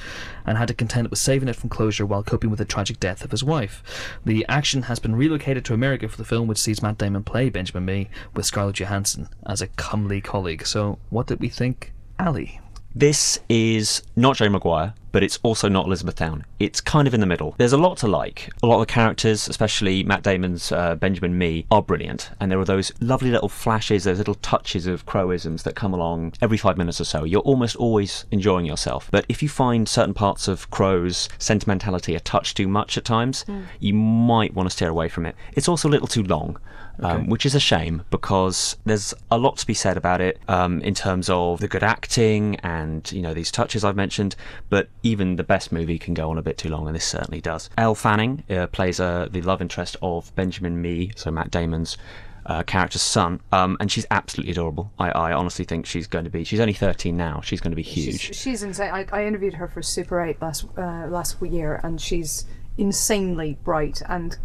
and 0.45 0.57
had 0.57 0.67
to 0.69 0.73
contend 0.73 1.09
with 1.09 1.19
saving 1.19 1.47
it 1.47 1.55
from 1.55 1.69
closure 1.69 2.05
while 2.05 2.23
coping 2.23 2.49
with 2.49 2.59
the 2.59 2.65
tragic 2.65 2.99
death 2.99 3.23
of 3.23 3.31
his 3.31 3.43
wife. 3.43 4.19
The 4.25 4.45
action 4.49 4.83
has 4.83 4.99
been 4.99 5.15
relocated 5.15 5.63
to 5.65 5.73
America 5.73 6.07
for 6.09 6.17
the 6.17 6.25
film, 6.25 6.47
which 6.47 6.57
sees 6.57 6.81
Matt 6.81 6.97
Damon 6.97 7.23
play 7.23 7.49
Benjamin 7.49 7.85
Mee 7.85 8.09
with 8.33 8.47
Scarlett 8.47 8.79
Johansson 8.79 9.29
as 9.45 9.61
a 9.61 9.67
comely 9.67 10.21
colleague. 10.21 10.65
So, 10.65 10.99
what 11.09 11.27
did 11.27 11.39
we 11.39 11.49
think, 11.49 11.93
Ali? 12.17 12.61
This 12.95 13.39
is 13.47 14.01
not 14.15 14.37
Jerry 14.37 14.49
Maguire, 14.49 14.93
but 15.11 15.23
it's 15.23 15.39
also 15.43 15.69
not 15.69 15.85
Elizabethtown. 15.85 16.45
It's 16.59 16.81
kind 16.81 17.07
of 17.07 17.13
in 17.13 17.19
the 17.19 17.25
middle. 17.25 17.55
There's 17.57 17.73
a 17.73 17.77
lot 17.77 17.97
to 17.99 18.07
like. 18.07 18.49
A 18.61 18.67
lot 18.67 18.81
of 18.81 18.87
the 18.87 18.93
characters, 18.93 19.47
especially 19.47 20.03
Matt 20.03 20.23
Damon's 20.23 20.71
uh, 20.71 20.95
Benjamin 20.95 21.37
Mee, 21.37 21.65
are 21.71 21.81
brilliant. 21.81 22.31
And 22.39 22.51
there 22.51 22.59
are 22.59 22.65
those 22.65 22.91
lovely 22.99 23.31
little 23.31 23.49
flashes, 23.49 24.03
those 24.03 24.17
little 24.17 24.35
touches 24.35 24.87
of 24.87 25.05
Crowisms 25.05 25.63
that 25.63 25.75
come 25.75 25.93
along 25.93 26.33
every 26.41 26.57
five 26.57 26.77
minutes 26.77 26.99
or 26.99 27.05
so. 27.05 27.23
You're 27.23 27.41
almost 27.41 27.75
always 27.75 28.25
enjoying 28.31 28.65
yourself. 28.65 29.07
But 29.11 29.25
if 29.29 29.41
you 29.41 29.49
find 29.49 29.87
certain 29.87 30.13
parts 30.13 30.47
of 30.47 30.69
Crowe's 30.71 31.29
sentimentality 31.37 32.15
a 32.15 32.19
touch 32.19 32.53
too 32.53 32.67
much 32.67 32.97
at 32.97 33.05
times, 33.05 33.45
you 33.79 33.93
might 33.93 34.53
want 34.53 34.67
to 34.67 34.75
steer 34.75 34.89
away 34.89 35.09
from 35.09 35.25
it. 35.25 35.35
It's 35.53 35.69
also 35.69 35.87
a 35.87 35.91
little 35.91 36.07
too 36.07 36.23
long. 36.23 36.59
Um, 37.01 37.27
which 37.27 37.45
is 37.45 37.55
a 37.55 37.59
shame 37.59 38.03
because 38.09 38.75
there's 38.85 39.13
a 39.31 39.37
lot 39.37 39.57
to 39.57 39.65
be 39.65 39.73
said 39.73 39.95
about 39.95 40.19
it 40.19 40.39
um, 40.47 40.81
in 40.81 40.93
terms 40.93 41.29
of 41.29 41.59
the 41.59 41.67
good 41.67 41.83
acting 41.83 42.57
and 42.57 43.09
you 43.11 43.21
know 43.21 43.33
these 43.33 43.51
touches 43.51 43.83
I've 43.83 43.95
mentioned. 43.95 44.35
But 44.69 44.89
even 45.03 45.37
the 45.37 45.43
best 45.43 45.71
movie 45.71 45.97
can 45.97 46.13
go 46.13 46.29
on 46.29 46.37
a 46.37 46.41
bit 46.41 46.57
too 46.57 46.69
long, 46.69 46.87
and 46.87 46.95
this 46.95 47.05
certainly 47.05 47.41
does. 47.41 47.69
Elle 47.77 47.95
Fanning 47.95 48.43
uh, 48.49 48.67
plays 48.67 48.99
uh, 48.99 49.27
the 49.31 49.41
love 49.41 49.61
interest 49.61 49.95
of 50.01 50.33
Benjamin 50.35 50.81
Mee, 50.81 51.11
so 51.15 51.31
Matt 51.31 51.51
Damon's. 51.51 51.97
Uh, 52.45 52.63
character's 52.63 53.03
son, 53.03 53.39
um, 53.51 53.77
and 53.79 53.91
she's 53.91 54.07
absolutely 54.09 54.51
adorable. 54.51 54.91
I, 54.97 55.11
I 55.11 55.33
honestly 55.33 55.65
think 55.65 55.85
she's 55.85 56.07
going 56.07 56.23
to 56.23 56.31
be. 56.31 56.43
She's 56.43 56.61
only 56.61 56.73
13 56.73 57.15
now. 57.15 57.41
She's 57.41 57.61
going 57.61 57.73
to 57.73 57.75
be 57.75 57.83
huge. 57.83 58.21
She's, 58.21 58.35
she's 58.35 58.63
insane. 58.63 58.91
I, 58.91 59.05
I 59.11 59.25
interviewed 59.25 59.53
her 59.55 59.67
for 59.67 59.83
Super 59.83 60.19
8 60.19 60.41
last 60.41 60.65
uh, 60.75 61.05
last 61.07 61.39
year, 61.43 61.79
and 61.83 62.01
she's 62.01 62.45
insanely 62.79 63.57
bright 63.63 64.01
and 64.07 64.37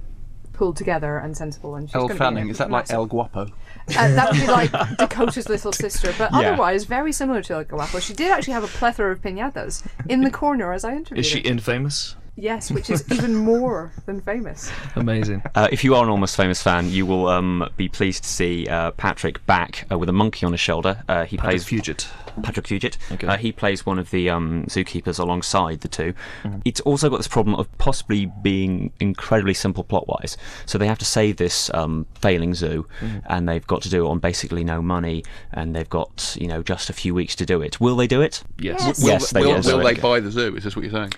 pulled 0.55 0.77
together 0.77 1.19
and 1.19 1.37
sensible. 1.37 1.75
And 1.75 1.89
she's 1.89 1.95
Elle 1.97 2.09
gonna 2.09 2.19
Fanning, 2.19 2.49
is 2.49 2.59
that 2.59 2.71
like. 2.71 2.91
El 2.91 3.07
Guapo? 3.07 3.43
Uh, 3.43 3.49
that 3.89 4.31
would 4.33 4.41
be 4.41 4.47
like 4.47 4.71
Dakota's 4.99 5.49
little 5.49 5.73
sister, 5.85 6.15
but 6.17 6.31
Yeah. 6.33 6.39
otherwise 6.39 6.85
very 6.85 7.13
similar 7.13 7.43
to 7.43 7.55
El 7.55 7.65
Guapo. 7.65 7.99
She 8.01 8.15
did 8.15 8.31
actually 8.31 8.55
have 8.55 8.65
a 8.65 8.69
plethora 8.69 9.13
of 9.13 9.21
pinatas 9.21 9.85
in 10.09 10.23
the 10.23 10.31
corner 10.31 10.73
as 10.73 10.85
I 10.85 10.93
interviewed 10.97 11.19
Is 11.19 11.27
she 11.27 11.41
her. 11.43 11.49
infamous? 11.49 12.17
Yes, 12.37 12.71
which 12.71 12.91
is 12.91 13.05
even 13.13 13.37
more 13.37 13.93
than 14.07 14.21
famous. 14.21 14.71
Amazing. 14.97 15.43
Uh, 15.55 15.69
if 15.71 15.85
you 15.85 15.95
are 15.95 16.03
an 16.03 16.11
Almost 16.11 16.37
Famous 16.37 16.61
fan, 16.61 16.91
you 16.91 17.07
will 17.07 17.29
um, 17.29 17.69
be 17.77 17.89
pleased 17.89 18.25
to 18.25 18.29
see 18.29 18.67
uh, 18.67 18.91
Patrick 18.93 19.45
back 19.47 19.87
uh, 19.91 19.97
with 19.99 20.09
a 20.09 20.13
monkey 20.13 20.45
on 20.45 20.51
his 20.53 20.61
shoulder. 20.61 21.03
Uh, 21.09 21.25
he 21.25 21.37
Patrick 21.37 21.63
plays 21.63 21.65
Fugit. 21.67 22.09
Patrick 22.43 22.67
Fugit. 22.67 22.97
Okay. 23.13 23.27
Uh, 23.29 23.37
he 23.37 23.53
plays 23.53 23.87
one 23.87 24.01
of 24.01 24.11
the 24.11 24.29
um, 24.31 24.65
zookeepers 24.67 25.21
alongside 25.21 25.81
the 25.83 25.89
2 25.89 26.13
Mm-hmm. 26.43 26.59
It's 26.65 26.81
also 26.81 27.09
got 27.09 27.19
this 27.19 27.29
problem 27.29 27.55
of 27.55 27.71
possibly 27.79 28.27
being 28.43 28.93
incredibly 29.01 29.55
simple 29.55 29.85
plot 29.85 30.09
wise. 30.09 30.37
So 30.67 30.77
they 30.77 30.89
have 30.89 30.99
to 30.99 31.05
save 31.05 31.37
this 31.37 31.73
um, 31.73 32.05
failing 32.21 32.55
zoo, 32.55 32.87
Mm-hmm. 33.01 33.19
and 33.27 33.49
they've 33.49 33.67
got 33.67 33.83
to 33.83 33.89
do 33.91 34.07
it 34.07 34.09
on 34.11 34.19
basically 34.19 34.65
no 34.65 34.83
money, 34.83 35.23
and 35.53 35.75
they've 35.75 35.89
got 35.89 36.37
you 36.41 36.49
know 36.49 36.63
just 36.65 36.91
a 36.91 36.93
few 36.93 37.15
weeks 37.15 37.37
to 37.37 37.47
do 37.47 37.63
it. 37.63 37.81
Will 37.81 37.95
they 37.97 38.07
do 38.09 38.21
it? 38.21 38.43
Yes. 38.59 38.81
Yes. 38.85 38.99
Will, 39.03 39.09
Yes, 39.09 39.31
they 39.31 39.41
will, 39.43 39.61
will 39.61 39.79
will 39.79 39.85
they 39.85 39.95
buy 39.95 40.19
the 40.21 40.31
zoo? 40.33 40.57
Is 40.57 40.65
this 40.65 40.75
what 40.75 40.83
you're 40.85 40.93
saying? 40.93 41.13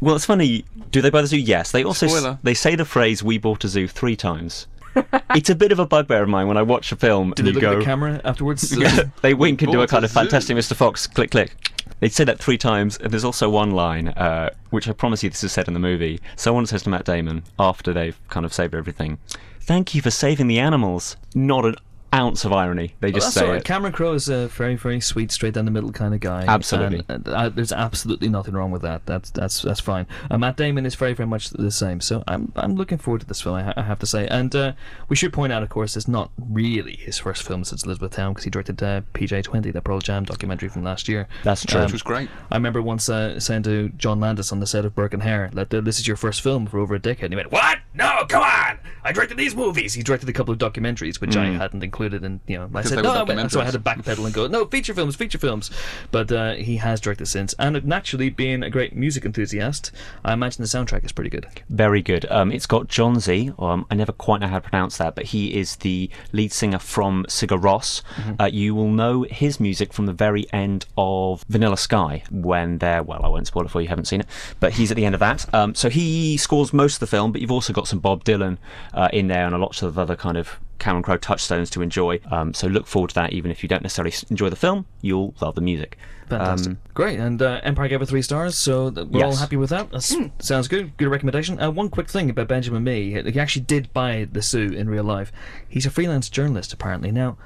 Well, 0.00 0.14
it's 0.16 0.24
funny. 0.24 0.64
Do 0.90 1.00
they 1.02 1.10
buy 1.10 1.22
the 1.22 1.26
zoo? 1.28 1.38
Yes. 1.38 1.70
They 1.72 1.84
also 1.84 2.06
s- 2.06 2.12
Spoiler. 2.12 2.38
they 2.42 2.54
say 2.54 2.74
the 2.76 2.84
phrase 2.84 3.22
"we 3.22 3.38
bought 3.38 3.64
a 3.64 3.68
zoo" 3.68 3.88
three 3.88 4.16
times. 4.16 4.66
it's 5.34 5.50
a 5.50 5.54
bit 5.54 5.70
of 5.70 5.78
a 5.78 5.86
bugbear 5.86 6.22
of 6.22 6.28
mine 6.28 6.48
when 6.48 6.56
I 6.56 6.62
watch 6.62 6.90
a 6.92 6.96
film 6.96 7.32
Did 7.36 7.44
they 7.44 7.50
and 7.50 7.54
look 7.56 7.62
you 7.62 7.68
at 7.68 7.72
go. 7.74 7.78
the 7.80 7.84
camera 7.84 8.20
afterwards? 8.24 8.70
they 9.22 9.34
wink 9.34 9.62
and 9.62 9.70
do 9.70 9.78
a 9.78 9.82
Bought 9.82 9.90
kind 9.90 10.04
a 10.04 10.06
of 10.06 10.12
fantastic. 10.12 10.56
Mr. 10.56 10.74
Fox, 10.74 11.06
click, 11.06 11.30
click. 11.30 11.54
They 12.00 12.08
say 12.08 12.24
that 12.24 12.38
three 12.38 12.58
times, 12.58 12.96
and 12.98 13.12
there's 13.12 13.24
also 13.24 13.50
one 13.50 13.72
line, 13.72 14.08
uh, 14.08 14.50
which 14.70 14.88
I 14.88 14.92
promise 14.92 15.22
you 15.22 15.30
this 15.30 15.42
is 15.44 15.52
said 15.52 15.66
in 15.68 15.74
the 15.74 15.80
movie. 15.80 16.20
Someone 16.36 16.64
says 16.66 16.82
to 16.84 16.90
Matt 16.90 17.04
Damon, 17.04 17.42
after 17.58 17.92
they've 17.92 18.16
kind 18.28 18.46
of 18.46 18.52
saved 18.52 18.74
everything, 18.74 19.18
Thank 19.60 19.94
you 19.94 20.00
for 20.00 20.10
saving 20.10 20.46
the 20.46 20.58
animals. 20.60 21.16
Not 21.34 21.66
an 21.66 21.74
ounce 22.12 22.44
of 22.44 22.52
irony. 22.52 22.94
They 23.00 23.12
just 23.12 23.26
That's 23.26 23.34
say 23.34 23.44
all 23.44 23.52
right. 23.52 23.60
it. 23.60 23.64
Cameron 23.64 23.92
Crowe 23.92 24.14
is 24.14 24.28
a 24.28 24.48
very, 24.48 24.76
very 24.76 25.00
sweet, 25.00 25.30
straight 25.30 25.54
down 25.54 25.64
the 25.64 25.70
middle 25.70 25.92
kind 25.92 26.14
of 26.14 26.20
guy. 26.20 26.44
Absolutely. 26.46 27.04
And, 27.08 27.28
uh, 27.28 27.32
uh, 27.32 27.48
there's 27.50 27.72
absolutely 27.72 28.28
nothing 28.28 28.54
wrong 28.54 28.70
with 28.70 28.82
that. 28.82 29.04
That's 29.06 29.30
that's 29.30 29.62
that's 29.62 29.80
fine. 29.80 30.06
Uh, 30.30 30.38
Matt 30.38 30.56
Damon 30.56 30.86
is 30.86 30.94
very, 30.94 31.12
very 31.12 31.26
much 31.26 31.50
the 31.50 31.70
same. 31.70 32.00
So 32.00 32.24
I'm 32.26 32.52
I'm 32.56 32.74
looking 32.74 32.98
forward 32.98 33.20
to 33.20 33.26
this 33.26 33.42
film. 33.42 33.56
I, 33.56 33.62
ha- 33.62 33.74
I 33.76 33.82
have 33.82 33.98
to 34.00 34.06
say. 34.06 34.26
And 34.28 34.54
uh, 34.56 34.72
we 35.08 35.16
should 35.16 35.32
point 35.32 35.52
out, 35.52 35.62
of 35.62 35.68
course, 35.68 35.96
it's 35.96 36.08
not 36.08 36.30
really 36.50 36.96
his 36.96 37.18
first 37.18 37.42
film 37.42 37.64
since 37.64 37.84
Elizabethtown 37.84 38.32
because 38.32 38.44
he 38.44 38.50
directed 38.50 38.82
uh, 38.82 39.02
PJ20, 39.14 39.72
the 39.72 39.82
Pearl 39.82 40.00
Jam 40.00 40.24
documentary 40.24 40.68
from 40.68 40.84
last 40.84 41.08
year. 41.08 41.28
That's 41.44 41.64
true. 41.64 41.82
Which 41.82 41.92
was 41.92 42.02
great. 42.02 42.28
I 42.50 42.56
remember 42.56 42.80
once 42.80 43.08
uh, 43.08 43.38
saying 43.38 43.64
to 43.64 43.90
John 43.90 44.18
Landis 44.18 44.50
on 44.50 44.60
the 44.60 44.66
set 44.66 44.84
of 44.84 44.94
Burke 44.94 45.14
and 45.14 45.22
Hare 45.22 45.50
that 45.52 45.72
uh, 45.72 45.80
this 45.82 45.98
is 45.98 46.06
your 46.06 46.16
first 46.16 46.40
film 46.40 46.66
for 46.66 46.78
over 46.78 46.94
a 46.94 46.98
decade. 46.98 47.26
And 47.26 47.34
he 47.34 47.36
went, 47.36 47.52
"What? 47.52 47.78
No, 47.94 48.24
come 48.28 48.42
on! 48.42 48.78
I 49.04 49.12
directed 49.12 49.36
these 49.36 49.54
movies." 49.54 49.94
He 49.94 50.02
directed 50.02 50.28
a 50.28 50.32
couple 50.32 50.52
of 50.52 50.58
documentaries, 50.58 51.20
which 51.20 51.36
I 51.36 51.46
hadn't 51.46 51.82
included 51.84 51.97
in. 52.06 52.40
You 52.46 52.58
know, 52.58 52.70
I 52.74 52.82
said 52.82 53.02
no, 53.02 53.24
were 53.24 53.48
so 53.48 53.60
I 53.60 53.64
had 53.64 53.72
to 53.72 53.78
backpedal 53.78 54.24
and 54.24 54.34
go, 54.34 54.46
"No, 54.46 54.64
feature 54.64 54.94
films, 54.94 55.16
feature 55.16 55.38
films." 55.38 55.70
But 56.10 56.32
uh, 56.32 56.54
he 56.54 56.76
has 56.76 57.00
directed 57.00 57.26
since, 57.26 57.54
and 57.58 57.84
naturally, 57.84 58.30
being 58.30 58.62
a 58.62 58.70
great 58.70 58.96
music 58.96 59.24
enthusiast, 59.24 59.92
I 60.24 60.32
imagine 60.32 60.62
the 60.62 60.68
soundtrack 60.68 61.04
is 61.04 61.12
pretty 61.12 61.30
good. 61.30 61.46
Very 61.68 62.02
good. 62.02 62.26
Um, 62.30 62.52
it's 62.52 62.66
got 62.66 62.88
Jónsi. 62.88 63.60
Um, 63.62 63.86
I 63.90 63.94
never 63.94 64.12
quite 64.12 64.40
know 64.40 64.48
how 64.48 64.58
to 64.58 64.68
pronounce 64.68 64.98
that, 64.98 65.14
but 65.14 65.26
he 65.26 65.58
is 65.58 65.76
the 65.76 66.10
lead 66.32 66.52
singer 66.52 66.78
from 66.78 67.24
Sigur 67.28 67.60
Rós. 67.60 68.02
Uh, 68.38 68.44
you 68.46 68.74
will 68.74 68.90
know 68.90 69.22
his 69.22 69.60
music 69.60 69.92
from 69.92 70.06
the 70.06 70.12
very 70.12 70.46
end 70.52 70.86
of 70.96 71.44
Vanilla 71.48 71.76
Sky 71.76 72.22
when 72.30 72.78
they're, 72.78 73.02
well, 73.02 73.24
I 73.24 73.28
won't 73.28 73.46
spoil 73.46 73.64
it 73.64 73.70
for 73.70 73.80
you, 73.80 73.84
you 73.84 73.88
haven't 73.88 74.06
seen 74.06 74.20
it, 74.20 74.26
but 74.60 74.74
he's 74.74 74.90
at 74.90 74.96
the 74.96 75.04
end 75.04 75.14
of 75.14 75.20
that. 75.20 75.52
Um, 75.54 75.74
so 75.74 75.88
he 75.88 76.36
scores 76.36 76.72
most 76.72 76.94
of 76.94 77.00
the 77.00 77.06
film, 77.06 77.32
but 77.32 77.40
you've 77.40 77.50
also 77.50 77.72
got 77.72 77.88
some 77.88 77.98
Bob 77.98 78.24
Dylan 78.24 78.58
uh, 78.94 79.08
in 79.12 79.28
there 79.28 79.46
and 79.46 79.54
a 79.54 79.58
lot 79.58 79.82
of 79.82 79.98
other 79.98 80.16
kind 80.16 80.36
of 80.36 80.58
Cameron 80.78 81.02
Crowe 81.02 81.16
touchstones 81.16 81.70
to 81.70 81.82
enjoy. 81.82 82.20
Um, 82.30 82.54
so 82.54 82.66
look 82.66 82.86
forward 82.86 83.08
to 83.10 83.14
that, 83.16 83.32
even 83.32 83.50
if 83.50 83.62
you 83.62 83.68
don't 83.68 83.82
necessarily 83.82 84.14
enjoy 84.30 84.48
the 84.48 84.56
film, 84.56 84.86
you'll 85.00 85.34
love 85.40 85.54
the 85.54 85.60
music. 85.60 85.98
Fantastic. 86.28 86.72
Um, 86.72 86.78
Great. 86.94 87.18
And 87.18 87.40
uh, 87.40 87.60
Empire 87.62 87.88
gave 87.88 88.02
it 88.02 88.06
three 88.06 88.22
stars, 88.22 88.56
so 88.56 88.90
th- 88.90 89.06
we're 89.08 89.24
all 89.24 89.36
happy 89.36 89.56
with 89.56 89.70
that. 89.70 89.90
That's, 89.90 90.14
Sounds 90.40 90.68
good. 90.68 90.96
Good 90.96 91.08
recommendation. 91.08 91.60
Uh, 91.60 91.70
one 91.70 91.88
quick 91.88 92.08
thing 92.08 92.28
about 92.30 92.48
Benjamin 92.48 92.84
Mee. 92.84 93.22
He 93.30 93.40
actually 93.40 93.62
did 93.62 93.92
buy 93.92 94.28
the 94.30 94.42
zoo 94.42 94.70
in 94.72 94.88
real 94.90 95.04
life. 95.04 95.32
He's 95.68 95.86
a 95.86 95.90
freelance 95.90 96.28
journalist, 96.28 96.72
apparently. 96.72 97.10
Now, 97.10 97.38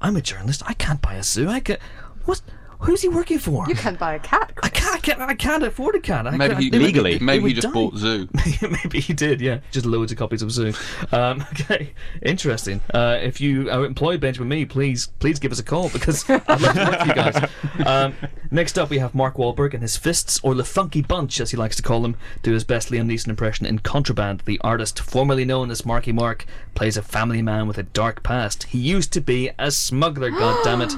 I'm 0.00 0.16
a 0.16 0.22
journalist. 0.22 0.62
I 0.66 0.74
can't 0.74 1.02
buy 1.02 1.14
a 1.14 1.22
zoo. 1.22 1.48
I 1.48 1.60
can 1.60 1.76
What? 2.24 2.40
Who's 2.80 3.02
he 3.02 3.08
working 3.08 3.40
for? 3.40 3.66
You 3.68 3.74
can't 3.74 3.98
buy 3.98 4.14
a 4.14 4.20
cat. 4.20 4.52
I 4.62 4.68
can't, 4.68 4.87
I 4.87 4.87
can't. 5.08 5.20
I 5.22 5.34
can't 5.34 5.62
afford 5.62 5.94
a 5.94 6.00
cat. 6.00 6.26
I 6.26 6.36
Maybe 6.36 6.52
can't- 6.54 6.62
he 6.64 6.70
they 6.70 6.78
Legally. 6.78 7.18
they 7.18 7.24
Maybe 7.24 7.48
he 7.48 7.54
just 7.54 7.66
die. 7.68 7.72
bought 7.72 7.96
Zoo. 7.96 8.28
Maybe 8.62 9.00
he 9.00 9.12
did, 9.12 9.40
yeah. 9.40 9.58
Just 9.70 9.86
loads 9.86 10.12
of 10.12 10.18
copies 10.18 10.42
of 10.42 10.50
Zoo. 10.52 10.72
Um, 11.12 11.44
okay, 11.52 11.92
interesting. 12.22 12.80
Uh, 12.92 13.18
if 13.20 13.40
you 13.40 13.70
uh, 13.70 13.82
employ 13.82 14.18
Benjamin 14.18 14.48
Mee, 14.48 14.64
please 14.64 15.08
please 15.18 15.38
give 15.38 15.52
us 15.52 15.58
a 15.58 15.64
call 15.64 15.88
because 15.90 16.28
I'd 16.28 16.46
love 16.60 16.74
to 16.74 16.84
work 16.84 17.00
for 17.00 17.06
you 17.06 17.14
guys. 17.14 17.50
Um, 17.86 18.14
next 18.50 18.78
up, 18.78 18.90
we 18.90 18.98
have 18.98 19.14
Mark 19.14 19.36
Wahlberg 19.36 19.74
and 19.74 19.82
his 19.82 19.96
fists, 19.96 20.40
or 20.42 20.54
the 20.54 20.64
Funky 20.64 21.02
Bunch, 21.02 21.40
as 21.40 21.50
he 21.50 21.56
likes 21.56 21.76
to 21.76 21.82
call 21.82 22.00
them, 22.02 22.16
do 22.42 22.52
his 22.52 22.64
best 22.64 22.90
Liam 22.90 23.06
Neeson 23.10 23.28
impression 23.28 23.66
in 23.66 23.78
Contraband. 23.80 24.42
The 24.44 24.60
artist, 24.62 25.00
formerly 25.00 25.44
known 25.44 25.70
as 25.70 25.84
Marky 25.86 26.12
Mark, 26.12 26.44
plays 26.74 26.96
a 26.96 27.02
family 27.02 27.42
man 27.42 27.66
with 27.66 27.78
a 27.78 27.82
dark 27.82 28.22
past. 28.22 28.64
He 28.64 28.78
used 28.78 29.12
to 29.14 29.20
be 29.20 29.50
a 29.58 29.70
smuggler, 29.70 30.30
God 30.30 30.62
damn 30.64 30.82
it. 30.82 30.92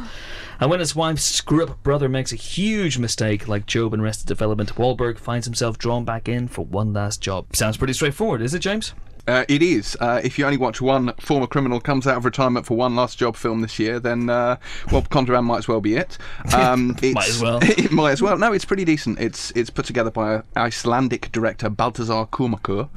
And 0.61 0.69
when 0.69 0.81
his 0.81 0.95
wife's 0.95 1.25
screw 1.25 1.65
up 1.65 1.83
brother 1.83 2.07
makes 2.07 2.33
a 2.33 2.37
huge 2.37 2.99
mistake, 2.99 3.49
like 3.49 3.67
Gob 3.67 3.95
in 3.95 4.01
Arrested 4.01 4.27
Development, 4.27 4.75
Wahlberg 4.75 5.19
finds 5.19 5.47
himself 5.47 5.79
drawn 5.79 6.05
back 6.05 6.29
in 6.29 6.49
for 6.49 6.67
one 6.67 6.93
last 6.93 7.23
job. 7.23 7.57
Sounds 7.57 7.79
pretty 7.79 7.95
straightforward, 7.95 8.43
is 8.43 8.53
it, 8.53 8.59
James? 8.59 8.93
Uh, 9.31 9.45
it 9.49 9.63
is. 9.63 9.97
Uh, 10.01 10.21
if 10.25 10.39
you 10.39 10.45
only 10.45 10.57
watch 10.57 10.81
one 10.81 11.13
former 11.21 11.47
criminal 11.47 11.81
comes 11.81 12.07
out 12.07 12.17
of 12.17 12.25
retirement 12.25 12.67
for 12.67 12.77
one 12.77 12.97
last 12.97 13.17
job 13.17 13.37
film 13.37 13.61
this 13.61 13.79
year, 13.79 14.01
then 14.01 14.29
uh, 14.29 14.57
well, 14.91 15.03
Contraband 15.03 15.47
might 15.47 15.59
as 15.59 15.69
well 15.69 15.81
be 15.81 15.95
it. 15.97 16.19
Um, 16.61 16.97
it's, 17.01 17.29
as 17.37 17.41
well. 17.43 17.59
It 17.63 17.93
might 17.93 18.11
as 18.11 18.21
well. 18.21 18.37
No, 18.37 18.53
it's 18.53 18.65
pretty 18.65 18.85
decent. 18.85 19.19
It's 19.21 19.51
it's 19.53 19.71
put 19.71 19.85
together 19.87 20.11
by 20.11 20.43
Icelandic 20.57 21.31
director 21.33 21.71
Baltasar 21.71 22.29
Kormakur, 22.29 22.89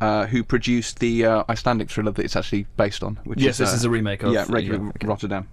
uh, 0.00 0.26
who 0.26 0.44
produced 0.44 0.98
the 1.00 1.24
uh, 1.24 1.44
Icelandic 1.48 1.90
thriller 1.90 2.12
that 2.12 2.24
it's 2.24 2.36
actually 2.36 2.66
based 2.76 3.02
on. 3.02 3.16
Which 3.24 3.40
Yes, 3.40 3.54
is, 3.54 3.58
this 3.58 3.72
uh, 3.72 3.76
is 3.76 3.84
a 3.84 3.90
remake 3.90 4.22
of- 4.22 4.32
yeah, 4.32 4.44
regular 4.48 4.78
yeah, 4.82 4.90
okay. 4.90 5.06
Rotterdam. 5.06 5.48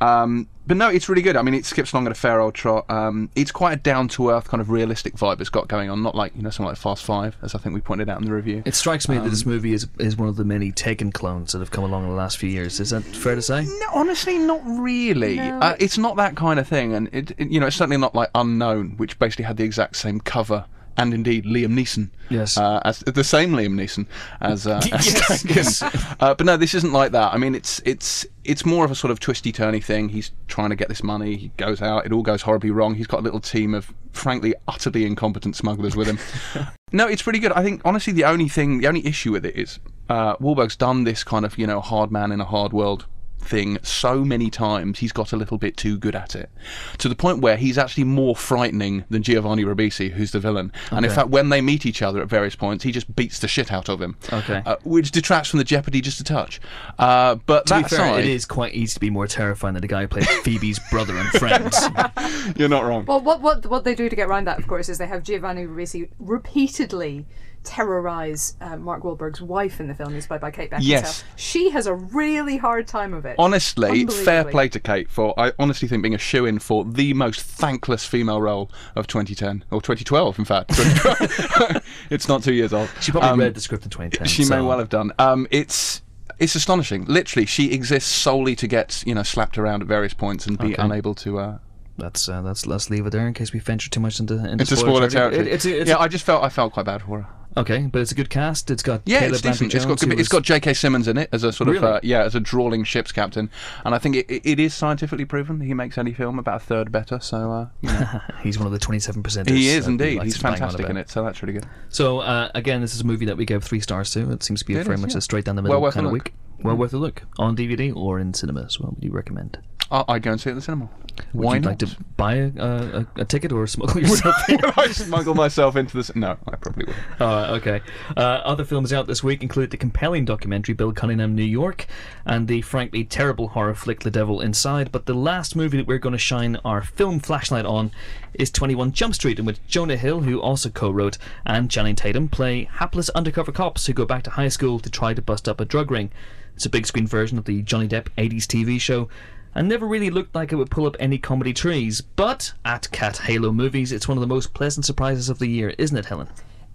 Um, 0.00 0.48
but 0.66 0.76
no, 0.76 0.90
it's 0.90 1.08
really 1.08 1.22
good. 1.22 1.34
I 1.34 1.40
mean, 1.40 1.54
it 1.54 1.64
skips 1.64 1.94
along 1.94 2.06
at 2.06 2.12
a 2.12 2.14
fair 2.14 2.40
old 2.40 2.52
trot. 2.54 2.84
Um, 2.90 3.30
it's 3.34 3.50
quite 3.50 3.72
a 3.72 3.76
down 3.76 4.06
to 4.08 4.28
earth 4.30 4.48
kind 4.48 4.60
of 4.60 4.68
realistic 4.68 5.14
vibe 5.16 5.40
it's 5.40 5.48
got 5.48 5.66
going 5.66 5.88
on, 5.88 6.02
not 6.02 6.14
like 6.14 6.36
you 6.36 6.42
know 6.42 6.50
something 6.50 6.68
like 6.68 6.76
Fast 6.76 7.04
Five, 7.04 7.36
as 7.42 7.54
I 7.54 7.58
think 7.58 7.74
we 7.74 7.80
pointed 7.80 8.10
out 8.10 8.18
in 8.20 8.26
the 8.26 8.34
review. 8.34 8.62
It 8.66 8.74
strikes 8.74 9.08
me 9.08 9.16
that 9.16 9.22
Um, 9.22 9.30
this 9.30 9.46
movie 9.46 9.72
is 9.72 9.77
is 9.98 10.16
one 10.16 10.28
of 10.28 10.36
the 10.36 10.44
many 10.44 10.72
Taken 10.72 11.12
clones 11.12 11.52
that 11.52 11.58
have 11.58 11.70
come 11.70 11.84
along 11.84 12.04
in 12.04 12.10
the 12.10 12.14
last 12.16 12.38
few 12.38 12.48
years. 12.50 12.80
Is 12.80 12.90
that 12.90 13.02
fair 13.02 13.34
to 13.34 13.42
say? 13.42 13.64
No, 13.64 13.86
honestly, 13.94 14.38
not 14.38 14.60
really. 14.64 15.36
No. 15.36 15.58
Uh, 15.60 15.76
it's 15.78 15.98
not 15.98 16.16
that 16.16 16.36
kind 16.36 16.58
of 16.60 16.66
thing, 16.68 16.94
and 16.94 17.08
it, 17.12 17.32
it- 17.38 17.48
you 17.50 17.60
know, 17.60 17.66
it's 17.66 17.76
certainly 17.76 17.96
not 17.98 18.14
like 18.14 18.30
Unknown, 18.34 18.96
which 18.96 19.18
basically 19.18 19.44
had 19.44 19.56
the 19.56 19.64
exact 19.64 19.96
same 19.96 20.20
cover. 20.20 20.64
And 20.98 21.14
indeed, 21.14 21.44
Liam 21.44 21.72
Neeson. 21.72 22.10
Yes. 22.28 22.58
Uh, 22.58 22.80
as 22.84 23.00
the 23.00 23.24
same 23.24 23.52
Liam 23.52 23.74
Neeson 23.74 24.06
as, 24.40 24.66
uh, 24.66 24.80
as 24.92 25.14
Yes, 25.14 25.44
yes. 25.44 25.82
Uh, 26.20 26.34
but 26.34 26.44
no, 26.44 26.56
this 26.56 26.74
isn't 26.74 26.92
like 26.92 27.12
that. 27.12 27.32
I 27.32 27.38
mean, 27.38 27.54
it's 27.54 27.80
it's 27.84 28.26
it's 28.44 28.66
more 28.66 28.84
of 28.84 28.90
a 28.90 28.94
sort 28.94 29.10
of 29.10 29.20
twisty 29.20 29.52
turny 29.52 29.82
thing. 29.82 30.08
He's 30.08 30.32
trying 30.48 30.70
to 30.70 30.76
get 30.76 30.88
this 30.88 31.02
money. 31.02 31.36
He 31.36 31.48
goes 31.56 31.80
out. 31.80 32.04
It 32.04 32.12
all 32.12 32.22
goes 32.22 32.42
horribly 32.42 32.70
wrong. 32.70 32.94
He's 32.94 33.06
got 33.06 33.20
a 33.20 33.22
little 33.22 33.40
team 33.40 33.74
of 33.74 33.94
frankly 34.12 34.54
utterly 34.66 35.06
incompetent 35.06 35.54
smugglers 35.54 35.94
with 35.94 36.08
him. 36.08 36.66
no, 36.92 37.06
it's 37.06 37.22
pretty 37.22 37.38
good. 37.38 37.52
I 37.52 37.62
think 37.62 37.80
honestly, 37.84 38.12
the 38.12 38.24
only 38.24 38.48
thing, 38.48 38.78
the 38.78 38.88
only 38.88 39.06
issue 39.06 39.32
with 39.32 39.46
it 39.46 39.56
is 39.56 39.78
uh, 40.08 40.36
Wahlberg's 40.36 40.76
done 40.76 41.04
this 41.04 41.24
kind 41.24 41.44
of 41.44 41.58
you 41.58 41.66
know 41.66 41.80
hard 41.80 42.10
man 42.10 42.32
in 42.32 42.40
a 42.40 42.44
hard 42.44 42.72
world 42.72 43.06
thing 43.40 43.78
so 43.82 44.24
many 44.24 44.50
times 44.50 44.98
he's 44.98 45.12
got 45.12 45.32
a 45.32 45.36
little 45.36 45.58
bit 45.58 45.76
too 45.76 45.96
good 45.98 46.14
at 46.14 46.34
it. 46.34 46.50
To 46.98 47.08
the 47.08 47.14
point 47.14 47.40
where 47.40 47.56
he's 47.56 47.78
actually 47.78 48.04
more 48.04 48.36
frightening 48.36 49.04
than 49.10 49.22
Giovanni 49.22 49.64
Ribisi 49.64 50.10
who's 50.12 50.32
the 50.32 50.40
villain. 50.40 50.72
And 50.90 51.04
in 51.04 51.10
fact 51.10 51.28
when 51.28 51.48
they 51.48 51.60
meet 51.60 51.86
each 51.86 52.02
other 52.02 52.20
at 52.20 52.28
various 52.28 52.56
points 52.56 52.84
he 52.84 52.92
just 52.92 53.14
beats 53.14 53.38
the 53.38 53.48
shit 53.48 53.72
out 53.72 53.88
of 53.88 54.00
him. 54.00 54.16
Okay. 54.32 54.62
uh, 54.66 54.76
which 54.84 55.10
detracts 55.10 55.50
from 55.50 55.58
the 55.58 55.64
jeopardy 55.64 56.00
just 56.00 56.20
a 56.20 56.24
touch. 56.24 56.60
Uh, 56.98 57.36
but 57.46 57.66
To 57.66 57.76
be 57.76 57.82
that 57.82 57.90
fair, 57.90 57.98
aside 58.00 58.24
it 58.24 58.26
is 58.30 58.44
quite 58.44 58.74
easy 58.74 58.94
to 58.94 59.00
be 59.00 59.10
more 59.10 59.26
terrifying 59.26 59.74
than 59.74 59.80
the 59.82 59.88
guy 59.88 60.02
who 60.02 60.08
played 60.08 60.26
Phoebe's 60.26 60.78
brother 60.90 61.16
and 61.16 61.28
friends. 61.30 61.78
you're 62.56 62.68
not 62.68 62.84
wrong. 62.84 63.04
Well, 63.06 63.20
what 63.20 63.40
what 63.40 63.66
what 63.66 63.84
they 63.84 63.94
do 63.94 64.08
to 64.08 64.16
get 64.16 64.28
around 64.28 64.46
that, 64.46 64.58
of 64.58 64.66
course, 64.66 64.88
is 64.88 64.98
they 64.98 65.06
have 65.06 65.22
Giovanni 65.22 65.66
Ribisi 65.66 66.08
repeatedly 66.18 67.26
terrorize 67.68 68.54
uh, 68.60 68.76
Mark 68.76 69.02
Wahlberg's 69.02 69.40
wife 69.42 69.78
in 69.80 69.86
the 69.88 69.94
film, 69.94 70.12
who's 70.12 70.26
played 70.26 70.40
by 70.40 70.50
Kate 70.50 70.70
Beckinsale. 70.70 70.80
Yes. 70.84 71.24
she 71.36 71.70
has 71.70 71.86
a 71.86 71.94
really 71.94 72.56
hard 72.56 72.86
time 72.86 73.12
of 73.14 73.26
it. 73.26 73.36
Honestly, 73.38 74.06
fair 74.06 74.44
play 74.44 74.68
to 74.70 74.80
Kate 74.80 75.10
for 75.10 75.38
I 75.38 75.52
honestly 75.58 75.86
think 75.88 76.02
being 76.02 76.14
a 76.14 76.18
shoe 76.18 76.46
in 76.46 76.58
for 76.58 76.84
the 76.84 77.12
most 77.14 77.40
thankless 77.42 78.04
female 78.04 78.40
role 78.40 78.70
of 78.96 79.06
2010 79.06 79.64
or 79.70 79.80
2012 79.82 80.38
in 80.38 80.44
fact 80.44 80.70
2012. 80.74 81.84
it's 82.10 82.28
not 82.28 82.42
two 82.42 82.54
years 82.54 82.72
old 82.72 82.88
She 83.00 83.12
probably 83.12 83.28
Um, 83.30 83.40
read 83.40 83.54
the 83.54 83.60
script 83.60 83.84
in 83.84 83.90
2010. 83.90 84.26
She 84.26 84.44
may 84.48 84.60
well 84.62 84.78
have 84.78 84.88
done. 84.88 85.12
Um, 85.18 85.46
it's 85.50 86.02
it's 86.38 86.54
astonishing. 86.54 87.04
Literally, 87.06 87.46
she 87.46 87.72
exists 87.72 88.10
solely 88.10 88.54
to 88.56 88.66
get 88.66 89.02
you 89.06 89.14
know 89.14 89.22
slapped 89.24 89.58
around 89.58 89.82
at 89.82 89.88
various 89.88 90.14
points 90.14 90.46
and 90.46 90.56
be 90.58 90.72
Okay. 90.74 90.82
unable 90.82 91.14
to. 91.16 91.38
Uh, 91.38 91.58
That's 91.96 92.28
uh, 92.28 92.40
let's 92.42 92.64
let's 92.66 92.90
leave 92.90 93.06
it 93.06 93.10
there 93.10 93.26
in 93.26 93.34
case 93.34 93.52
we 93.52 93.58
venture 93.58 93.90
too 93.90 93.98
much 94.00 94.20
into 94.20 94.34
into, 94.34 94.50
into 94.52 94.64
spoiler 94.66 94.78
spoiler 95.08 95.10
territory. 95.10 95.44
territory. 95.44 95.50
It- 95.50 95.54
it's 95.54 95.64
a- 95.66 95.80
it's 95.80 95.88
yeah, 95.90 95.96
a- 95.96 96.00
I 96.00 96.08
just 96.08 96.24
felt 96.24 96.44
I 96.44 96.48
felt 96.48 96.72
quite 96.74 96.86
bad 96.86 97.02
for 97.02 97.22
her. 97.22 97.28
Okay, 97.58 97.86
but 97.86 98.00
it's 98.00 98.12
a 98.12 98.14
good 98.14 98.30
cast. 98.30 98.70
It's 98.70 98.82
got 98.82 99.02
Yeah, 99.04 99.20
Caleb 99.20 99.32
it's 99.34 99.42
decent. 99.42 99.60
Landry 99.60 99.76
It's 99.76 99.84
got 99.84 99.98
Jones, 99.98 100.10
good, 100.10 100.20
it's 100.20 100.28
got 100.28 100.42
J.K. 100.42 100.74
Simmons 100.74 101.08
in 101.08 101.18
it 101.18 101.28
as 101.32 101.44
a 101.44 101.52
sort 101.52 101.74
of 101.74 101.82
uh, 101.82 102.00
yeah 102.02 102.22
as 102.22 102.34
a 102.34 102.40
drawling 102.40 102.84
ship's 102.84 103.12
captain, 103.12 103.50
and 103.84 103.94
I 103.94 103.98
think 103.98 104.16
it, 104.16 104.26
it, 104.28 104.58
is 104.58 104.74
scientifically 104.74 105.24
proven. 105.24 105.60
He 105.60 105.74
makes 105.74 105.98
any 105.98 106.12
film 106.12 106.38
about 106.38 106.56
a 106.56 106.64
third 106.64 106.90
better. 106.92 107.20
So 107.20 107.52
uh, 107.52 107.68
you 107.80 107.90
know, 107.90 108.20
he's 108.42 108.58
one 108.58 108.66
of 108.66 108.72
the 108.72 108.78
twenty-seven 108.78 109.22
percent. 109.22 109.48
he 109.48 109.68
is 109.68 109.86
indeed. 109.86 110.22
He's 110.22 110.36
fantastic 110.36 110.88
in 110.88 110.96
it. 110.96 111.10
So 111.10 111.24
that's 111.24 111.42
really 111.42 111.54
good. 111.54 111.66
So 111.88 112.20
uh, 112.20 112.50
again, 112.54 112.80
this 112.80 112.94
is 112.94 113.00
a 113.00 113.06
movie 113.06 113.26
that 113.26 113.36
we 113.36 113.44
gave 113.44 113.62
three 113.64 113.80
stars 113.80 114.10
to. 114.12 114.30
It 114.32 114.42
seems 114.42 114.60
to 114.60 114.66
be 114.66 114.74
It 114.74 114.84
very 114.84 114.94
is, 114.94 115.00
much 115.00 115.12
yeah. 115.12 115.18
a 115.18 115.20
straight 115.20 115.44
down 115.44 115.56
the 115.56 115.62
middle 115.62 115.80
worth 115.80 115.94
kind 115.94 116.06
of 116.06 116.12
look. 116.12 116.24
week. 116.24 116.34
Well 116.62 116.76
worth 116.76 116.92
a 116.94 116.98
look 116.98 117.22
on 117.38 117.56
DVD 117.56 117.94
or 117.94 118.18
in 118.18 118.34
cinemas. 118.34 118.80
What 118.80 118.94
would 118.96 119.04
you 119.04 119.12
recommend? 119.12 119.58
I- 119.90 120.04
I'd 120.08 120.22
go 120.22 120.32
and 120.32 120.40
see 120.40 120.50
it 120.50 120.52
in 120.52 120.56
the 120.56 120.62
cinema. 120.62 120.88
Would 121.32 121.44
Why 121.44 121.54
you 121.54 121.60
not? 121.60 121.68
like 121.70 121.78
to 121.80 121.96
buy 122.16 122.34
a, 122.34 122.50
a, 122.58 123.06
a 123.16 123.24
ticket 123.24 123.50
or 123.50 123.66
smuggle 123.66 124.00
yourself 124.02 124.36
in? 124.48 124.56
Would 124.62 124.78
I 124.78 124.86
smuggle 124.88 125.34
myself 125.34 125.74
into 125.76 125.96
this? 125.96 126.14
No, 126.14 126.36
I 126.46 126.56
probably 126.56 126.84
would. 126.86 126.94
Uh, 127.20 127.54
okay. 127.54 127.80
Uh, 128.16 128.20
other 128.20 128.64
films 128.64 128.92
out 128.92 129.06
this 129.08 129.24
week 129.24 129.42
include 129.42 129.70
the 129.70 129.76
compelling 129.76 130.24
documentary 130.24 130.74
Bill 130.74 130.92
Cunningham, 130.92 131.34
New 131.34 131.42
York, 131.42 131.86
and 132.24 132.46
the 132.46 132.60
frankly 132.62 133.02
terrible 133.04 133.48
horror 133.48 133.74
flick 133.74 134.00
The 134.00 134.10
Devil 134.12 134.40
Inside. 134.40 134.92
But 134.92 135.06
the 135.06 135.14
last 135.14 135.56
movie 135.56 135.78
that 135.78 135.86
we're 135.88 135.98
going 135.98 136.12
to 136.12 136.18
shine 136.18 136.56
our 136.64 136.82
film 136.82 137.18
flashlight 137.18 137.64
on 137.66 137.90
is 138.38 138.50
21 138.50 138.92
Jump 138.92 139.14
Street, 139.14 139.38
in 139.38 139.44
which 139.44 139.64
Jonah 139.66 139.96
Hill, 139.96 140.20
who 140.20 140.40
also 140.40 140.70
co 140.70 140.90
wrote, 140.90 141.18
and 141.44 141.70
Channing 141.70 141.96
Tatum 141.96 142.28
play 142.28 142.64
hapless 142.64 143.10
undercover 143.10 143.52
cops 143.52 143.86
who 143.86 143.92
go 143.92 144.06
back 144.06 144.22
to 144.22 144.30
high 144.30 144.48
school 144.48 144.78
to 144.78 144.88
try 144.88 145.12
to 145.12 145.20
bust 145.20 145.48
up 145.48 145.60
a 145.60 145.64
drug 145.64 145.90
ring. 145.90 146.10
It's 146.54 146.66
a 146.66 146.70
big 146.70 146.86
screen 146.86 147.06
version 147.06 147.36
of 147.36 147.44
the 147.44 147.62
Johnny 147.62 147.88
Depp 147.88 148.08
80s 148.16 148.44
TV 148.44 148.80
show. 148.80 149.08
And 149.54 149.68
never 149.68 149.86
really 149.86 150.10
looked 150.10 150.34
like 150.34 150.52
it 150.52 150.56
would 150.56 150.70
pull 150.70 150.86
up 150.86 150.96
any 151.00 151.18
comedy 151.18 151.52
trees, 151.52 152.00
but 152.00 152.52
at 152.64 152.90
Cat 152.92 153.18
Halo 153.18 153.50
Movies, 153.50 153.92
it's 153.92 154.06
one 154.06 154.16
of 154.16 154.20
the 154.20 154.26
most 154.26 154.54
pleasant 154.54 154.86
surprises 154.86 155.28
of 155.28 155.38
the 155.38 155.48
year, 155.48 155.74
isn't 155.78 155.96
it, 155.96 156.04
Helen? 156.04 156.28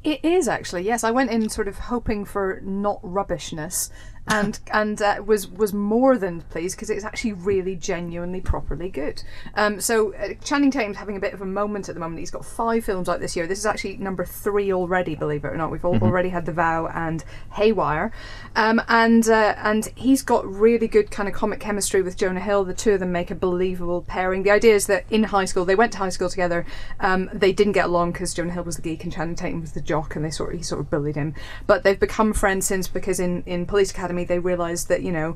It 0.03 0.19
is 0.25 0.49
actually 0.49 0.83
yes. 0.83 1.05
I 1.05 1.11
went 1.11 1.31
in 1.31 1.47
sort 1.47 1.69
of 1.69 1.79
hoping 1.79 2.25
for 2.25 2.59
not 2.61 2.99
rubbishness, 3.01 3.89
and 4.27 4.59
and 4.71 5.01
uh, 5.01 5.21
was 5.25 5.49
was 5.49 5.73
more 5.73 6.17
than 6.17 6.41
pleased 6.41 6.77
because 6.77 6.89
it's 6.89 7.03
actually 7.03 7.33
really 7.33 7.75
genuinely 7.75 8.39
properly 8.39 8.89
good. 8.89 9.21
Um, 9.55 9.81
so 9.81 10.13
uh, 10.15 10.33
Channing 10.43 10.71
Tatum's 10.71 10.97
having 10.97 11.17
a 11.17 11.19
bit 11.19 11.33
of 11.33 11.41
a 11.41 11.45
moment 11.45 11.89
at 11.89 11.95
the 11.95 11.99
moment. 11.99 12.19
He's 12.19 12.31
got 12.31 12.45
five 12.45 12.85
films 12.85 13.09
out 13.09 13.19
this 13.19 13.35
year. 13.35 13.47
This 13.47 13.59
is 13.59 13.65
actually 13.65 13.97
number 13.97 14.23
three 14.23 14.71
already, 14.71 15.15
believe 15.15 15.43
it 15.43 15.49
or 15.49 15.57
not. 15.57 15.71
We've 15.71 15.83
all, 15.83 15.97
already 16.01 16.29
had 16.29 16.45
The 16.45 16.53
Vow 16.53 16.87
and 16.87 17.23
Haywire, 17.53 18.13
um, 18.55 18.81
and 18.87 19.27
uh, 19.27 19.55
and 19.57 19.91
he's 19.95 20.21
got 20.21 20.49
really 20.49 20.87
good 20.87 21.11
kind 21.11 21.27
of 21.27 21.35
comic 21.35 21.59
chemistry 21.59 22.01
with 22.01 22.15
Jonah 22.15 22.39
Hill. 22.39 22.63
The 22.63 22.73
two 22.73 22.93
of 22.93 23.01
them 23.01 23.11
make 23.11 23.29
a 23.29 23.35
believable 23.35 24.03
pairing. 24.03 24.43
The 24.43 24.51
idea 24.51 24.73
is 24.73 24.87
that 24.87 25.05
in 25.09 25.25
high 25.25 25.45
school 25.45 25.65
they 25.65 25.75
went 25.75 25.91
to 25.93 25.97
high 25.97 26.09
school 26.09 26.29
together. 26.29 26.65
Um, 27.01 27.29
they 27.33 27.51
didn't 27.51 27.73
get 27.73 27.85
along 27.85 28.13
because 28.13 28.33
Jonah 28.33 28.53
Hill 28.53 28.63
was 28.63 28.77
the 28.77 28.81
geek 28.81 29.03
and 29.03 29.11
Channing 29.11 29.35
Tatum 29.35 29.59
was 29.59 29.73
the 29.73 29.81
jock, 29.81 30.15
and 30.15 30.23
they 30.23 30.31
sort 30.31 30.53
of, 30.53 30.59
he 30.59 30.63
sort 30.63 30.79
of 30.79 30.89
bullied 30.89 31.15
him. 31.15 31.35
But 31.67 31.83
they've 31.83 31.99
become 31.99 32.31
friends 32.31 32.65
since 32.65 32.87
because 32.87 33.19
in 33.19 33.43
in 33.45 33.65
Police 33.65 33.91
Academy 33.91 34.12
they 34.23 34.37
realised 34.39 34.87
that 34.89 35.01
you 35.01 35.11
know. 35.11 35.35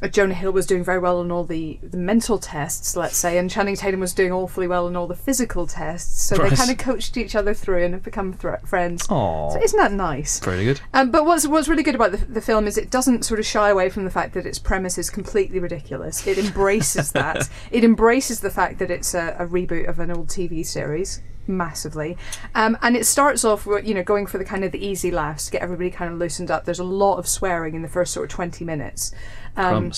uh, 0.00 0.06
Jonah 0.06 0.34
Hill 0.34 0.52
was 0.52 0.64
doing 0.64 0.84
very 0.84 1.00
well 1.00 1.18
on 1.18 1.32
all 1.32 1.42
the, 1.42 1.76
the 1.82 1.96
mental 1.96 2.38
tests, 2.38 2.94
let's 2.94 3.16
say, 3.16 3.36
and 3.36 3.50
Channing 3.50 3.74
Tatum 3.74 3.98
was 3.98 4.12
doing 4.12 4.30
awfully 4.30 4.68
well 4.68 4.86
on 4.86 4.94
all 4.94 5.08
the 5.08 5.16
physical 5.16 5.66
tests. 5.66 6.22
So 6.22 6.36
Right. 6.36 6.50
they 6.50 6.56
kind 6.56 6.70
of 6.70 6.78
coached 6.78 7.16
each 7.16 7.34
other 7.34 7.52
through 7.52 7.82
and 7.84 7.94
have 7.94 8.04
become 8.04 8.32
friends. 8.32 9.06
Aw. 9.10 9.50
So 9.50 9.60
isn't 9.60 9.76
that 9.78 9.90
nice? 9.92 10.38
Very 10.38 10.64
good. 10.64 10.80
Um, 10.94 11.10
but 11.10 11.24
what's 11.24 11.48
what's 11.48 11.66
really 11.66 11.82
good 11.82 11.96
about 11.96 12.12
the, 12.12 12.18
the 12.18 12.40
film 12.40 12.68
is 12.68 12.78
it 12.78 12.90
doesn't 12.92 13.24
sort 13.24 13.40
of 13.40 13.46
shy 13.46 13.70
away 13.70 13.90
from 13.90 14.04
the 14.04 14.10
fact 14.18 14.34
that 14.34 14.46
its 14.46 14.60
premise 14.60 14.98
is 14.98 15.10
completely 15.10 15.58
ridiculous. 15.58 16.24
It 16.28 16.38
embraces 16.38 17.10
that. 17.22 17.48
It 17.72 17.82
embraces 17.82 18.38
the 18.38 18.50
fact 18.50 18.78
that 18.78 18.92
it's 18.92 19.14
a, 19.14 19.34
a 19.36 19.46
reboot 19.46 19.88
of 19.88 19.98
an 19.98 20.12
old 20.12 20.28
TV 20.28 20.64
series 20.64 21.20
massively, 21.48 22.16
um, 22.54 22.76
and 22.82 22.96
it 22.96 23.06
starts 23.06 23.44
off 23.44 23.66
you 23.66 23.94
know 23.94 24.02
going 24.02 24.26
for 24.26 24.38
the 24.38 24.44
kind 24.44 24.64
of 24.64 24.72
the 24.72 24.84
easy 24.84 25.10
laughs 25.10 25.46
to 25.46 25.52
get 25.52 25.62
everybody 25.62 25.90
kind 25.90 26.12
of 26.12 26.18
loosened 26.18 26.50
up. 26.50 26.64
There's 26.64 26.78
a 26.78 26.84
lot 26.84 27.16
of 27.16 27.26
swearing 27.26 27.74
in 27.74 27.82
the 27.82 27.88
first 27.88 28.12
sort 28.12 28.30
of 28.30 28.30
twenty 28.30 28.64
minutes. 28.64 29.12
Um, 29.56 29.92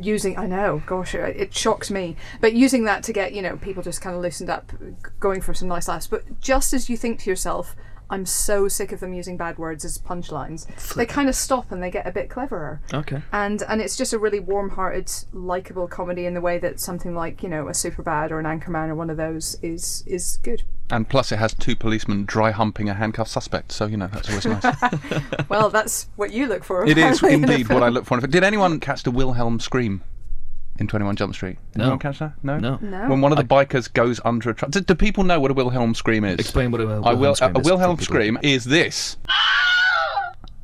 using 0.00 0.38
I 0.38 0.46
know, 0.46 0.82
gosh, 0.86 1.14
it 1.14 1.36
it 1.36 1.54
shocks 1.54 1.90
me. 1.90 2.16
But 2.40 2.54
using 2.54 2.84
that 2.84 3.02
to 3.04 3.12
get 3.12 3.34
you 3.34 3.42
know 3.42 3.56
people 3.56 3.82
just 3.82 4.00
kind 4.00 4.16
of 4.16 4.22
loosened 4.22 4.48
up, 4.48 4.72
going 5.20 5.40
for 5.40 5.52
some 5.52 5.68
nice 5.68 5.88
laughs. 5.88 6.06
But 6.06 6.40
just 6.40 6.72
as 6.72 6.88
you 6.88 6.96
think 6.96 7.20
to 7.20 7.30
yourself, 7.30 7.76
I'm 8.10 8.26
so 8.26 8.68
sick 8.68 8.92
of 8.92 9.00
them 9.00 9.14
using 9.14 9.36
bad 9.36 9.58
words 9.58 9.84
as 9.84 9.98
punchlines, 9.98 10.66
they 10.94 11.06
kind 11.06 11.28
of 11.28 11.34
stop 11.34 11.72
and 11.72 11.82
they 11.82 11.90
get 11.90 12.06
a 12.06 12.12
bit 12.12 12.28
cleverer. 12.28 12.80
Okay. 12.92 13.22
And 13.32 13.62
and 13.68 13.80
it's 13.80 13.96
just 13.96 14.12
a 14.12 14.18
really 14.18 14.40
warm-hearted, 14.40 15.10
likable 15.32 15.88
comedy 15.88 16.26
in 16.26 16.34
the 16.34 16.40
way 16.40 16.58
that 16.58 16.80
something 16.80 17.14
like 17.14 17.42
you 17.42 17.48
know 17.48 17.68
a 17.68 17.72
Superbad 17.72 18.30
or 18.30 18.38
an 18.38 18.46
Anchorman 18.46 18.88
or 18.88 18.94
one 18.94 19.10
of 19.10 19.16
those 19.16 19.58
is 19.62 20.04
is 20.06 20.38
good. 20.42 20.62
And 20.90 21.08
plus, 21.08 21.32
it 21.32 21.38
has 21.38 21.54
two 21.54 21.74
policemen 21.74 22.26
dry 22.26 22.50
humping 22.50 22.90
a 22.90 22.94
handcuffed 22.94 23.30
suspect, 23.30 23.72
so 23.72 23.86
you 23.86 23.96
know 23.96 24.08
that's 24.08 24.28
always 24.28 24.44
nice. 24.44 24.64
Well, 25.48 25.70
that's 25.70 26.08
what 26.16 26.32
you 26.32 26.46
look 26.46 26.64
for. 26.64 26.84
it 26.84 26.98
is 26.98 27.18
apparently, 27.18 27.32
in 27.32 27.44
indeed 27.44 27.68
what 27.72 27.82
I 27.82 27.88
look 27.88 28.04
for. 28.04 28.20
Did 28.20 28.44
anyone 28.44 28.78
catch 28.78 29.02
the 29.02 29.10
Wilhelm 29.10 29.58
scream 29.58 30.02
in 30.78 30.86
Twenty 30.88 31.04
One 31.04 31.16
Jump 31.16 31.34
Street? 31.34 31.58
Did 31.72 31.78
No. 31.78 31.84
anyone 31.84 31.98
catch 31.98 32.18
that? 32.20 32.32
No. 32.42 32.58
No. 32.58 32.78
No. 32.80 33.08
When 33.08 33.20
one 33.20 33.32
of 33.32 33.38
the 33.38 33.44
bikers 33.44 33.92
goes 33.92 34.20
under 34.24 34.50
a 34.50 34.54
truck. 34.54 34.70
Do, 34.70 34.80
do 34.80 34.94
people 34.94 35.24
know 35.24 35.38
what 35.40 35.50
a 35.50 35.54
Wilhelm 35.54 35.94
scream 35.94 36.24
is? 36.24 36.38
Explain 36.38 36.70
what 36.70 36.80
a 36.80 36.86
Wilhelm 36.86 37.04
I 37.06 37.12
will. 37.14 37.34
scream 37.34 37.56
a 37.56 37.60
is 37.60 37.64
Wilhelm 37.66 37.96
for 37.96 38.02
people. 38.02 38.14
scream 38.14 38.38
is 38.42 38.64
this. 38.64 39.16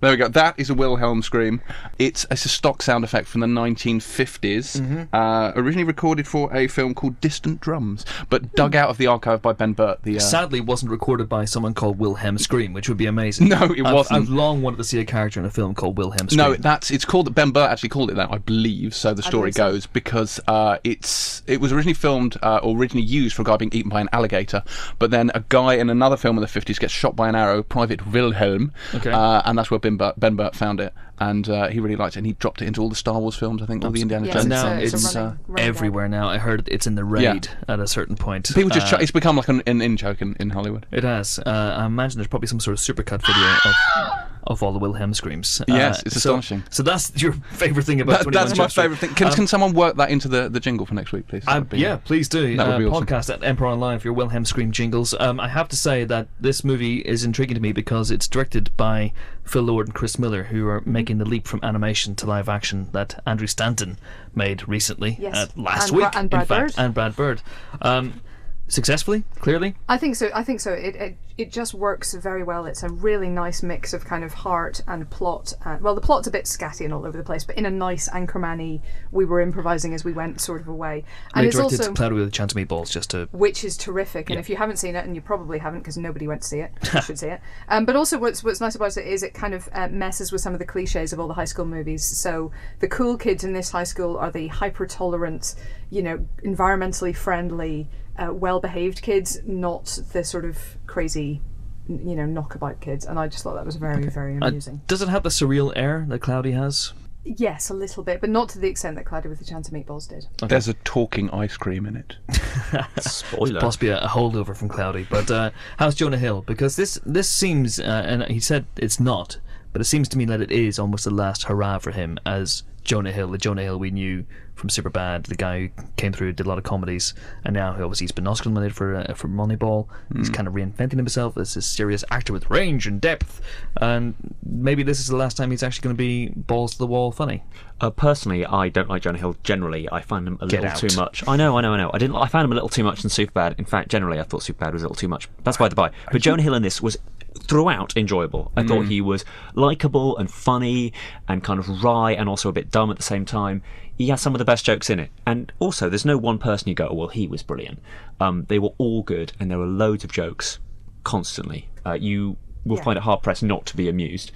There 0.01 0.11
we 0.13 0.17
go. 0.17 0.29
That 0.29 0.55
is 0.59 0.71
a 0.71 0.75
Wilhelm 0.75 1.23
scream. 1.23 1.61
It's, 1.99 2.25
it's 2.31 2.45
a 2.45 2.49
stock 2.49 2.83
sound 2.83 3.03
effect 3.05 3.27
from 3.29 3.41
the 3.41 3.47
1950s. 3.49 4.81
Mm-hmm. 4.81 5.03
Uh, 5.15 5.53
originally 5.57 5.85
recorded 5.85 6.27
for 6.27 6.55
a 6.55 6.69
film 6.69 6.95
called 6.95 7.21
Distant 7.21 7.61
Drums, 7.61 8.05
but 8.31 8.55
dug 8.55 8.73
Hmm. 8.75 8.79
out 8.79 8.91
of 8.91 8.99
the 8.99 9.07
archive 9.07 9.41
by 9.43 9.53
Ben 9.55 9.73
Burtt. 9.73 10.03
The 10.03 10.17
uh, 10.17 10.21
Sadly, 10.21 10.59
it 10.59 10.67
wasn't 10.67 10.91
recorded 10.93 11.29
by 11.29 11.45
someone 11.47 11.75
called 11.75 11.99
Wilhelm 11.99 12.39
Scream, 12.39 12.73
which 12.73 12.89
would 12.89 12.99
be 12.99 13.07
amazing. 13.07 13.49
No, 13.59 13.65
it 13.65 13.71
I've- 13.85 13.95
wasn't. 13.95 14.23
I've 14.23 14.29
long 14.29 14.63
wanted 14.63 14.77
to 14.77 14.85
see 14.85 15.01
a 15.01 15.05
character 15.05 15.41
in 15.41 15.47
a 15.47 15.51
film 15.51 15.75
called 15.75 15.97
Wilhelm 15.97 16.29
Scream. 16.29 16.37
No, 16.51 16.55
that's 16.55 16.91
it's 16.91 17.05
called 17.05 17.35
Ben 17.35 17.51
Burtt 17.51 17.71
actually 17.71 17.89
called 17.89 18.11
it 18.11 18.15
that, 18.17 18.31
I 18.31 18.39
believe. 18.39 18.95
So 18.95 19.15
the 19.15 19.23
story 19.23 19.51
believe 19.51 19.55
so. 19.55 19.71
goes 19.73 19.87
because 19.87 20.39
uh, 20.47 20.77
it's 20.85 21.43
it 21.47 21.61
was 21.61 21.73
originally 21.73 21.95
filmed 21.95 22.37
uh, 22.43 22.59
or 22.63 22.77
originally 22.77 23.07
used 23.07 23.35
for 23.35 23.43
a 23.43 23.45
guy 23.45 23.57
being 23.57 23.73
eaten 23.73 23.89
by 23.89 24.01
an 24.03 24.09
alligator, 24.13 24.63
but 24.99 25.11
then 25.11 25.31
a 25.35 25.43
guy 25.49 25.75
in 25.75 25.89
another 25.91 26.17
film 26.17 26.37
in 26.37 26.43
the 26.43 26.47
fifties 26.49 26.79
gets 26.79 26.93
shot 26.93 27.17
by 27.17 27.29
an 27.29 27.35
arrow, 27.35 27.63
Private 27.63 28.07
Wilhelm, 28.07 28.73
Okay. 28.95 29.11
uh, 29.11 29.43
and 29.47 29.57
that's 29.59 29.71
where 29.71 29.81
Ben 29.89 29.97
Burtt, 29.97 30.21
ben 30.21 30.37
Burtt 30.37 30.55
found 30.55 30.81
it, 30.81 30.93
and 31.21 31.49
uh, 31.49 31.69
he 31.69 31.81
really 31.81 31.97
liked 31.97 32.17
it, 32.17 32.19
and 32.21 32.27
he 32.27 32.33
dropped 32.35 32.63
it 32.63 32.67
into 32.67 32.81
all 32.81 32.89
the 32.89 32.95
Star 32.97 33.19
Wars 33.19 33.35
films. 33.37 33.63
I 33.63 33.67
think 33.67 33.85
all 33.85 33.91
the 33.91 34.01
Indiana 34.03 34.27
Yes, 34.27 34.35
Jones. 34.35 34.47
it's 34.47 34.51
now 34.51 34.73
it's 34.75 34.93
a 34.93 34.97
it's, 34.97 35.15
running- 35.15 35.31
uh, 35.31 35.37
running 35.47 35.57
gag. 35.57 35.67
everywhere 35.77 36.09
now. 36.09 36.29
I 36.29 36.39
heard 36.39 36.69
it's 36.71 36.87
in 36.87 36.95
the 36.95 37.05
raid 37.05 37.49
at 37.69 37.81
a 37.81 37.87
certain 37.87 38.17
point. 38.17 38.49
People 38.55 38.71
just 38.71 38.93
Uh, 38.93 38.99
ch- 38.99 39.03
it's 39.03 39.11
become 39.13 39.37
like 39.37 39.49
an, 39.49 39.63
an 39.67 39.81
in 39.83 39.97
joke 39.97 40.21
in, 40.23 40.37
in 40.41 40.51
Hollywood. 40.51 40.87
It 40.93 41.05
has. 41.05 41.39
Uh, 41.45 41.77
I 41.79 41.87
imagine 41.87 42.19
there's 42.19 42.29
probably 42.29 42.49
some 42.49 42.61
sort 42.61 42.79
of 42.79 42.81
supercut 42.97 43.21
video 43.27 43.57
of, 43.65 44.29
of 44.47 44.63
all 44.63 44.73
the 44.73 44.79
Wilhelm 44.79 45.13
screams. 45.15 45.61
Yes, 45.69 45.99
Uh, 45.99 46.03
it's 46.07 46.15
so- 46.15 46.31
astonishing. 46.31 46.63
So 46.71 46.83
that's 46.83 47.21
your 47.21 47.33
favourite 47.53 47.85
thing 47.87 48.01
about 48.01 48.25
That, 48.25 48.33
that's 48.33 48.51
my 48.53 48.65
Jump 48.65 48.73
favourite 48.73 48.99
thing. 49.01 49.15
Can, 49.15 49.29
Um, 49.29 49.35
can 49.35 49.47
someone 49.47 49.73
work 49.75 49.97
that 49.97 50.11
into 50.11 50.29
the, 50.29 50.49
the 50.49 50.61
jingle 50.61 50.87
for 50.87 50.95
next 50.95 51.13
week, 51.13 51.27
please? 51.29 51.45
I, 51.47 51.59
would 51.59 51.69
be- 51.71 51.79
yeah, 51.79 51.97
please 51.97 52.29
do. 52.29 52.57
That 52.57 52.67
would 52.67 52.75
uh, 52.75 52.79
be 52.79 52.85
awesome. 52.87 53.07
Podcast 53.07 53.33
at 53.35 53.43
Empire 53.45 53.69
Online 53.69 53.99
for 53.99 54.07
your 54.09 54.15
Wilhelm 54.15 54.45
Scream 54.45 54.73
jingles. 54.73 55.15
Um, 55.19 55.41
I 55.41 55.49
have 55.49 55.69
to 55.69 55.77
say 55.77 56.05
that 56.05 56.29
this 56.41 56.65
movie 56.65 56.99
is 56.99 57.25
intriguing 57.25 57.55
to 57.57 57.61
me 57.61 57.73
because 57.73 58.11
it's 58.11 58.29
directed 58.29 58.71
by 58.77 59.13
Phil 59.45 59.63
Lord 59.63 59.87
and 59.89 59.95
Chris 59.95 60.19
Miller, 60.19 60.45
who 60.45 60.67
are 60.69 60.83
making 60.85 61.08
the 61.17 61.25
leap 61.25 61.47
from 61.47 61.61
animation 61.63 62.15
to 62.17 62.27
live 62.27 62.51
action 62.51 62.89
that 62.93 63.23
Andrew 63.27 63.47
Stanton 63.47 63.97
made 64.35 64.69
recently, 64.69 65.17
Yes. 65.19 65.35
uh, 65.35 65.47
last 65.57 65.89
And 65.89 65.97
Bra- 65.99 66.07
week, 66.09 66.17
and 66.17 66.25
in 66.35 66.39
fact, 66.41 66.49
Bird. 66.49 66.75
and 66.77 66.93
Brad 66.93 67.17
Bird. 67.17 67.41
Um, 67.81 68.21
successfully, 68.69 69.25
clearly. 69.37 69.75
I 69.89 69.99
think 69.99 70.17
so. 70.17 70.31
I 70.35 70.45
think 70.45 70.61
so. 70.61 70.73
It, 70.73 70.97
it 70.97 71.19
it 71.39 71.53
just 71.53 71.73
works 71.73 72.15
very 72.15 72.43
well. 72.43 72.67
It's 72.67 72.83
a 72.83 72.89
really 72.89 73.29
nice 73.29 73.63
mix 73.63 73.93
of 73.93 74.05
kind 74.05 74.25
of 74.25 74.35
heart 74.35 74.83
and 74.89 75.09
plot. 75.09 75.53
And, 75.65 75.81
well, 75.81 75.95
the 75.95 76.01
plot's 76.01 76.27
a 76.27 76.33
bit 76.33 76.47
scatty 76.47 76.85
and 76.85 76.93
all 76.93 77.07
over 77.07 77.17
the 77.17 77.23
place, 77.23 77.45
but 77.45 77.57
in 77.57 77.65
a 77.65 77.71
nice 77.71 78.09
Anchorman-y, 78.09 78.81
we 79.13 79.25
were 79.25 79.41
improvising 79.41 79.95
as 79.95 80.05
we 80.05 80.13
went 80.13 80.41
sort 80.41 80.61
of 80.61 80.67
a 80.67 80.75
way. 80.75 81.05
And 81.35 81.47
it's 81.47 81.57
also 81.57 81.95
Cloudy 81.95 82.17
with 82.17 82.27
a 82.27 82.31
Chance 82.33 82.55
of 82.55 82.59
Meatballs 82.59 82.91
just 82.91 83.11
to 83.11 83.29
which 83.31 83.63
is 83.63 83.77
terrific. 83.77 84.31
And 84.31 84.41
if 84.41 84.51
you 84.51 84.57
haven't 84.57 84.79
seen 84.79 84.97
it, 84.97 85.05
and 85.05 85.15
you 85.15 85.23
probably 85.23 85.61
haven't 85.61 85.81
because 85.81 85.97
nobody 85.97 86.27
went 86.27 86.43
to 86.43 86.49
see 86.49 86.59
it, 86.59 86.73
you 86.93 87.03
should 87.03 87.21
see 87.21 87.29
it. 87.29 87.41
Um, 87.69 87.85
but 87.85 87.95
also, 87.95 88.19
what's 88.19 88.43
what's 88.43 88.61
nice 88.61 88.75
about 88.75 88.97
it 88.97 89.07
is 89.07 89.23
it 89.23 89.33
kind 89.33 89.55
of 89.55 89.69
uh, 89.73 89.87
messes 89.89 90.33
with 90.33 90.41
some 90.41 90.55
of 90.55 90.59
the 90.59 90.67
cliches 90.67 91.13
of 91.13 91.21
all 91.21 91.29
the 91.29 91.35
high 91.35 91.45
school 91.45 91.67
movies. 91.67 92.05
So 92.05 92.51
the 92.81 92.89
cool 92.89 93.17
kids 93.17 93.45
in 93.45 93.53
this 93.53 93.71
high 93.71 93.85
school 93.85 94.17
are 94.19 94.33
the 94.33 94.49
hyper 94.49 94.87
tolerant, 94.87 95.55
you 95.91 96.03
know, 96.03 96.27
environmentally 96.45 97.15
friendly, 97.15 97.89
uh, 98.19 98.33
well 98.33 98.61
behaved 98.61 99.03
kids, 99.03 99.41
not 99.47 99.99
the 100.13 100.25
sort 100.25 100.45
of 100.45 100.59
crazy. 100.87 101.41
You 101.89 102.15
know, 102.17 102.27
knockabout 102.27 102.83
kids, 102.83 103.07
and 103.07 103.19
I 103.19 103.29
just 103.29 103.43
thought 103.43 103.55
that 103.55 103.65
was 103.65 103.77
very, 103.77 104.05
very 104.11 104.37
Uh, 104.43 104.49
amusing. 104.49 104.83
does 104.87 105.01
it 105.01 105.09
have 105.09 105.23
the 105.23 105.31
surreal 105.31 105.73
air 105.75 106.05
that 106.11 106.19
Cloudy 106.19 106.53
has? 106.53 106.93
yes, 107.25 107.69
a 107.71 107.75
little 107.75 108.03
bit, 108.03 108.21
but 108.23 108.29
not 108.31 108.49
to 108.51 108.59
the 108.59 108.69
extent 108.69 108.97
that 108.97 109.05
Cloudy 109.07 109.29
with 109.29 109.41
a 109.41 109.45
Chance 109.45 109.69
of 109.69 109.75
Meatballs 109.75 110.09
did. 110.09 110.27
There's 110.49 110.69
a 110.69 110.75
talking 110.75 111.31
ice 111.31 111.57
cream 111.57 111.85
in 111.87 111.97
it. 111.97 112.17
Spoiler. 113.01 113.61
possibly 113.61 113.89
a, 113.89 113.99
a 114.01 114.07
holdover 114.09 114.57
from 114.57 114.69
Cloudy. 114.69 115.07
But 115.09 115.31
uh, 115.31 115.51
how's 115.79 115.95
Jonah 115.95 116.19
Hill? 116.19 116.43
Because 116.43 116.77
this 116.77 117.01
this 117.07 117.29
seems, 117.29 117.79
uh, 117.81 117.85
and 118.07 118.23
he 118.25 118.41
said 118.41 118.67
it's 118.77 119.01
not, 119.01 119.39
but 119.73 119.81
it 119.81 119.85
seems 119.85 120.09
to 120.11 120.19
me 120.19 120.25
that 120.27 120.41
it 120.41 120.51
is 120.51 120.79
almost 120.79 121.05
the 121.05 121.11
last 121.11 121.45
hurrah 121.45 121.79
for 121.79 121.91
him 121.91 122.19
as 122.27 122.63
Jonah 122.89 123.13
Hill, 123.13 123.29
the 123.29 123.37
Jonah 123.37 123.63
Hill 123.63 123.79
we 123.79 123.91
knew 123.91 124.25
from 124.55 124.71
Superbad, 124.71 125.27
the 125.27 125.35
guy 125.37 125.61
who 125.61 125.69
came 125.97 126.11
through, 126.13 126.33
did 126.33 126.47
a 126.47 126.49
lot 126.49 126.57
of 126.57 126.65
comedies, 126.65 127.13
and 127.45 127.53
now 127.55 127.75
he 127.75 127.83
obviously 127.83 128.05
he's 128.05 128.13
been 128.13 128.27
Oscar 128.27 128.49
nominated 128.49 128.75
for 128.75 128.95
uh, 128.97 129.13
for 129.15 129.29
Moneyball. 129.29 129.87
He's 130.17 130.31
kind 130.31 130.49
of 130.49 130.55
reinventing 130.55 130.97
himself 130.97 131.37
as 131.37 131.55
a 131.55 131.61
serious 131.63 132.03
actor 132.11 132.33
with 132.33 132.49
range 132.49 132.87
and 132.87 132.99
depth, 132.99 133.43
and 133.77 134.15
maybe 134.43 134.83
this 134.83 135.01
is 135.01 135.07
the 135.09 135.17
last 135.17 135.37
time 135.37 135.51
he's 135.51 135.63
actually 135.63 135.83
going 135.83 135.95
to 135.95 135.99
be 135.99 136.31
balls 136.31 136.73
to 136.73 136.79
the 136.79 136.87
wall 136.87 137.13
funny. 137.13 137.45
Uh, 137.81 137.91
personally, 137.91 138.45
I 138.47 138.71
don't 138.71 138.89
like 138.89 139.03
Jonah 139.03 139.19
Hill. 139.19 139.37
Generally, 139.45 139.89
I 139.93 140.01
find 140.01 140.27
him 140.27 140.39
a 140.41 140.47
Get 140.47 140.63
little 140.63 140.71
out. 140.71 140.79
too 140.91 140.97
much. 140.97 141.29
I 141.29 141.37
know, 141.37 141.59
I 141.59 141.61
know, 141.61 141.75
I 141.75 141.77
know. 141.77 141.91
I 141.93 141.99
didn't. 141.99 142.17
I 142.17 142.27
found 142.27 142.47
him 142.47 142.53
a 142.53 142.55
little 142.55 142.71
too 142.71 142.85
much 142.85 143.05
in 143.05 143.11
Superbad. 143.11 143.59
In 143.59 143.67
fact, 143.67 143.91
generally, 143.91 144.19
I 144.19 144.23
thought 144.25 144.41
Superbad 144.41 144.73
was 144.73 144.83
a 144.83 144.87
little 144.87 144.97
too 144.97 145.09
much. 145.09 145.29
That's 145.45 145.59
by 145.59 145.69
the 145.69 145.77
by. 145.77 145.91
But 146.11 146.23
Jonah 146.23 146.43
Hill 146.43 146.55
in 146.55 146.63
this 146.63 146.81
was 146.83 146.97
throughout 147.39 147.97
enjoyable. 147.97 148.53
I 148.57 148.63
thought 148.63 148.87
he 148.87 149.01
was 149.01 149.25
likable 149.55 150.17
and 150.19 150.31
funny 150.31 150.93
and 151.27 151.43
kind 151.43 151.59
of 151.59 151.83
wry 151.83 152.13
and 152.13 152.29
also 152.29 152.49
a 152.49 152.53
bit 152.53 152.71
dumb 152.71 152.91
at 152.91 152.97
the 152.97 153.03
same 153.03 153.25
time. 153.25 153.63
He 153.97 154.09
has 154.09 154.21
some 154.21 154.35
of 154.35 154.39
the 154.39 154.45
best 154.45 154.65
jokes 154.65 154.91
in 154.91 154.99
it. 155.01 155.11
And 155.27 155.53
also, 155.59 155.89
there's 155.89 156.05
no 156.05 156.17
one 156.19 156.39
person 156.39 156.69
you 156.69 156.75
go, 156.75 156.89
oh, 156.89 156.95
well, 156.95 157.09
he 157.09 157.27
was 157.27 157.43
brilliant. 157.43 157.81
Um, 158.21 158.45
they 158.49 158.59
were 158.59 158.73
all 158.79 159.03
good, 159.03 159.33
and 159.41 159.51
there 159.51 159.59
were 159.59 159.67
loads 159.67 160.05
of 160.05 160.13
jokes 160.13 160.59
constantly. 161.05 161.69
Uh, 161.85 161.95
you 161.95 162.37
will 162.65 162.77
Yeah. 162.77 162.85
find 162.85 162.97
it 162.97 163.03
hard 163.03 163.23
pressed 163.23 163.43
not 163.43 163.67
to 163.67 163.77
be 163.77 163.89
amused. 163.89 164.31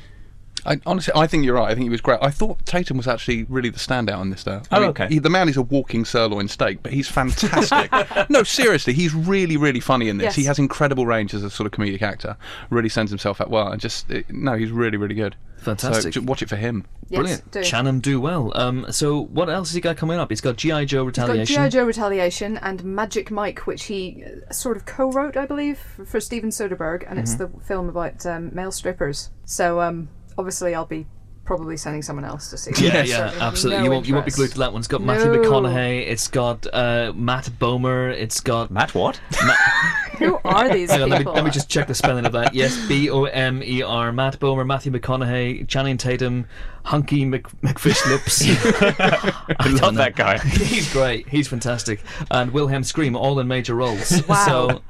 I, 0.65 0.81
honestly, 0.87 1.13
I 1.17 1.27
think 1.27 1.45
you're 1.45 1.55
right. 1.55 1.71
I 1.71 1.75
think 1.75 1.85
he 1.85 1.91
was 1.91 2.01
great. 2.01 2.19
I 2.23 2.31
thought 2.31 2.65
Tatum 2.67 2.97
was 2.97 3.09
actually 3.09 3.45
really 3.45 3.69
the 3.71 3.79
standout 3.79 4.21
in 4.23 4.31
this, 4.31 4.45
though. 4.45 4.63
I 4.71 4.77
Oh, 4.77 4.81
mean, 4.81 4.91
okay. 4.91 5.09
He, 5.09 5.19
the 5.19 5.31
man 5.31 5.49
is 5.49 5.57
a 5.57 5.63
walking 5.63 6.05
sirloin 6.05 6.49
steak, 6.49 6.83
but 6.83 6.93
he's 6.93 7.09
fantastic. 7.09 7.91
no, 8.31 8.43
seriously, 8.43 8.93
he's 8.93 9.15
really, 9.15 9.57
really 9.57 9.81
funny 9.81 10.09
in 10.09 10.19
this. 10.19 10.25
Yes. 10.27 10.35
He 10.37 10.45
has 10.45 10.59
incredible 10.59 11.07
range 11.07 11.35
as 11.35 11.43
a 11.43 11.51
sort 11.51 11.67
of 11.67 11.73
comedic 11.73 12.03
actor. 12.03 12.37
Really 12.71 12.89
sends 12.89 13.11
himself 13.11 13.41
out 13.41 13.51
well, 13.51 13.69
and 13.69 13.81
just 13.81 14.11
it, 14.11 14.31
no, 14.31 14.55
he's 14.55 14.71
really, 14.71 14.97
really 14.97 15.15
good. 15.15 15.37
Fantastic. 15.59 16.15
So 16.15 16.21
watch 16.23 16.43
it 16.43 16.49
for 16.49 16.57
him. 16.57 16.85
Yes, 17.09 17.19
Brilliant. 17.19 17.51
do. 17.53 17.61
Chanham 17.61 18.01
do 18.03 18.21
well. 18.21 18.51
Um, 18.57 18.87
so 18.91 19.21
what 19.27 19.49
else 19.49 19.69
has 19.69 19.75
he 19.77 19.81
got 19.81 19.97
coming 19.97 20.19
up? 20.19 20.29
He's 20.29 20.41
got 20.41 20.57
GI 20.57 20.87
Joe 20.87 21.07
He's 21.07 21.13
got 21.15 21.29
Retaliation. 21.29 21.55
G.I. 21.55 21.69
Joe 21.69 21.85
Retaliation 21.85 22.59
and 22.59 22.83
Magic 22.83 23.31
Mike, 23.31 23.61
which 23.67 23.85
he 23.85 24.25
uh, 24.25 24.53
sort 24.53 24.77
of 24.77 24.87
co-wrote, 24.87 25.37
I 25.37 25.47
believe, 25.47 25.79
for 26.05 26.19
Steven 26.21 26.51
Soderbergh, 26.51 27.05
and 27.09 27.19
it's 27.21 27.35
the 27.37 27.49
film 27.65 27.89
about 27.89 28.27
um, 28.27 28.53
male 28.53 28.73
strippers. 28.73 29.31
So 29.45 29.81
um, 29.81 30.09
obviously, 30.39 30.75
I'll 30.75 30.87
be 30.87 31.07
probably 31.45 31.77
sending 31.77 32.03
someone 32.03 32.25
else 32.25 32.51
to 32.51 32.57
see. 32.57 32.71
it. 32.71 32.81
Yeah, 32.81 32.91
So, 33.05 33.11
yeah, 33.11 33.31
no 33.39 33.41
absolutely. 33.47 33.85
you 33.85 33.91
won't 33.91 34.09
you 34.09 34.15
won't 34.15 34.27
be 34.27 34.33
glued 34.33 34.53
to 34.53 34.59
that 34.59 34.73
one. 34.73 34.81
It's 34.81 34.89
got 34.89 35.03
Matthew 35.03 35.33
McConaughey. 35.33 36.07
It's 36.09 36.29
got 36.29 36.67
uh, 36.73 37.13
Matt 37.15 37.47
Bomer. 37.59 38.13
It's 38.13 38.41
got. 38.41 38.71
Matt, 38.71 38.95
what? 38.95 39.21
Who 40.25 40.39
are 40.45 40.69
these 40.73 40.91
Hang 40.91 41.03
on, 41.03 41.09
let 41.11 41.19
me, 41.19 41.25
people? 41.25 41.35
let 41.35 41.45
me 41.45 41.51
just 41.51 41.69
check 41.69 41.87
the 41.89 41.95
spelling 41.95 42.27
of 42.27 42.33
that. 42.33 42.55
Yes, 42.55 42.77
B 42.89 43.11
O 43.11 43.25
M 43.25 43.63
E 43.63 43.83
R. 43.83 44.13
Matt 44.13 44.39
Bomer, 44.41 44.67
Matthew 44.67 44.93
McConaughey, 44.93 45.67
Channing 45.69 45.97
Tatum, 45.99 46.47
Hunky 46.85 47.25
Mc, 47.25 47.45
McFish 47.63 48.05
Lips. 48.09 48.43
I 49.61 49.69
love 49.81 49.95
that 49.97 50.15
guy. 50.17 50.39
He's 50.45 50.93
great. 50.93 51.29
He's 51.29 51.49
fantastic. 51.49 52.01
And 52.31 52.53
Wilhelm 52.53 52.85
Scream, 52.85 53.17
all 53.17 53.39
in 53.41 53.49
major 53.49 53.75
roles. 53.75 54.23
Wow. 54.33 54.45
So 54.47 54.83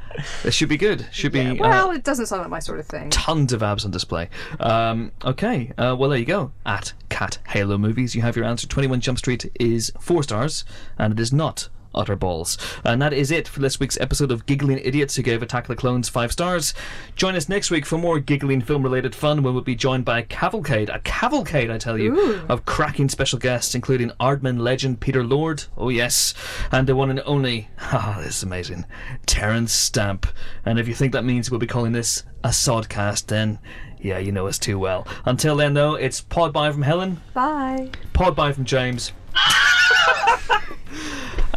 it 0.44 0.52
should 0.52 0.68
be 0.68 0.76
good. 0.76 1.06
Should 1.10 1.32
be. 1.32 1.40
Yeah, 1.40 1.52
uh, 1.52 1.56
well, 1.56 1.90
it 1.90 2.04
doesn't 2.04 2.26
sound 2.26 2.42
like 2.42 2.50
my 2.50 2.58
sort 2.58 2.78
of 2.78 2.86
thing. 2.86 3.08
tons 3.10 3.52
of 3.52 3.62
abs 3.62 3.84
on 3.84 3.90
display. 3.90 4.28
Um, 4.60 5.10
okay, 5.24 5.72
uh, 5.78 5.96
well 5.98 6.10
there 6.10 6.18
you 6.18 6.26
go. 6.26 6.52
At 6.66 6.92
Cat 7.08 7.38
Halo 7.48 7.78
Movies, 7.78 8.14
you 8.14 8.20
have 8.22 8.36
your 8.36 8.44
answer. 8.44 8.66
Twenty 8.68 8.88
One 8.88 9.00
Jump 9.00 9.18
Street 9.18 9.50
is 9.58 9.90
four 9.98 10.22
stars, 10.22 10.64
and 10.98 11.14
it 11.14 11.18
is 11.18 11.32
not 11.32 11.68
utter 11.94 12.16
balls. 12.16 12.58
And 12.84 13.00
that 13.02 13.12
is 13.12 13.30
it 13.30 13.46
for 13.48 13.60
this 13.60 13.78
week's 13.80 14.00
episode 14.00 14.30
of 14.30 14.46
Giggling 14.46 14.78
Idiots, 14.82 15.16
who 15.16 15.22
gave 15.22 15.42
Attack 15.42 15.64
of 15.64 15.68
the 15.68 15.76
Clones 15.76 16.08
five 16.08 16.32
stars. 16.32 16.74
Join 17.16 17.34
us 17.36 17.48
next 17.48 17.70
week 17.70 17.86
for 17.86 17.98
more 17.98 18.18
giggling 18.18 18.60
film-related 18.60 19.14
fun, 19.14 19.42
when 19.42 19.54
we'll 19.54 19.62
be 19.62 19.74
joined 19.74 20.04
by 20.04 20.20
a 20.20 20.22
cavalcade, 20.22 20.88
a 20.90 20.98
cavalcade, 21.00 21.70
I 21.70 21.78
tell 21.78 21.98
you, 21.98 22.16
Ooh. 22.18 22.40
of 22.48 22.64
cracking 22.64 23.08
special 23.08 23.38
guests, 23.38 23.74
including 23.74 24.10
Aardman 24.20 24.58
legend 24.60 25.00
Peter 25.00 25.24
Lord. 25.24 25.64
Oh 25.76 25.88
yes, 25.88 26.34
and 26.70 26.86
the 26.86 26.96
one 26.96 27.10
and 27.10 27.20
only. 27.24 27.68
Ah, 27.94 28.18
this 28.24 28.38
is 28.38 28.42
amazing. 28.42 28.86
Terence 29.26 29.70
Stamp. 29.72 30.26
And 30.64 30.78
if 30.78 30.88
you 30.88 30.94
think 30.94 31.12
that 31.12 31.24
means 31.24 31.50
we'll 31.50 31.60
be 31.60 31.66
calling 31.66 31.92
this 31.92 32.22
a 32.42 32.48
sodcast, 32.48 33.26
then 33.26 33.58
yeah, 34.00 34.18
you 34.18 34.32
know 34.32 34.46
us 34.46 34.58
too 34.58 34.78
well. 34.78 35.06
Until 35.26 35.54
then, 35.56 35.74
though, 35.74 35.94
it's 35.94 36.20
pod 36.22 36.52
bye 36.52 36.72
from 36.72 36.82
Helen, 36.82 37.20
Bye. 37.34 37.90
pod 38.14 38.34
bye 38.34 38.52
from 38.52 38.64
James, 38.64 39.12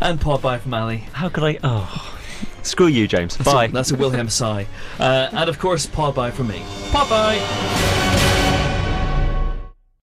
and 0.01 0.19
pod 0.19 0.41
bye 0.41 0.57
from 0.57 0.73
Ali. 0.73 1.05
How 1.13 1.29
could 1.29 1.43
I? 1.43 1.57
Oh, 1.63 2.17
screw 2.61 2.87
you, 2.87 3.07
James. 3.07 3.37
Bye. 3.37 3.67
That's 3.67 3.91
a 3.91 3.95
Wilhelm 3.95 4.29
sigh. 4.29 4.67
Uh, 4.99 5.29
and 5.31 5.49
of 5.49 5.59
course, 5.59 5.85
pod 5.85 6.15
bye 6.15 6.31
from 6.31 6.47
me. 6.47 6.61
Pod 6.91 7.09
bye. 7.09 8.04